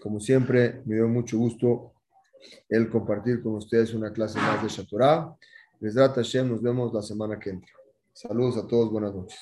como 0.00 0.20
siempre, 0.20 0.82
me 0.84 0.96
dio 0.96 1.08
mucho 1.08 1.38
gusto 1.38 1.92
el 2.68 2.88
compartir 2.88 3.42
con 3.42 3.54
ustedes 3.56 3.94
una 3.94 4.12
clase 4.12 4.38
más 4.38 4.62
de 4.62 4.68
Shatorah. 4.68 5.34
Les 5.80 5.94
Hashem, 5.94 6.48
nos 6.48 6.62
vemos 6.62 6.92
la 6.92 7.02
semana 7.02 7.38
que 7.38 7.50
entra. 7.50 7.72
Saludos 8.12 8.56
a 8.56 8.66
todos, 8.66 8.90
buenas 8.90 9.14
noches. 9.14 9.40